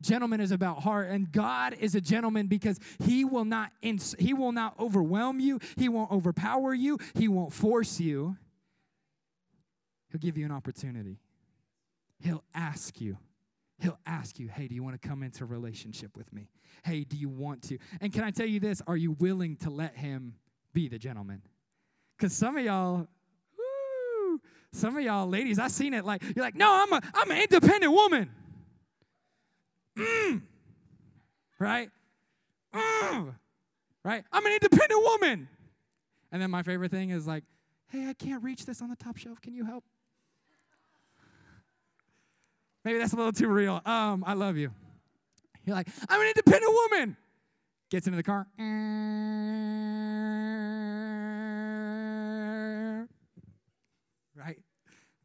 Gentleman 0.00 0.40
is 0.40 0.52
about 0.52 0.84
heart, 0.84 1.08
and 1.08 1.32
God 1.32 1.74
is 1.80 1.96
a 1.96 2.00
gentleman 2.00 2.46
because 2.46 2.78
He 3.02 3.24
will 3.24 3.44
not 3.44 3.72
ins- 3.82 4.14
He 4.20 4.34
will 4.34 4.52
not 4.52 4.78
overwhelm 4.78 5.40
you. 5.40 5.58
He 5.74 5.88
won't 5.88 6.12
overpower 6.12 6.74
you. 6.74 6.96
He 7.14 7.26
won't 7.26 7.52
force 7.52 7.98
you. 7.98 8.36
He'll 10.12 10.20
give 10.20 10.38
you 10.38 10.44
an 10.44 10.52
opportunity. 10.52 11.18
He'll 12.20 12.44
ask 12.54 13.00
you. 13.00 13.18
He'll 13.80 13.98
ask 14.06 14.38
you, 14.38 14.46
"Hey, 14.46 14.68
do 14.68 14.76
you 14.76 14.84
want 14.84 15.02
to 15.02 15.08
come 15.08 15.24
into 15.24 15.42
a 15.42 15.46
relationship 15.48 16.16
with 16.16 16.32
me? 16.32 16.50
Hey, 16.84 17.02
do 17.02 17.16
you 17.16 17.28
want 17.28 17.62
to?" 17.62 17.78
And 18.00 18.12
can 18.12 18.22
I 18.22 18.30
tell 18.30 18.46
you 18.46 18.60
this? 18.60 18.80
Are 18.86 18.96
you 18.96 19.10
willing 19.10 19.56
to 19.56 19.70
let 19.70 19.96
Him 19.96 20.36
be 20.72 20.88
the 20.88 20.98
gentleman? 20.98 21.42
Because 22.16 22.32
some 22.32 22.56
of 22.56 22.64
y'all, 22.64 23.08
woo, 23.58 24.40
some 24.72 24.96
of 24.96 25.02
y'all 25.02 25.28
ladies, 25.28 25.58
I 25.58 25.68
seen 25.68 25.94
it 25.94 26.04
like 26.04 26.22
you're 26.22 26.44
like, 26.44 26.54
"No, 26.54 26.70
I'm 26.70 26.92
a 26.92 27.00
I'm 27.14 27.30
an 27.30 27.38
independent 27.38 27.92
woman." 27.92 28.30
Mm. 29.96 30.42
Right? 31.58 31.90
Mm. 32.74 33.34
Right? 34.04 34.24
I'm 34.32 34.46
an 34.46 34.52
independent 34.52 35.02
woman. 35.02 35.48
And 36.32 36.40
then 36.40 36.50
my 36.50 36.62
favorite 36.62 36.90
thing 36.90 37.10
is 37.10 37.26
like, 37.26 37.44
hey, 37.88 38.08
I 38.08 38.14
can't 38.14 38.42
reach 38.42 38.66
this 38.66 38.80
on 38.80 38.88
the 38.88 38.96
top 38.96 39.16
shelf. 39.16 39.40
Can 39.40 39.54
you 39.54 39.64
help? 39.64 39.84
Maybe 42.84 42.98
that's 42.98 43.12
a 43.12 43.16
little 43.16 43.32
too 43.32 43.48
real. 43.48 43.82
Um, 43.84 44.24
I 44.26 44.34
love 44.34 44.56
you. 44.56 44.70
You're 45.64 45.76
like, 45.76 45.88
I'm 46.08 46.20
an 46.20 46.28
independent 46.28 46.72
woman. 46.72 47.16
Gets 47.90 48.06
into 48.06 48.16
the 48.16 48.22
car. 48.22 48.46
Right? 54.36 54.58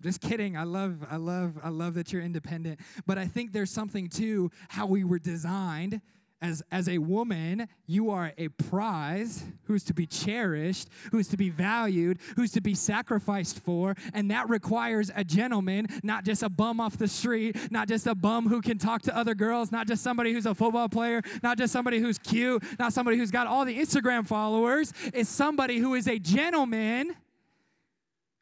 Just 0.01 0.19
kidding. 0.21 0.58
I 0.58 0.63
love, 0.63 1.06
I 1.10 1.17
love, 1.17 1.60
I 1.63 1.69
love 1.69 1.93
that 1.93 2.12
you're 2.12 2.23
independent. 2.23 2.80
But 3.06 3.19
I 3.19 3.28
think 3.28 3.54
there's 3.54 3.69
something 3.69 4.10
to 4.10 4.49
how 4.69 4.88
we 4.88 5.04
were 5.04 5.19
designed. 5.19 6.01
As, 6.45 6.62
as 6.71 6.88
a 6.88 6.99
woman, 6.99 7.67
you 7.88 8.12
are 8.12 8.31
a 8.38 8.49
prize 8.49 9.43
who's 9.63 9.84
to 9.86 9.93
be 9.95 10.05
cherished, 10.05 10.89
who's 11.12 11.27
to 11.29 11.38
be 11.38 11.49
valued, 11.49 12.19
who's 12.36 12.51
to 12.51 12.62
be 12.62 12.75
sacrificed 12.75 13.60
for. 13.60 13.95
And 14.13 14.29
that 14.29 14.47
requires 14.47 15.10
a 15.15 15.23
gentleman, 15.23 15.88
not 16.03 16.23
just 16.23 16.43
a 16.43 16.49
bum 16.49 16.79
off 16.79 16.97
the 16.97 17.08
street, 17.08 17.71
not 17.71 17.88
just 17.88 18.05
a 18.05 18.13
bum 18.13 18.47
who 18.47 18.62
can 18.62 18.77
talk 18.77 19.01
to 19.03 19.17
other 19.17 19.34
girls, 19.34 19.71
not 19.71 19.88
just 19.88 20.03
somebody 20.03 20.34
who's 20.34 20.45
a 20.45 20.53
football 20.53 20.88
player, 20.88 21.23
not 21.41 21.58
just 21.58 21.73
somebody 21.73 21.99
who's 21.99 22.19
cute, 22.19 22.63
not 22.77 22.93
somebody 22.93 23.17
who's 23.17 23.31
got 23.31 23.47
all 23.47 23.65
the 23.65 23.77
Instagram 23.77 24.27
followers. 24.27 24.93
It's 25.13 25.29
somebody 25.29 25.79
who 25.79 25.95
is 25.95 26.08
a 26.08 26.19
gentleman 26.19 27.15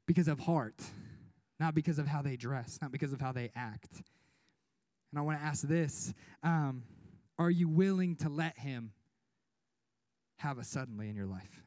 because 0.06 0.28
of 0.28 0.40
heart 0.40 0.76
not 1.60 1.74
because 1.74 1.98
of 1.98 2.08
how 2.08 2.22
they 2.22 2.36
dress, 2.36 2.80
not 2.82 2.92
because 2.92 3.14
of 3.14 3.22
how 3.22 3.32
they 3.32 3.50
act. 3.56 4.04
And 5.12 5.20
I 5.20 5.22
want 5.22 5.40
to 5.40 5.46
ask 5.46 5.62
this 5.66 6.14
um, 6.44 6.84
Are 7.38 7.50
you 7.50 7.68
willing 7.68 8.16
to 8.18 8.30
let 8.30 8.58
Him 8.58 8.94
have 10.38 10.58
a 10.58 10.64
suddenly 10.64 11.10
in 11.10 11.16
your 11.16 11.26
life? 11.26 11.64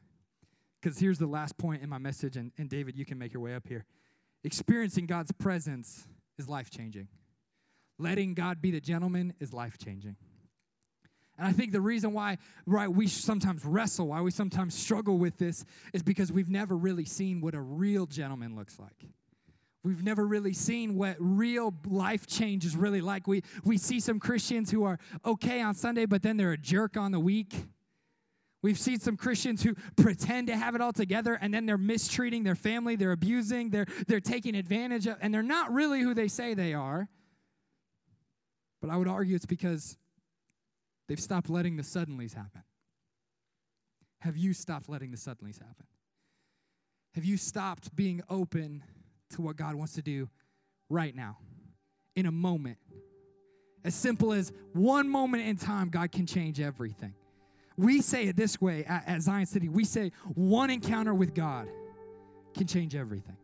Because 0.81 0.99
here's 0.99 1.17
the 1.17 1.27
last 1.27 1.57
point 1.57 1.81
in 1.81 1.89
my 1.89 1.97
message, 1.97 2.37
and, 2.37 2.51
and 2.57 2.69
David, 2.69 2.95
you 2.95 3.05
can 3.05 3.17
make 3.17 3.33
your 3.33 3.41
way 3.41 3.55
up 3.55 3.67
here. 3.67 3.85
Experiencing 4.43 5.07
God's 5.07 5.31
presence 5.31 6.07
is 6.37 6.47
life 6.47 6.69
changing. 6.69 7.07
Letting 7.99 8.35
God 8.35 8.61
be 8.61 8.71
the 8.71 8.79
gentleman 8.79 9.33
is 9.39 9.53
life 9.53 9.77
changing. 9.77 10.15
And 11.37 11.47
I 11.47 11.51
think 11.51 11.71
the 11.71 11.81
reason 11.81 12.13
why 12.13 12.37
right 12.65 12.87
we 12.87 13.07
sometimes 13.07 13.65
wrestle, 13.65 14.07
why 14.07 14.21
we 14.21 14.31
sometimes 14.31 14.75
struggle 14.75 15.17
with 15.17 15.37
this 15.37 15.65
is 15.93 16.03
because 16.03 16.31
we've 16.31 16.49
never 16.49 16.75
really 16.75 17.05
seen 17.05 17.41
what 17.41 17.53
a 17.53 17.61
real 17.61 18.05
gentleman 18.05 18.55
looks 18.55 18.79
like. 18.79 19.07
We've 19.87 20.03
never 20.03 20.27
really 20.27 20.51
seen 20.51 20.95
what 20.95 21.15
real 21.17 21.73
life 21.87 22.27
change 22.27 22.65
is 22.65 22.75
really 22.75 22.99
like. 22.99 23.25
We, 23.25 23.41
we 23.63 23.77
see 23.77 24.01
some 24.01 24.19
Christians 24.19 24.69
who 24.69 24.83
are 24.83 24.99
okay 25.23 25.61
on 25.61 25.75
Sunday, 25.75 26.05
but 26.05 26.21
then 26.21 26.35
they're 26.35 26.51
a 26.51 26.57
jerk 26.57 26.97
on 26.97 27.13
the 27.13 27.21
week. 27.21 27.55
We've 28.61 28.77
seen 28.77 28.99
some 28.99 29.15
Christians 29.15 29.63
who 29.63 29.75
pretend 29.95 30.47
to 30.47 30.57
have 30.57 30.75
it 30.75 30.81
all 30.81 30.91
together 30.91 31.35
and 31.39 31.53
then 31.53 31.65
they're 31.65 31.77
mistreating 31.77 32.43
their 32.43 32.53
family, 32.53 32.97
they're 32.97 33.13
abusing, 33.13 33.69
they're, 33.69 33.85
they're 34.07 34.19
taking 34.19 34.55
advantage 34.55 35.07
of, 35.07 35.15
and 35.21 35.33
they're 35.33 35.41
not 35.41 35.71
really 35.71 36.01
who 36.01 36.13
they 36.13 36.27
say 36.27 36.53
they 36.53 36.73
are. 36.73 37.07
But 38.81 38.89
I 38.89 38.97
would 38.97 39.07
argue 39.07 39.37
it's 39.37 39.45
because 39.45 39.97
they've 41.07 41.17
stopped 41.17 41.49
letting 41.49 41.77
the 41.77 41.83
suddenlies 41.83 42.33
happen. 42.33 42.63
Have 44.19 44.35
you 44.35 44.51
stopped 44.51 44.89
letting 44.89 45.11
the 45.11 45.17
suddenlies 45.17 45.59
happen? 45.59 45.85
Have 47.13 47.23
you 47.23 47.37
stopped 47.37 47.95
being 47.95 48.21
open 48.29 48.83
to 49.31 49.41
what 49.41 49.55
God 49.55 49.75
wants 49.75 49.93
to 49.93 50.01
do 50.01 50.29
right 50.89 51.15
now, 51.15 51.37
in 52.15 52.25
a 52.25 52.31
moment. 52.31 52.77
As 53.83 53.95
simple 53.95 54.33
as 54.33 54.51
one 54.73 55.07
moment 55.09 55.47
in 55.47 55.57
time, 55.57 55.89
God 55.89 56.11
can 56.11 56.25
change 56.25 56.59
everything. 56.59 57.13
We 57.77 58.01
say 58.01 58.25
it 58.25 58.35
this 58.35 58.59
way 58.59 58.83
at, 58.85 59.07
at 59.07 59.21
Zion 59.21 59.45
City 59.45 59.69
we 59.69 59.83
say 59.85 60.11
one 60.33 60.69
encounter 60.69 61.13
with 61.13 61.35
God 61.35 61.67
can 62.55 62.65
change 62.65 62.95
everything. 62.95 63.37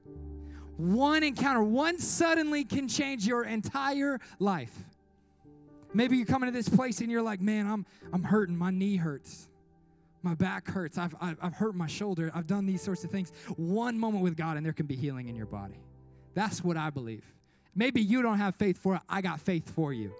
One 0.75 1.21
encounter, 1.21 1.61
one 1.61 1.99
suddenly 1.99 2.63
can 2.63 2.87
change 2.87 3.27
your 3.27 3.45
entire 3.45 4.19
life. 4.39 4.75
Maybe 5.93 6.17
you 6.17 6.25
come 6.25 6.41
into 6.41 6.57
this 6.57 6.67
place 6.67 6.99
and 7.01 7.11
you're 7.11 7.21
like, 7.21 7.39
man, 7.39 7.67
I'm, 7.67 7.85
I'm 8.11 8.23
hurting. 8.23 8.57
My 8.57 8.71
knee 8.71 8.95
hurts. 8.95 9.47
My 10.23 10.33
back 10.33 10.67
hurts. 10.67 10.97
I've, 10.97 11.15
I've, 11.21 11.37
I've 11.41 11.53
hurt 11.53 11.75
my 11.75 11.87
shoulder. 11.87 12.31
I've 12.33 12.47
done 12.47 12.65
these 12.65 12.81
sorts 12.81 13.03
of 13.03 13.11
things. 13.11 13.31
One 13.57 13.99
moment 13.99 14.23
with 14.23 14.37
God, 14.37 14.57
and 14.57 14.65
there 14.65 14.73
can 14.73 14.85
be 14.85 14.95
healing 14.95 15.27
in 15.27 15.35
your 15.35 15.45
body. 15.45 15.79
That's 16.33 16.63
what 16.63 16.77
I 16.77 16.89
believe. 16.89 17.25
Maybe 17.75 18.01
you 18.01 18.21
don't 18.21 18.37
have 18.37 18.55
faith 18.55 18.77
for 18.77 18.95
it. 18.95 19.01
I 19.09 19.21
got 19.21 19.41
faith 19.41 19.69
for 19.69 19.93
you. 19.93 20.13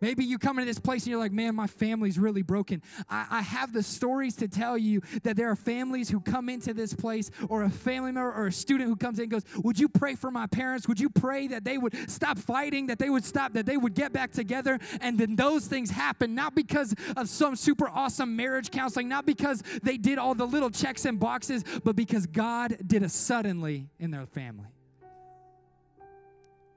Maybe 0.00 0.24
you 0.24 0.38
come 0.38 0.58
into 0.58 0.66
this 0.66 0.78
place 0.78 1.02
and 1.02 1.10
you're 1.10 1.18
like, 1.18 1.32
man, 1.32 1.54
my 1.54 1.66
family's 1.66 2.18
really 2.18 2.42
broken. 2.42 2.82
I, 3.08 3.26
I, 3.30 3.42
have 3.42 3.72
the 3.72 3.82
stories 3.82 4.36
to 4.36 4.48
tell 4.48 4.78
you 4.78 5.00
that 5.22 5.36
there 5.36 5.50
are 5.50 5.56
families 5.56 6.08
who 6.08 6.20
come 6.20 6.48
into 6.48 6.72
this 6.74 6.94
place, 6.94 7.30
or 7.48 7.64
a 7.64 7.70
family 7.70 8.12
member 8.12 8.32
or 8.32 8.46
a 8.46 8.52
student 8.52 8.88
who 8.88 8.96
comes 8.96 9.18
in 9.18 9.24
and 9.24 9.30
goes, 9.30 9.44
Would 9.56 9.78
you 9.78 9.88
pray 9.88 10.14
for 10.14 10.30
my 10.30 10.46
parents? 10.46 10.86
Would 10.86 11.00
you 11.00 11.10
pray 11.10 11.48
that 11.48 11.64
they 11.64 11.78
would 11.78 12.10
stop 12.10 12.38
fighting, 12.38 12.86
that 12.86 12.98
they 12.98 13.10
would 13.10 13.24
stop, 13.24 13.54
that 13.54 13.66
they 13.66 13.76
would 13.76 13.94
get 13.94 14.12
back 14.12 14.32
together? 14.32 14.78
And 15.00 15.18
then 15.18 15.36
those 15.36 15.66
things 15.66 15.90
happen, 15.90 16.34
not 16.34 16.54
because 16.54 16.94
of 17.16 17.28
some 17.28 17.56
super 17.56 17.88
awesome 17.88 18.36
marriage 18.36 18.70
counseling, 18.70 19.08
not 19.08 19.26
because 19.26 19.62
they 19.82 19.96
did 19.96 20.18
all 20.18 20.34
the 20.34 20.46
little 20.46 20.70
checks 20.70 21.04
and 21.04 21.18
boxes, 21.18 21.64
but 21.84 21.96
because 21.96 22.26
God 22.26 22.76
did 22.86 23.02
a 23.02 23.08
suddenly 23.08 23.88
in 23.98 24.10
their 24.10 24.26
family. 24.26 24.68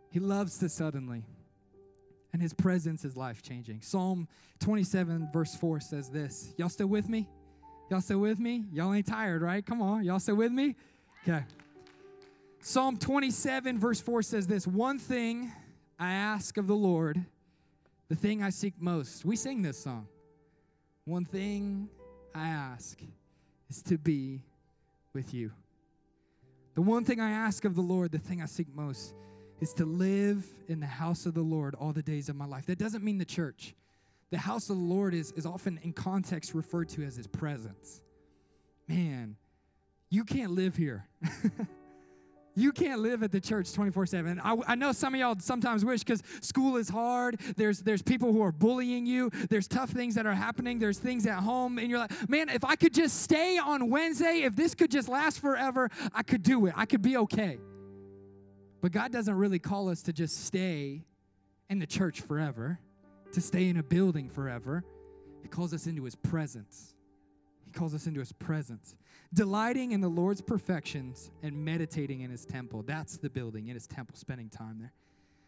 He 0.10 0.20
loves 0.20 0.58
to 0.60 0.70
suddenly 0.70 1.24
and 2.34 2.42
his 2.42 2.54
presence 2.54 3.04
is 3.06 3.18
life 3.18 3.42
changing. 3.42 3.82
Psalm 3.82 4.28
27, 4.60 5.30
verse 5.34 5.56
4 5.56 5.80
says 5.80 6.10
this. 6.10 6.54
Y'all 6.58 6.70
still 6.70 6.88
with 6.88 7.10
me? 7.10 7.28
Y'all 7.90 8.02
still 8.02 8.20
with 8.20 8.40
me? 8.40 8.66
Y'all 8.72 8.94
ain't 8.94 9.08
tired, 9.08 9.42
right? 9.42 9.66
Come 9.66 9.82
on. 9.82 10.04
Y'all 10.04 10.20
still 10.20 10.36
with 10.36 10.52
me? 10.52 10.76
Okay. 11.24 11.44
Psalm 12.62 12.98
27, 12.98 13.80
verse 13.80 14.00
4 14.00 14.22
says 14.22 14.48
this 14.48 14.66
One 14.66 15.00
thing 15.00 15.52
I 16.00 16.14
ask 16.14 16.58
of 16.58 16.68
the 16.68 16.76
Lord, 16.76 17.24
the 18.08 18.16
thing 18.16 18.42
I 18.42 18.50
seek 18.50 18.80
most. 18.80 19.26
We 19.26 19.36
sing 19.36 19.62
this 19.62 19.78
song. 19.78 20.08
One 21.06 21.26
thing 21.26 21.90
I 22.34 22.48
ask 22.48 23.00
is 23.70 23.82
to 23.84 23.98
be 23.98 24.42
with 25.14 25.34
you. 25.34 25.52
The 26.76 26.82
one 26.82 27.04
thing 27.04 27.20
I 27.20 27.32
ask 27.32 27.66
of 27.66 27.76
the 27.76 27.82
Lord, 27.82 28.12
the 28.12 28.20
thing 28.20 28.42
I 28.42 28.46
seek 28.46 28.74
most 28.74 29.14
is 29.62 29.74
to 29.76 29.86
live 29.86 30.46
in 30.68 30.80
the 30.80 30.88
house 30.88 31.26
of 31.26 31.36
the 31.36 31.42
Lord 31.42 31.76
all 31.76 31.94
the 31.94 32.02
days 32.02 32.28
of 32.28 32.36
my 32.36 32.46
life. 32.46 32.66
That 32.66 32.80
doesn't 32.80 33.04
mean 33.04 33.20
the 33.20 33.26
church. 33.26 33.76
The 34.32 34.40
house 34.40 34.70
of 34.70 34.78
the 34.78 34.84
Lord 34.84 35.14
is, 35.14 35.32
is 35.34 35.46
often 35.46 35.80
in 35.84 35.94
context 35.94 36.56
referred 36.56 36.90
to 36.90 37.04
as 37.04 37.16
his 37.16 37.28
presence. 37.28 38.02
Man, 38.88 39.36
you 40.10 40.24
can't 40.24 40.52
live 40.52 40.76
here. 40.76 41.08
you 42.56 42.72
can't 42.72 43.02
live 43.02 43.24
at 43.24 43.32
the 43.32 43.40
church 43.40 43.72
24 43.72 44.06
7 44.06 44.42
I, 44.44 44.58
I 44.68 44.76
know 44.76 44.92
some 44.92 45.14
of 45.14 45.20
y'all 45.22 45.38
sometimes 45.40 45.86
wish 45.86 46.02
because 46.02 46.22
school 46.42 46.76
is 46.76 46.90
hard 46.90 47.40
there's 47.56 47.80
there's 47.80 48.02
people 48.02 48.34
who 48.34 48.42
are 48.42 48.52
bullying 48.52 49.06
you 49.06 49.30
there's 49.50 49.70
tough 49.70 49.90
things 49.90 50.16
that 50.16 50.26
are 50.26 50.34
happening 50.34 50.78
there's 50.78 51.00
things 51.00 51.26
at 51.26 51.40
home 51.40 51.78
and 51.78 51.90
you're 51.90 52.00
like 52.00 52.12
man 52.30 52.50
if 52.50 52.66
i 52.66 52.76
could 52.76 52.94
just 52.94 53.22
stay 53.22 53.58
on 53.58 53.90
wednesday 53.90 54.42
if 54.44 54.54
this 54.54 54.76
could 54.76 54.92
just 54.92 55.08
last 55.08 55.40
forever 55.40 55.90
i 56.14 56.22
could 56.22 56.44
do 56.44 56.66
it 56.66 56.74
i 56.76 56.86
could 56.86 57.02
be 57.02 57.16
okay 57.16 57.58
but 58.82 58.92
God 58.92 59.12
doesn't 59.12 59.36
really 59.36 59.60
call 59.60 59.90
us 59.90 60.02
to 60.04 60.14
just 60.14 60.46
stay 60.46 61.06
in 61.70 61.80
the 61.80 61.88
church 61.88 62.22
forever, 62.22 62.80
to 63.32 63.40
stay 63.40 63.70
in 63.70 63.78
a 63.78 63.84
building 63.84 64.30
forever. 64.30 64.84
He 65.42 65.48
calls 65.48 65.74
us 65.74 65.88
into 65.88 66.04
his 66.04 66.16
presence. 66.16 66.96
He 67.66 67.72
calls 67.72 67.96
us 67.96 68.08
into 68.08 68.20
his 68.20 68.34
presence. 68.34 68.96
Delighting 69.34 69.92
in 69.92 70.02
the 70.02 70.10
Lord's 70.10 70.42
perfections 70.42 71.32
and 71.42 71.64
meditating 71.64 72.22
in 72.22 72.30
his 72.30 72.44
temple. 72.44 72.84
That's 72.84 73.18
the 73.18 73.30
building, 73.30 73.68
in 73.68 73.76
his 73.76 73.88
temple, 73.88 74.16
spending 74.18 74.50
time 74.50 74.80
there. 74.80 74.92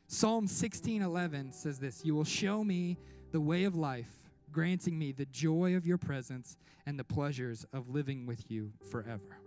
Psalm 0.07 0.47
16:11 0.47 1.51
says 1.51 1.79
this, 1.79 2.05
"You 2.05 2.15
will 2.15 2.23
show 2.23 2.63
me 2.63 2.97
the 3.31 3.41
way 3.41 3.63
of 3.63 3.75
life, 3.75 4.29
granting 4.51 4.97
me 4.97 5.11
the 5.11 5.25
joy 5.25 5.75
of 5.75 5.85
your 5.85 5.97
presence 5.97 6.55
and 6.85 6.99
the 6.99 7.03
pleasures 7.03 7.65
of 7.73 7.89
living 7.89 8.25
with 8.25 8.49
you 8.49 8.73
forever." 8.89 9.39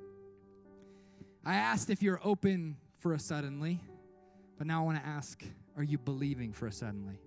I 1.45 1.55
asked 1.55 1.89
if 1.89 2.03
you're 2.03 2.21
open 2.27 2.77
for 3.07 3.13
a 3.13 3.21
suddenly, 3.21 3.79
but 4.59 4.67
now 4.67 4.83
I 4.83 4.85
want 4.85 5.01
to 5.01 5.07
ask, 5.07 5.45
are 5.77 5.85
you 5.85 5.97
believing 5.97 6.53
for 6.53 6.67
a 6.67 6.73
suddenly? 6.73 7.21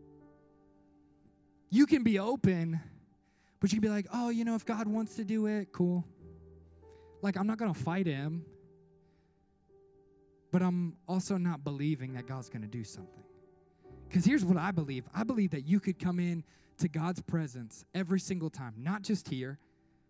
You 1.70 1.86
can 1.86 2.04
be 2.04 2.20
open, 2.20 2.82
but 3.62 3.72
you 3.72 3.78
can 3.78 3.82
be 3.82 3.88
like, 3.88 4.06
oh, 4.14 4.28
you 4.28 4.44
know, 4.44 4.56
if 4.56 4.66
God 4.66 4.90
wants 4.90 5.16
to 5.16 5.24
do 5.24 5.46
it, 5.46 5.72
cool. 5.72 6.04
Like, 7.22 7.38
I'm 7.38 7.48
not 7.48 7.58
going 7.58 7.74
to 7.74 7.80
fight 7.80 8.08
him, 8.08 8.44
but 10.52 10.62
I'm 10.62 10.98
also 11.08 11.38
not 11.38 11.64
believing 11.64 12.12
that 12.16 12.28
God's 12.28 12.50
going 12.50 12.64
to 12.64 12.68
do 12.68 12.84
something. 12.84 13.24
Because 14.10 14.26
here's 14.26 14.44
what 14.44 14.58
I 14.58 14.72
believe 14.72 15.06
I 15.16 15.24
believe 15.24 15.52
that 15.52 15.66
you 15.66 15.80
could 15.80 15.98
come 15.98 16.20
in 16.20 16.44
to 16.80 16.90
God's 16.90 17.22
presence 17.22 17.86
every 17.96 18.20
single 18.20 18.50
time, 18.50 18.74
not 18.78 19.02
just 19.02 19.30
here, 19.30 19.60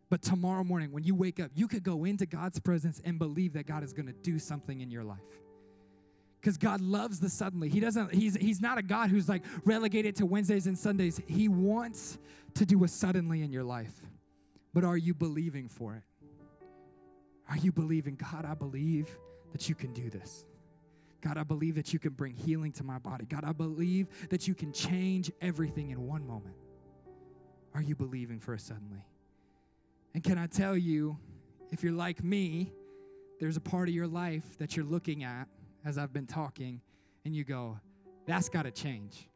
but 0.09 0.24
tomorrow 0.24 0.63
morning 0.63 0.91
when 0.91 1.03
you 1.03 1.13
wake 1.13 1.39
up, 1.39 1.51
you 1.53 1.67
could 1.67 1.84
go 1.84 2.05
into 2.05 2.26
God's 2.26 2.59
presence 2.59 2.99
and 3.05 3.20
believe 3.20 3.53
that 3.53 3.67
God 3.67 3.84
is 3.84 3.93
going 3.93 4.07
to 4.07 4.13
do 4.24 4.39
something 4.39 4.82
in 4.82 4.89
your 4.89 5.03
life 5.03 5.20
because 6.40 6.58
God 6.58 6.82
loves 6.82 7.20
the 7.20 7.30
suddenly. 7.30 7.70
He 7.70 7.80
doesn't, 7.80 8.14
he's, 8.14 8.36
he's 8.36 8.62
not 8.62 8.78
a 8.78 8.82
God 8.82 9.10
who's 9.10 9.28
like 9.28 9.44
relegated 9.66 10.16
to 10.18 10.26
Wednesdays 10.26 10.68
and 10.68 10.78
Sundays. 10.78 11.22
He 11.28 11.48
wants 11.48 12.18
to 12.56 12.66
do 12.66 12.84
a 12.84 12.88
suddenly 12.88 13.42
in 13.42 13.52
your 13.52 13.64
life. 13.64 13.94
But 14.74 14.84
are 14.84 14.98
you 14.98 15.14
believing 15.14 15.68
for 15.68 15.96
it? 15.96 16.04
Are 17.50 17.58
you 17.58 17.72
believing, 17.72 18.16
God, 18.16 18.46
I 18.46 18.54
believe 18.54 19.10
that 19.52 19.68
you 19.68 19.76
can 19.76 19.92
do 19.92 20.10
this? 20.10 20.46
God, 21.22 21.38
I 21.38 21.44
believe 21.44 21.76
that 21.76 21.92
you 21.92 22.00
can 22.00 22.12
bring 22.12 22.34
healing 22.34 22.72
to 22.74 22.84
my 22.84 23.00
body. 23.00 23.26
God, 23.26 23.44
I 23.44 23.52
believe 23.52 24.08
that 24.30 24.48
you 24.48 24.56
can 24.56 24.72
change 24.72 25.32
everything 25.42 25.90
in 25.90 26.08
one 26.08 26.26
moment. 26.26 26.56
Are 27.74 27.82
you 27.82 27.96
believing 27.96 28.40
for 28.40 28.54
a 28.54 28.60
suddenly? 28.60 29.04
And 30.14 30.24
can 30.24 30.38
I 30.38 30.48
tell 30.48 30.78
you, 30.78 31.18
if 31.72 31.84
you're 31.84 31.92
like 31.92 32.24
me, 32.24 32.72
there's 33.40 33.58
a 33.58 33.62
part 33.62 33.90
of 33.90 33.96
your 33.96 34.08
life 34.08 34.58
that 34.60 34.78
you're 34.78 34.86
looking 34.86 35.24
at 35.24 35.48
as 35.86 35.98
I've 35.98 36.14
been 36.14 36.28
talking, 36.28 36.82
and 37.26 37.36
you 37.36 37.44
go, 37.44 37.80
that's 38.26 38.50
got 38.50 38.64
to 38.64 38.72
change. 38.72 39.28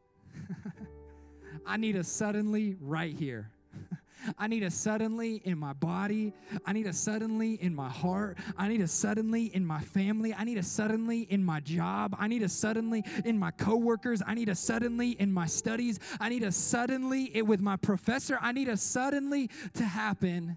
I 1.66 1.76
need 1.76 1.96
a 1.96 2.04
suddenly 2.04 2.76
right 2.80 3.14
here. 3.14 3.50
I 4.38 4.46
need 4.46 4.62
a 4.62 4.70
suddenly 4.70 5.42
in 5.44 5.58
my 5.58 5.72
body. 5.72 6.32
I 6.64 6.72
need 6.72 6.86
a 6.86 6.92
suddenly 6.92 7.54
in 7.54 7.74
my 7.74 7.88
heart. 7.88 8.38
I 8.56 8.68
need 8.68 8.80
a 8.80 8.88
suddenly 8.88 9.46
in 9.54 9.66
my 9.66 9.80
family. 9.80 10.32
I 10.32 10.44
need 10.44 10.58
a 10.58 10.62
suddenly 10.62 11.22
in 11.22 11.44
my 11.44 11.60
job. 11.60 12.16
I 12.18 12.28
need 12.28 12.42
a 12.42 12.48
suddenly 12.48 13.04
in 13.24 13.38
my 13.38 13.50
coworkers. 13.50 14.22
I 14.26 14.34
need 14.34 14.48
a 14.48 14.54
suddenly 14.54 15.10
in 15.10 15.32
my 15.32 15.46
studies. 15.46 15.98
I 16.20 16.28
need 16.28 16.42
a 16.42 16.52
suddenly 16.52 17.30
it 17.34 17.46
with 17.46 17.60
my 17.60 17.76
professor. 17.76 18.38
I 18.40 18.52
need 18.52 18.68
a 18.68 18.76
suddenly 18.76 19.50
to 19.74 19.84
happen 19.84 20.56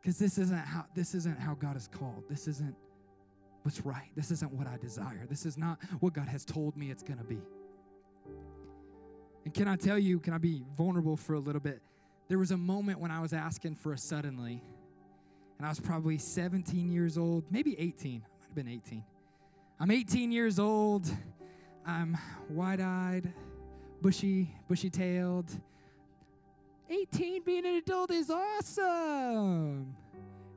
because 0.00 0.18
this 0.18 0.38
isn't 0.38 0.56
how 0.56 0.86
this 0.94 1.14
isn't 1.14 1.38
how 1.38 1.54
God 1.54 1.76
is 1.76 1.88
called. 1.88 2.24
This 2.28 2.46
isn't 2.48 2.74
what's 3.62 3.84
right. 3.84 4.10
This 4.16 4.30
isn't 4.30 4.52
what 4.52 4.66
I 4.66 4.76
desire. 4.76 5.26
This 5.28 5.46
is 5.46 5.56
not 5.56 5.78
what 6.00 6.12
God 6.12 6.28
has 6.28 6.44
told 6.44 6.76
me 6.76 6.90
it's 6.90 7.02
going 7.02 7.18
to 7.18 7.24
be. 7.24 7.38
And 9.44 9.54
can 9.54 9.68
I 9.68 9.76
tell 9.76 9.98
you, 9.98 10.18
can 10.20 10.34
I 10.34 10.38
be 10.38 10.64
vulnerable 10.76 11.16
for 11.16 11.34
a 11.34 11.38
little 11.38 11.60
bit? 11.60 11.80
There 12.28 12.38
was 12.38 12.50
a 12.50 12.56
moment 12.56 13.00
when 13.00 13.10
I 13.10 13.20
was 13.20 13.32
asking 13.32 13.76
for 13.76 13.92
a 13.92 13.98
suddenly, 13.98 14.62
and 15.58 15.66
I 15.66 15.68
was 15.68 15.80
probably 15.80 16.18
17 16.18 16.90
years 16.90 17.18
old, 17.18 17.44
maybe 17.50 17.78
18. 17.78 18.22
I 18.24 18.28
might 18.28 18.46
have 18.46 18.54
been 18.54 18.68
18. 18.68 19.04
I'm 19.78 19.90
18 19.90 20.30
years 20.30 20.58
old. 20.58 21.10
I'm 21.86 22.16
wide 22.48 22.80
eyed, 22.80 23.32
bushy, 24.02 24.54
bushy 24.68 24.90
tailed. 24.90 25.50
18 26.88 27.42
being 27.44 27.66
an 27.66 27.76
adult 27.76 28.10
is 28.10 28.30
awesome 28.30 29.96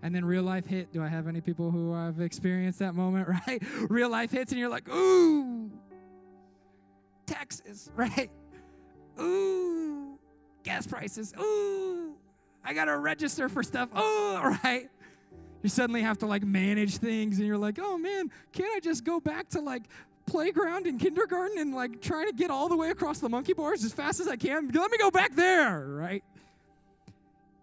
and 0.03 0.13
then 0.13 0.25
real 0.25 0.43
life 0.43 0.67
hit. 0.67 0.91
Do 0.91 1.01
I 1.01 1.07
have 1.07 1.27
any 1.27 1.41
people 1.41 1.71
who 1.71 1.93
have 1.93 2.19
experienced 2.19 2.79
that 2.79 2.93
moment, 2.93 3.27
right? 3.47 3.63
real 3.89 4.09
life 4.09 4.31
hits 4.31 4.51
and 4.51 4.59
you're 4.59 4.69
like, 4.69 4.87
ooh, 4.89 5.71
taxes, 7.25 7.89
right? 7.95 8.29
Ooh, 9.19 10.19
gas 10.63 10.85
prices. 10.85 11.33
Ooh, 11.39 12.13
I 12.63 12.73
got 12.73 12.85
to 12.85 12.97
register 12.97 13.49
for 13.49 13.63
stuff. 13.63 13.89
Ooh, 13.97 14.37
right? 14.37 14.89
You 15.63 15.69
suddenly 15.69 16.01
have 16.01 16.17
to 16.19 16.25
like 16.25 16.43
manage 16.43 16.97
things 16.97 17.37
and 17.39 17.47
you're 17.47 17.57
like, 17.57 17.79
oh 17.81 17.97
man, 17.97 18.29
can't 18.51 18.75
I 18.75 18.81
just 18.81 19.05
go 19.05 19.21
back 19.21 19.47
to 19.49 19.61
like 19.61 19.83
playground 20.25 20.85
in 20.85 20.97
kindergarten 20.97 21.57
and 21.57 21.73
like 21.73 22.01
trying 22.01 22.27
to 22.27 22.33
get 22.33 22.51
all 22.51 22.67
the 22.67 22.75
way 22.75 22.89
across 22.89 23.19
the 23.19 23.29
monkey 23.29 23.53
bars 23.53 23.85
as 23.85 23.93
fast 23.93 24.19
as 24.19 24.27
I 24.27 24.35
can? 24.35 24.67
Let 24.67 24.91
me 24.91 24.97
go 24.97 25.09
back 25.09 25.33
there, 25.33 25.85
right? 25.87 26.23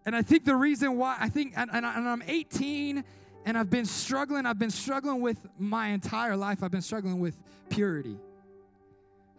And 0.07 0.17
I 0.17 0.23
think 0.23 0.45
the 0.45 0.57
reason 0.57 0.97
why, 0.97 1.17
I 1.21 1.29
think, 1.29 1.55
and, 1.57 1.71
and, 1.73 1.85
and 1.85 2.09
I'm 2.09 2.23
18 2.27 3.05
and 3.45 3.59
I've 3.59 3.71
been 3.71 3.87
struggling, 3.87 4.47
I've 4.47 4.59
been 4.59 4.71
struggling 4.71 5.21
with 5.21 5.47
my 5.59 5.89
entire 5.89 6.37
life, 6.37 6.63
I've 6.63 6.71
been 6.71 6.83
struggling 6.83 7.21
with 7.21 7.41
purity. 7.69 8.17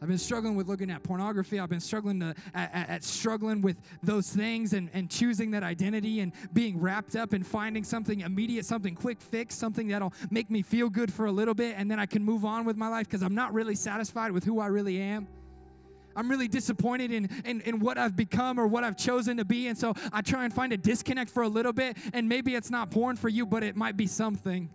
I've 0.01 0.07
been 0.07 0.17
struggling 0.17 0.55
with 0.55 0.67
looking 0.67 0.89
at 0.89 1.03
pornography. 1.03 1.59
I've 1.59 1.69
been 1.69 1.79
struggling 1.79 2.19
to, 2.21 2.33
at, 2.55 2.89
at, 2.89 3.03
struggling 3.03 3.61
with 3.61 3.79
those 4.01 4.27
things 4.27 4.73
and, 4.73 4.89
and 4.93 5.11
choosing 5.11 5.51
that 5.51 5.61
identity 5.61 6.21
and 6.21 6.33
being 6.53 6.81
wrapped 6.81 7.15
up 7.15 7.35
in 7.35 7.43
finding 7.43 7.83
something 7.83 8.21
immediate, 8.21 8.65
something 8.65 8.95
quick 8.95 9.21
fix, 9.21 9.53
something 9.53 9.89
that'll 9.89 10.13
make 10.31 10.49
me 10.49 10.63
feel 10.63 10.89
good 10.89 11.13
for 11.13 11.27
a 11.27 11.31
little 11.31 11.53
bit, 11.53 11.75
and 11.77 11.89
then 11.91 11.99
I 11.99 12.07
can 12.07 12.25
move 12.25 12.45
on 12.45 12.65
with 12.65 12.77
my 12.77 12.87
life 12.87 13.05
because 13.05 13.21
I'm 13.21 13.35
not 13.35 13.53
really 13.53 13.75
satisfied 13.75 14.31
with 14.31 14.43
who 14.43 14.59
I 14.59 14.67
really 14.67 14.99
am. 14.99 15.27
I'm 16.15 16.29
really 16.29 16.47
disappointed 16.47 17.11
in, 17.11 17.29
in, 17.45 17.61
in 17.61 17.79
what 17.79 17.97
I've 17.97 18.15
become 18.15 18.59
or 18.59 18.67
what 18.67 18.83
I've 18.83 18.97
chosen 18.97 19.37
to 19.37 19.45
be. 19.45 19.67
And 19.67 19.77
so 19.77 19.93
I 20.11 20.21
try 20.21 20.45
and 20.45 20.53
find 20.53 20.73
a 20.73 20.77
disconnect 20.77 21.31
for 21.31 21.43
a 21.43 21.47
little 21.47 21.73
bit. 21.73 21.97
And 22.13 22.27
maybe 22.27 22.55
it's 22.55 22.69
not 22.69 22.91
porn 22.91 23.15
for 23.15 23.29
you, 23.29 23.45
but 23.45 23.63
it 23.63 23.75
might 23.75 23.97
be 23.97 24.07
something. 24.07 24.69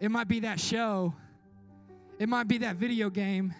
It 0.00 0.10
might 0.10 0.28
be 0.28 0.40
that 0.40 0.58
show. 0.58 1.14
It 2.18 2.28
might 2.28 2.48
be 2.48 2.58
that 2.58 2.76
video 2.76 3.10
game. 3.10 3.54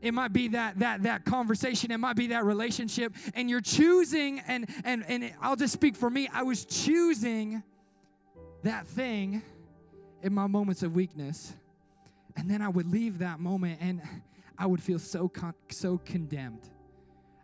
It 0.00 0.12
might 0.12 0.32
be 0.32 0.48
that 0.48 0.80
that 0.80 1.04
that 1.04 1.24
conversation. 1.24 1.92
It 1.92 1.98
might 1.98 2.16
be 2.16 2.28
that 2.28 2.44
relationship. 2.44 3.14
And 3.34 3.48
you're 3.48 3.60
choosing, 3.60 4.40
and 4.40 4.68
and 4.84 5.04
and 5.06 5.32
I'll 5.40 5.54
just 5.54 5.72
speak 5.72 5.94
for 5.94 6.10
me. 6.10 6.28
I 6.32 6.42
was 6.42 6.64
choosing 6.64 7.62
that 8.64 8.86
thing 8.86 9.42
in 10.22 10.32
my 10.32 10.46
moments 10.48 10.82
of 10.82 10.94
weakness. 10.96 11.54
And 12.36 12.50
then 12.50 12.62
I 12.62 12.68
would 12.68 12.90
leave 12.90 13.18
that 13.18 13.40
moment 13.40 13.78
and 13.80 14.00
I 14.58 14.66
would 14.66 14.82
feel 14.82 14.98
so 14.98 15.28
con- 15.28 15.54
so 15.70 15.98
condemned. 15.98 16.70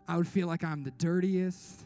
I 0.07 0.17
would 0.17 0.27
feel 0.27 0.47
like 0.47 0.63
I'm 0.63 0.83
the 0.83 0.91
dirtiest. 0.91 1.85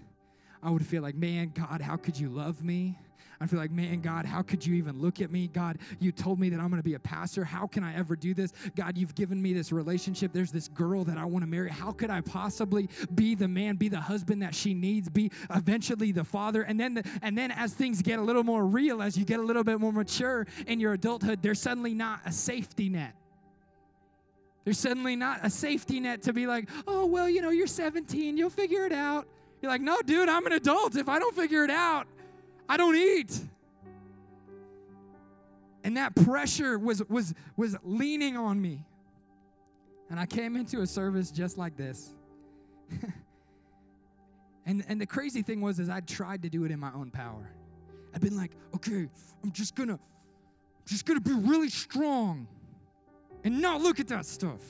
I 0.62 0.70
would 0.70 0.86
feel 0.86 1.02
like, 1.02 1.16
man, 1.16 1.52
God, 1.54 1.82
how 1.82 1.98
could 1.98 2.18
you 2.18 2.30
love 2.30 2.64
me? 2.64 2.98
I 3.42 3.48
feel 3.48 3.60
like, 3.60 3.72
man, 3.72 4.00
God, 4.00 4.26
how 4.26 4.42
could 4.42 4.66
you 4.66 4.76
even 4.76 5.02
look 5.02 5.20
at 5.20 5.30
me? 5.30 5.48
God, 5.48 5.80
you 6.00 6.14
told 6.14 6.40
me 6.40 6.50
that 6.50 6.62
I'm 6.62 6.70
going 6.70 6.82
to 6.82 6.88
be 6.88 6.94
a 6.94 7.00
pastor. 7.00 7.44
How 7.44 7.68
can 7.68 7.84
I 7.84 7.94
ever 7.96 8.16
do 8.16 8.34
this? 8.34 8.54
God, 8.76 8.98
you've 8.98 9.16
given 9.16 9.42
me 9.42 9.52
this 9.52 9.74
relationship. 9.74 10.32
There's 10.32 10.52
this 10.52 10.70
girl 10.70 11.04
that 11.04 11.18
I 11.18 11.26
want 11.26 11.44
to 11.44 11.50
marry. 11.50 11.70
How 11.70 11.92
could 11.92 12.10
I 12.10 12.22
possibly 12.22 12.88
be 13.14 13.36
the 13.36 13.50
man, 13.50 13.76
be 13.76 13.90
the 13.90 14.00
husband 14.00 14.42
that 14.44 14.56
she 14.56 14.74
needs, 14.74 15.10
be 15.10 15.30
eventually 15.54 16.14
the 16.14 16.24
father? 16.24 16.62
And 16.62 16.80
then, 16.80 16.94
the, 16.94 17.04
and 17.22 17.38
then 17.38 17.52
as 17.52 17.74
things 17.74 18.02
get 18.02 18.18
a 18.18 18.22
little 18.22 18.44
more 18.44 18.66
real, 18.66 19.02
as 19.02 19.18
you 19.18 19.26
get 19.26 19.42
a 19.42 19.44
little 19.44 19.66
bit 19.66 19.78
more 19.78 19.92
mature 19.92 20.48
in 20.66 20.80
your 20.80 20.94
adulthood, 20.94 21.42
there's 21.42 21.60
suddenly 21.60 21.94
not 21.94 22.22
a 22.26 22.32
safety 22.32 22.88
net. 22.88 23.14
There's 24.64 24.80
suddenly 24.80 25.16
not 25.16 25.40
a 25.44 25.50
safety 25.50 26.00
net 26.00 26.22
to 26.24 26.34
be 26.34 26.48
like, 26.48 26.70
oh, 26.88 27.06
well, 27.06 27.30
you 27.30 27.42
know, 27.42 27.50
you're 27.50 27.68
17, 27.68 28.38
you'll 28.38 28.50
figure 28.50 28.86
it 28.86 28.94
out. 28.94 29.28
You're 29.62 29.72
like, 29.72 29.82
no, 29.82 30.02
dude, 30.02 30.30
I'm 30.30 30.46
an 30.46 30.54
adult. 30.54 30.96
If 30.96 31.10
I 31.10 31.20
don't 31.20 31.36
figure 31.36 31.64
it 31.64 31.70
out, 31.70 32.08
I 32.68 32.78
don't 32.78 32.96
eat. 32.96 33.40
And 35.84 35.98
that 35.98 36.16
pressure 36.16 36.80
was, 36.80 37.04
was, 37.10 37.34
was 37.58 37.76
leaning 37.84 38.38
on 38.38 38.62
me. 38.62 38.86
And 40.10 40.20
I 40.20 40.26
came 40.26 40.56
into 40.56 40.82
a 40.82 40.88
service 40.88 41.30
just 41.30 41.58
like 41.58 41.76
this. 41.76 42.14
and, 44.66 44.84
and 44.88 45.02
the 45.02 45.06
crazy 45.06 45.42
thing 45.42 45.60
was 45.60 45.80
is 45.80 45.90
I 45.90 46.00
tried 46.02 46.44
to 46.44 46.50
do 46.50 46.64
it 46.64 46.72
in 46.72 46.80
my 46.80 46.92
own 46.94 47.10
power. 47.12 47.50
I'd 48.14 48.22
been 48.22 48.38
like, 48.38 48.52
okay, 48.76 49.08
I'm 49.44 49.52
just 49.52 49.76
gonna, 49.76 50.00
just 50.86 51.06
gonna 51.06 51.20
be 51.20 51.34
really 51.34 51.70
strong 51.70 52.48
and 53.44 53.62
not 53.62 53.82
look 53.82 54.00
at 54.00 54.08
that 54.08 54.26
stuff. 54.26 54.62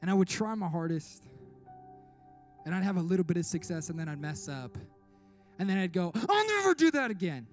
And 0.00 0.10
I 0.10 0.14
would 0.14 0.28
try 0.28 0.54
my 0.54 0.68
hardest, 0.68 1.24
and 2.64 2.74
I'd 2.74 2.84
have 2.84 2.96
a 2.96 3.02
little 3.02 3.24
bit 3.24 3.36
of 3.36 3.44
success, 3.46 3.88
and 3.90 3.98
then 3.98 4.08
I'd 4.08 4.20
mess 4.20 4.48
up. 4.48 4.76
And 5.58 5.68
then 5.68 5.78
I'd 5.78 5.92
go, 5.92 6.12
I'll 6.28 6.46
never 6.46 6.74
do 6.74 6.90
that 6.92 7.10
again. 7.10 7.46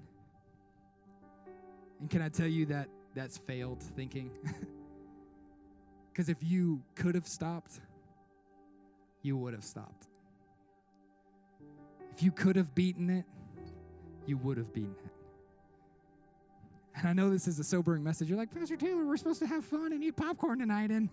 And 1.99 2.09
can 2.09 2.21
I 2.21 2.29
tell 2.29 2.47
you 2.47 2.67
that 2.67 2.87
that's 3.15 3.37
failed 3.37 3.81
thinking? 3.81 4.31
Because 6.15 6.29
if 6.29 6.37
you 6.41 6.81
could 6.95 7.13
have 7.13 7.27
stopped, 7.27 7.81
you 9.21 9.35
would 9.35 9.53
have 9.53 9.65
stopped. 9.65 10.07
if 12.13 12.23
you 12.23 12.31
could 12.31 12.55
have 12.55 12.73
beaten 12.73 13.09
it, 13.09 13.25
you 14.25 14.37
would 14.37 14.55
have 14.55 14.71
beaten 14.71 14.95
it. 15.03 15.14
And 16.97 17.07
I 17.07 17.13
know 17.13 17.29
this 17.29 17.47
is 17.47 17.59
a 17.59 17.63
sobering 17.63 18.03
message. 18.03 18.29
You're 18.29 18.37
like, 18.37 18.53
Pastor 18.53 18.77
Taylor, 18.77 19.05
we're 19.05 19.17
supposed 19.17 19.39
to 19.39 19.47
have 19.47 19.65
fun 19.65 19.91
and 19.91 20.03
eat 20.03 20.15
popcorn 20.15 20.59
tonight, 20.59 20.91
and 20.91 21.09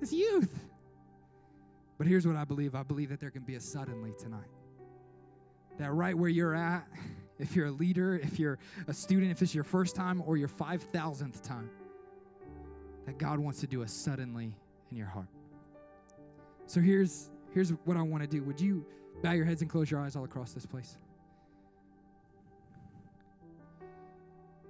it's 0.00 0.12
youth. 0.12 0.52
But 1.98 2.06
here's 2.06 2.26
what 2.26 2.36
I 2.36 2.44
believe 2.44 2.74
I 2.74 2.82
believe 2.82 3.08
that 3.10 3.20
there 3.20 3.30
can 3.30 3.42
be 3.42 3.54
a 3.54 3.60
suddenly 3.60 4.12
tonight. 4.18 4.48
That 5.78 5.92
right 5.92 6.16
where 6.16 6.28
you're 6.28 6.54
at, 6.54 6.86
if 7.38 7.56
you're 7.56 7.66
a 7.66 7.70
leader, 7.72 8.16
if 8.16 8.38
you're 8.38 8.58
a 8.86 8.92
student, 8.92 9.30
if 9.30 9.40
it's 9.40 9.54
your 9.54 9.64
first 9.64 9.96
time 9.96 10.22
or 10.26 10.36
your 10.36 10.48
5,000th 10.48 11.42
time, 11.42 11.70
that 13.06 13.18
God 13.18 13.38
wants 13.38 13.60
to 13.60 13.66
do 13.66 13.82
a 13.82 13.88
suddenly 13.88 14.56
in 14.90 14.96
your 14.96 15.06
heart. 15.06 15.28
So 16.66 16.80
here's, 16.80 17.30
here's 17.52 17.70
what 17.84 17.96
I 17.96 18.02
want 18.02 18.22
to 18.22 18.28
do. 18.28 18.42
Would 18.44 18.60
you 18.60 18.84
bow 19.22 19.32
your 19.32 19.44
heads 19.44 19.62
and 19.62 19.70
close 19.70 19.90
your 19.90 20.00
eyes 20.00 20.16
all 20.16 20.24
across 20.24 20.52
this 20.52 20.66
place? 20.66 20.96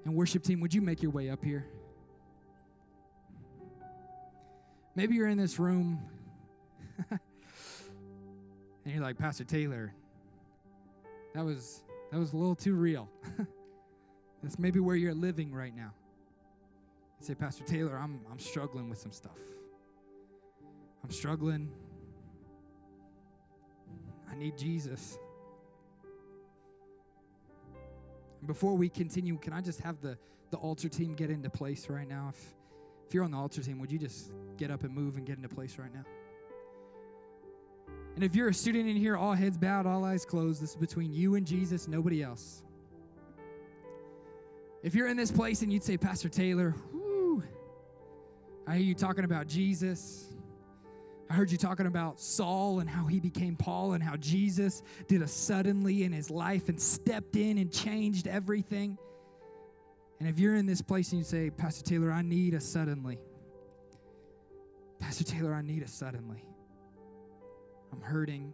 And 0.05 0.15
worship 0.15 0.43
team, 0.43 0.61
would 0.61 0.75
you 0.75 0.83
make 0.83 1.03
your 1.03 1.13
way 1.13 1.31
up 1.31 1.45
here? 1.45 1.67
Maybe 4.95 5.15
you're 5.15 5.29
in 5.29 5.39
this 5.39 5.59
room 5.59 6.01
and 7.11 7.21
you're 8.85 9.03
like, 9.03 9.17
Pastor 9.17 9.45
Taylor, 9.45 9.95
that 11.35 11.45
was 11.45 11.83
that 12.11 12.19
was 12.19 12.33
a 12.33 12.37
little 12.37 12.55
too 12.55 12.75
real. 12.75 13.09
That's 14.43 14.59
maybe 14.59 14.81
where 14.81 14.97
you're 14.97 15.15
living 15.15 15.55
right 15.55 15.75
now. 15.75 15.95
You 17.21 17.27
say, 17.27 17.35
Pastor 17.35 17.65
Taylor, 17.65 17.97
I'm 17.97 18.21
I'm 18.31 18.39
struggling 18.39 18.91
with 18.91 18.99
some 18.99 19.13
stuff. 19.13 19.39
I'm 21.03 21.11
struggling. 21.11 21.71
I 24.31 24.35
need 24.35 24.59
Jesus. 24.59 25.19
Before 28.47 28.75
we 28.75 28.89
continue, 28.89 29.39
can 29.39 29.53
I 29.53 29.61
just 29.61 29.81
have 29.81 30.01
the, 30.01 30.19
the 30.51 30.57
altar 30.57 30.89
team 30.89 31.15
get 31.15 31.31
into 31.31 31.49
place 31.49 31.89
right 31.89 32.09
now? 32.09 32.33
If, 32.35 32.55
if 33.07 33.15
you're 33.15 33.25
on 33.25 33.31
the 33.31 33.37
altar 33.37 33.63
team, 33.63 33.79
would 33.79 33.93
you 33.93 33.99
just 33.99 34.33
get 34.57 34.71
up 34.71 34.83
and 34.83 34.93
move 34.93 35.17
and 35.17 35.25
get 35.25 35.37
into 35.37 35.49
place 35.49 35.79
right 35.79 35.93
now? 35.95 36.05
And 38.15 38.25
if 38.25 38.35
you're 38.35 38.49
a 38.49 38.55
student 38.55 38.89
in 38.89 38.97
here, 38.97 39.17
all 39.17 39.33
heads 39.33 39.57
bowed, 39.57 39.87
all 39.87 40.05
eyes 40.05 40.25
closed, 40.25 40.63
this 40.63 40.71
is 40.71 40.77
between 40.77 41.13
you 41.13 41.37
and 41.37 41.47
Jesus, 41.47 41.89
nobody 41.89 42.23
else. 42.23 42.63
If 44.83 44.95
you're 44.95 45.07
in 45.07 45.17
this 45.17 45.31
place 45.31 45.63
and 45.63 45.73
you'd 45.73 45.85
say, 45.85 45.97
Pastor 45.97 46.29
Taylor, 46.29 46.75
whoo, 46.93 47.43
I 48.67 48.77
hear 48.77 48.85
you 48.85 48.95
talking 48.95 49.25
about 49.25 49.47
Jesus. 49.47 50.32
I 51.33 51.35
heard 51.35 51.51
you 51.51 51.57
talking 51.57 51.87
about 51.87 52.21
Saul 52.21 52.81
and 52.81 52.91
how 52.91 53.07
he 53.07 53.19
became 53.19 53.57
Paul 53.57 53.95
and 53.95 54.03
how 54.03 54.17
Jesus 54.17 54.83
did 55.09 55.23
a 55.23 55.27
suddenly 55.27 56.05
in 56.05 56.13
his 56.13 56.29
life 56.29 56.69
and 56.69 56.79
stepped 56.79 57.37
in 57.37 57.57
and 57.57 57.73
changed 57.73 58.29
everything. 58.29 58.99
And 60.21 60.29
if 60.29 60.39
you're 60.39 60.57
in 60.57 60.67
this 60.67 60.83
place 60.83 61.11
and 61.11 61.21
you 61.21 61.25
say, 61.25 61.49
Pastor 61.49 61.83
Taylor, 61.83 62.13
I 62.13 62.21
need 62.21 62.53
a 62.53 62.61
suddenly. 62.61 63.19
Pastor 65.01 65.25
Taylor, 65.25 65.55
I 65.55 65.63
need 65.63 65.83
a 65.83 65.89
suddenly. 65.89 66.45
I'm 67.93 68.03
hurting. 68.03 68.53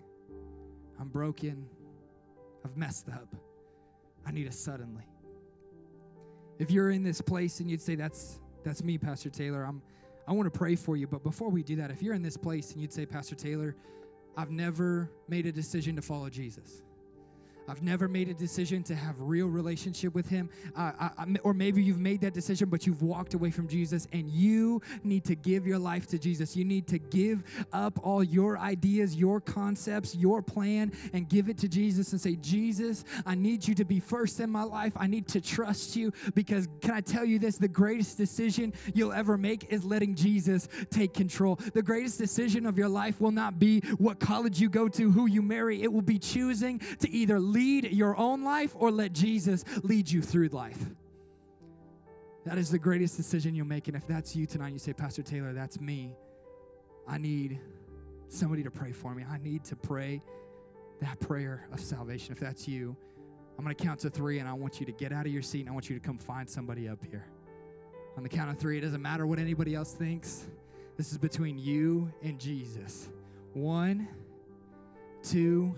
I'm 1.01 1.09
broken. 1.09 1.67
I've 2.65 2.77
messed 2.77 3.09
up. 3.09 3.35
I 4.25 4.31
need 4.31 4.47
a 4.47 4.53
suddenly. 4.53 5.09
If 6.61 6.71
you're 6.71 6.91
in 6.91 7.03
this 7.03 7.21
place 7.21 7.59
and 7.59 7.69
you'd 7.69 7.83
say, 7.83 7.97
That's 7.97 8.39
that's 8.63 8.85
me, 8.85 8.99
Pastor 8.99 9.31
Taylor, 9.31 9.65
I'm 9.65 9.83
I 10.29 10.33
want 10.33 10.53
to 10.53 10.57
pray 10.57 10.77
for 10.77 10.95
you. 10.95 11.07
But 11.07 11.23
before 11.23 11.49
we 11.49 11.63
do 11.63 11.77
that, 11.77 11.91
if 11.91 12.03
you're 12.03 12.13
in 12.13 12.23
this 12.23 12.37
place 12.37 12.73
and 12.73 12.83
you'd 12.83 12.93
say, 12.93 13.07
Pastor 13.07 13.35
Taylor, 13.35 13.75
I've 14.37 14.51
never 14.51 15.11
made 15.27 15.47
a 15.47 15.53
decision 15.53 15.97
to 15.97 16.03
follow 16.03 16.29
Jesus. 16.29 16.83
I've 17.69 17.83
never 17.83 18.09
made 18.09 18.29
a 18.29 18.35
decision 18.35 18.83
to 18.85 18.95
have 18.95 19.21
real 19.21 19.47
relationship 19.47 20.15
with 20.15 20.29
Him, 20.29 20.49
uh, 20.77 20.93
I, 20.99 21.11
I, 21.19 21.27
or 21.43 21.55
maybe 21.55 21.83
you've 21.83 22.01
made 22.01 22.21
that 22.23 22.35
decision, 22.35 22.69
but 22.69 22.87
you've 22.87 23.03
walked 23.03 23.35
away 23.35 23.51
from 23.51 23.69
Jesus, 23.69 24.07
and 24.13 24.29
you 24.29 24.83
need 25.05 25.25
to 25.25 25.35
give 25.35 25.67
your 25.67 25.79
life 25.79 26.07
to 26.09 26.19
Jesus. 26.19 26.57
You 26.57 26.65
need 26.65 26.87
to 26.89 26.99
give 26.99 27.45
up 27.73 27.99
all 28.03 28.23
your 28.23 28.59
ideas, 28.59 29.17
your 29.17 29.41
concepts, 29.41 30.15
your 30.15 30.43
plan, 30.43 30.93
and 31.13 31.29
give 31.29 31.49
it 31.49 31.59
to 31.59 31.69
Jesus 31.69 32.13
and 32.13 32.21
say, 32.21 32.37
Jesus, 32.37 33.05
I 33.27 33.35
need 33.35 33.67
you 33.67 33.75
to 33.77 33.85
be 33.85 34.01
first 34.01 34.41
in 34.41 34.51
my 34.51 34.63
life. 34.63 34.93
I 34.97 35.07
need 35.07 35.29
to 35.29 35.41
trust 35.41 35.97
you 35.97 36.13
because 36.35 36.69
can 36.81 36.93
I 36.93 37.01
tell 37.01 37.25
you 37.25 37.39
this? 37.39 37.59
The 37.59 37.69
greatest 37.69 38.17
decision 38.17 38.73
you'll 38.95 39.13
ever 39.13 39.37
make 39.37 39.73
is 39.73 39.85
letting 39.85 40.15
Jesus 40.15 40.69
take 40.91 41.15
control. 41.15 41.57
The 41.75 41.83
greatest 41.83 42.19
decision 42.19 42.67
of 42.67 42.79
your 42.79 42.89
life 42.89 43.21
will 43.21 43.31
not 43.31 43.59
be 43.59 43.81
what 43.99 44.21
college 44.21 44.61
you 44.61 44.69
go 44.69 44.89
to, 44.89 45.11
who 45.11 45.27
you 45.27 45.43
marry. 45.43 45.83
It 45.83 45.93
will 45.93 46.03
be 46.03 46.19
choosing 46.19 46.81
to 47.01 47.11
either 47.11 47.39
lead 47.59 47.93
your 47.93 48.17
own 48.17 48.45
life 48.45 48.73
or 48.77 48.91
let 48.91 49.13
Jesus 49.13 49.65
lead 49.83 50.09
you 50.09 50.23
through 50.23 50.49
life. 50.49 50.79
That 52.45 52.57
is 52.57 52.71
the 52.71 52.79
greatest 52.79 53.17
decision 53.17 53.55
you'll 53.55 53.67
make. 53.67 53.89
And 53.89 53.97
if 53.97 54.07
that's 54.07 54.37
you 54.37 54.47
tonight, 54.47 54.73
you 54.73 54.79
say, 54.79 54.93
Pastor 54.93 55.23
Taylor, 55.23 55.53
that's 55.53 55.81
me. 55.81 56.15
I 57.07 57.19
need 57.19 57.59
somebody 58.29 58.63
to 58.63 58.71
pray 58.71 58.93
for 58.93 59.13
me. 59.13 59.25
I 59.29 59.39
need 59.39 59.65
to 59.65 59.77
pray 59.77 60.23
that 61.01 61.19
prayer 61.19 61.67
of 61.73 61.81
salvation. 61.81 62.33
If 62.33 62.39
that's 62.39 62.69
you, 62.69 62.97
I'm 63.59 63.65
going 63.65 63.75
to 63.75 63.85
count 63.85 64.01
to 64.01 64.11
three 64.11 64.39
and 64.39 64.49
I 64.49 64.53
want 64.53 64.79
you 64.79 64.87
to 64.87 64.93
get 64.93 65.13
out 65.13 65.27
of 65.27 65.33
your 65.33 65.43
seat 65.43 65.61
and 65.61 65.69
I 65.69 65.73
want 65.73 65.91
you 65.91 65.99
to 65.99 66.05
come 66.05 66.17
find 66.17 66.49
somebody 66.49 66.89
up 66.89 67.05
here. 67.05 67.27
On 68.17 68.23
the 68.23 68.29
count 68.29 68.51
of 68.51 68.59
three, 68.59 68.79
it 68.79 68.83
doesn't 68.83 69.03
matter 69.03 69.27
what 69.27 69.41
anybody 69.41 69.75
else 69.75 69.93
thinks. 69.93 70.47
This 70.97 71.11
is 71.13 71.19
between 71.19 71.59
you 71.59 72.13
and 72.23 72.39
Jesus. 72.39 73.09
One, 73.53 74.09
two, 75.23 75.75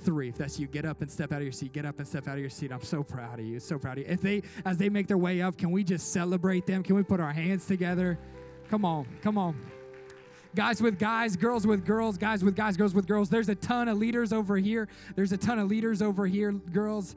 three. 0.00 0.28
If 0.28 0.38
that's 0.38 0.58
you, 0.58 0.66
get 0.66 0.84
up 0.84 1.00
and 1.00 1.10
step 1.10 1.32
out 1.32 1.38
of 1.38 1.42
your 1.42 1.52
seat. 1.52 1.72
Get 1.72 1.84
up 1.84 1.98
and 1.98 2.06
step 2.06 2.28
out 2.28 2.34
of 2.34 2.40
your 2.40 2.50
seat. 2.50 2.72
I'm 2.72 2.82
so 2.82 3.02
proud 3.02 3.38
of 3.38 3.46
you. 3.46 3.60
So 3.60 3.78
proud 3.78 3.98
of 3.98 4.04
you. 4.06 4.10
If 4.10 4.20
they, 4.20 4.42
as 4.64 4.76
they 4.76 4.88
make 4.88 5.06
their 5.06 5.18
way 5.18 5.42
up, 5.42 5.56
can 5.56 5.70
we 5.70 5.84
just 5.84 6.12
celebrate 6.12 6.66
them? 6.66 6.82
Can 6.82 6.96
we 6.96 7.02
put 7.02 7.20
our 7.20 7.32
hands 7.32 7.66
together? 7.66 8.18
Come 8.70 8.84
on, 8.84 9.06
come 9.22 9.38
on. 9.38 9.56
Guys 10.54 10.80
with 10.80 10.98
guys, 10.98 11.36
girls 11.36 11.66
with 11.66 11.84
girls, 11.84 12.18
guys 12.18 12.42
with 12.42 12.56
guys, 12.56 12.76
girls 12.76 12.94
with 12.94 13.06
girls. 13.06 13.28
There's 13.28 13.48
a 13.48 13.54
ton 13.54 13.88
of 13.88 13.98
leaders 13.98 14.32
over 14.32 14.56
here. 14.56 14.88
There's 15.14 15.32
a 15.32 15.36
ton 15.36 15.58
of 15.58 15.68
leaders 15.68 16.02
over 16.02 16.26
here, 16.26 16.52
girls, 16.52 17.16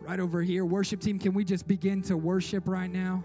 right 0.00 0.20
over 0.20 0.42
here. 0.42 0.64
Worship 0.64 1.00
team, 1.00 1.18
can 1.18 1.32
we 1.32 1.44
just 1.44 1.66
begin 1.66 2.02
to 2.02 2.16
worship 2.16 2.68
right 2.68 2.90
now? 2.90 3.24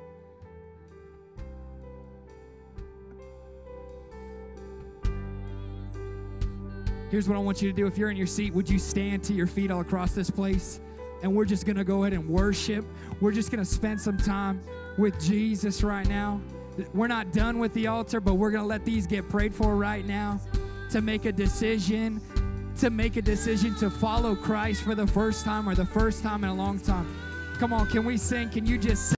Here's 7.12 7.28
what 7.28 7.36
I 7.36 7.40
want 7.40 7.62
you 7.62 7.70
to 7.70 7.76
do. 7.76 7.88
If 7.88 7.98
you're 7.98 8.10
in 8.10 8.16
your 8.16 8.26
seat, 8.26 8.54
would 8.54 8.70
you 8.70 8.80
stand 8.80 9.22
to 9.26 9.34
your 9.34 9.46
feet 9.46 9.70
all 9.70 9.82
across 9.82 10.14
this 10.14 10.30
place? 10.30 10.80
And 11.22 11.36
we're 11.36 11.44
just 11.44 11.66
going 11.66 11.76
to 11.76 11.84
go 11.84 12.04
ahead 12.04 12.14
and 12.14 12.26
worship. 12.30 12.86
We're 13.20 13.34
just 13.34 13.52
going 13.52 13.62
to 13.62 13.70
spend 13.70 14.00
some 14.00 14.18
time 14.18 14.62
with 14.98 15.22
Jesus 15.22 15.84
right 15.84 16.08
now. 16.08 16.40
We're 16.94 17.08
not 17.08 17.34
done 17.34 17.60
with 17.60 17.74
the 17.74 17.88
altar, 17.88 18.22
but 18.22 18.36
we're 18.36 18.50
going 18.50 18.64
to 18.64 18.68
let 18.68 18.86
these 18.86 19.08
get 19.08 19.28
prayed 19.28 19.54
for 19.54 19.76
right 19.76 20.06
now 20.06 20.40
to 20.92 21.02
make 21.02 21.26
a 21.26 21.34
decision, 21.34 22.22
to 22.78 22.90
make 22.90 23.18
a 23.18 23.22
decision 23.22 23.76
to 23.76 23.90
follow 23.90 24.34
Christ 24.34 24.84
for 24.84 24.96
the 24.96 25.06
first 25.06 25.44
time 25.44 25.68
or 25.68 25.76
the 25.76 25.86
first 25.86 26.24
time 26.24 26.46
in 26.46 26.50
a 26.50 26.56
long 26.56 26.80
time. 26.80 27.14
Come 27.60 27.74
on, 27.74 27.88
can 27.88 28.06
we 28.06 28.16
sing? 28.16 28.50
Can 28.50 28.66
you 28.66 28.78
just 28.78 29.10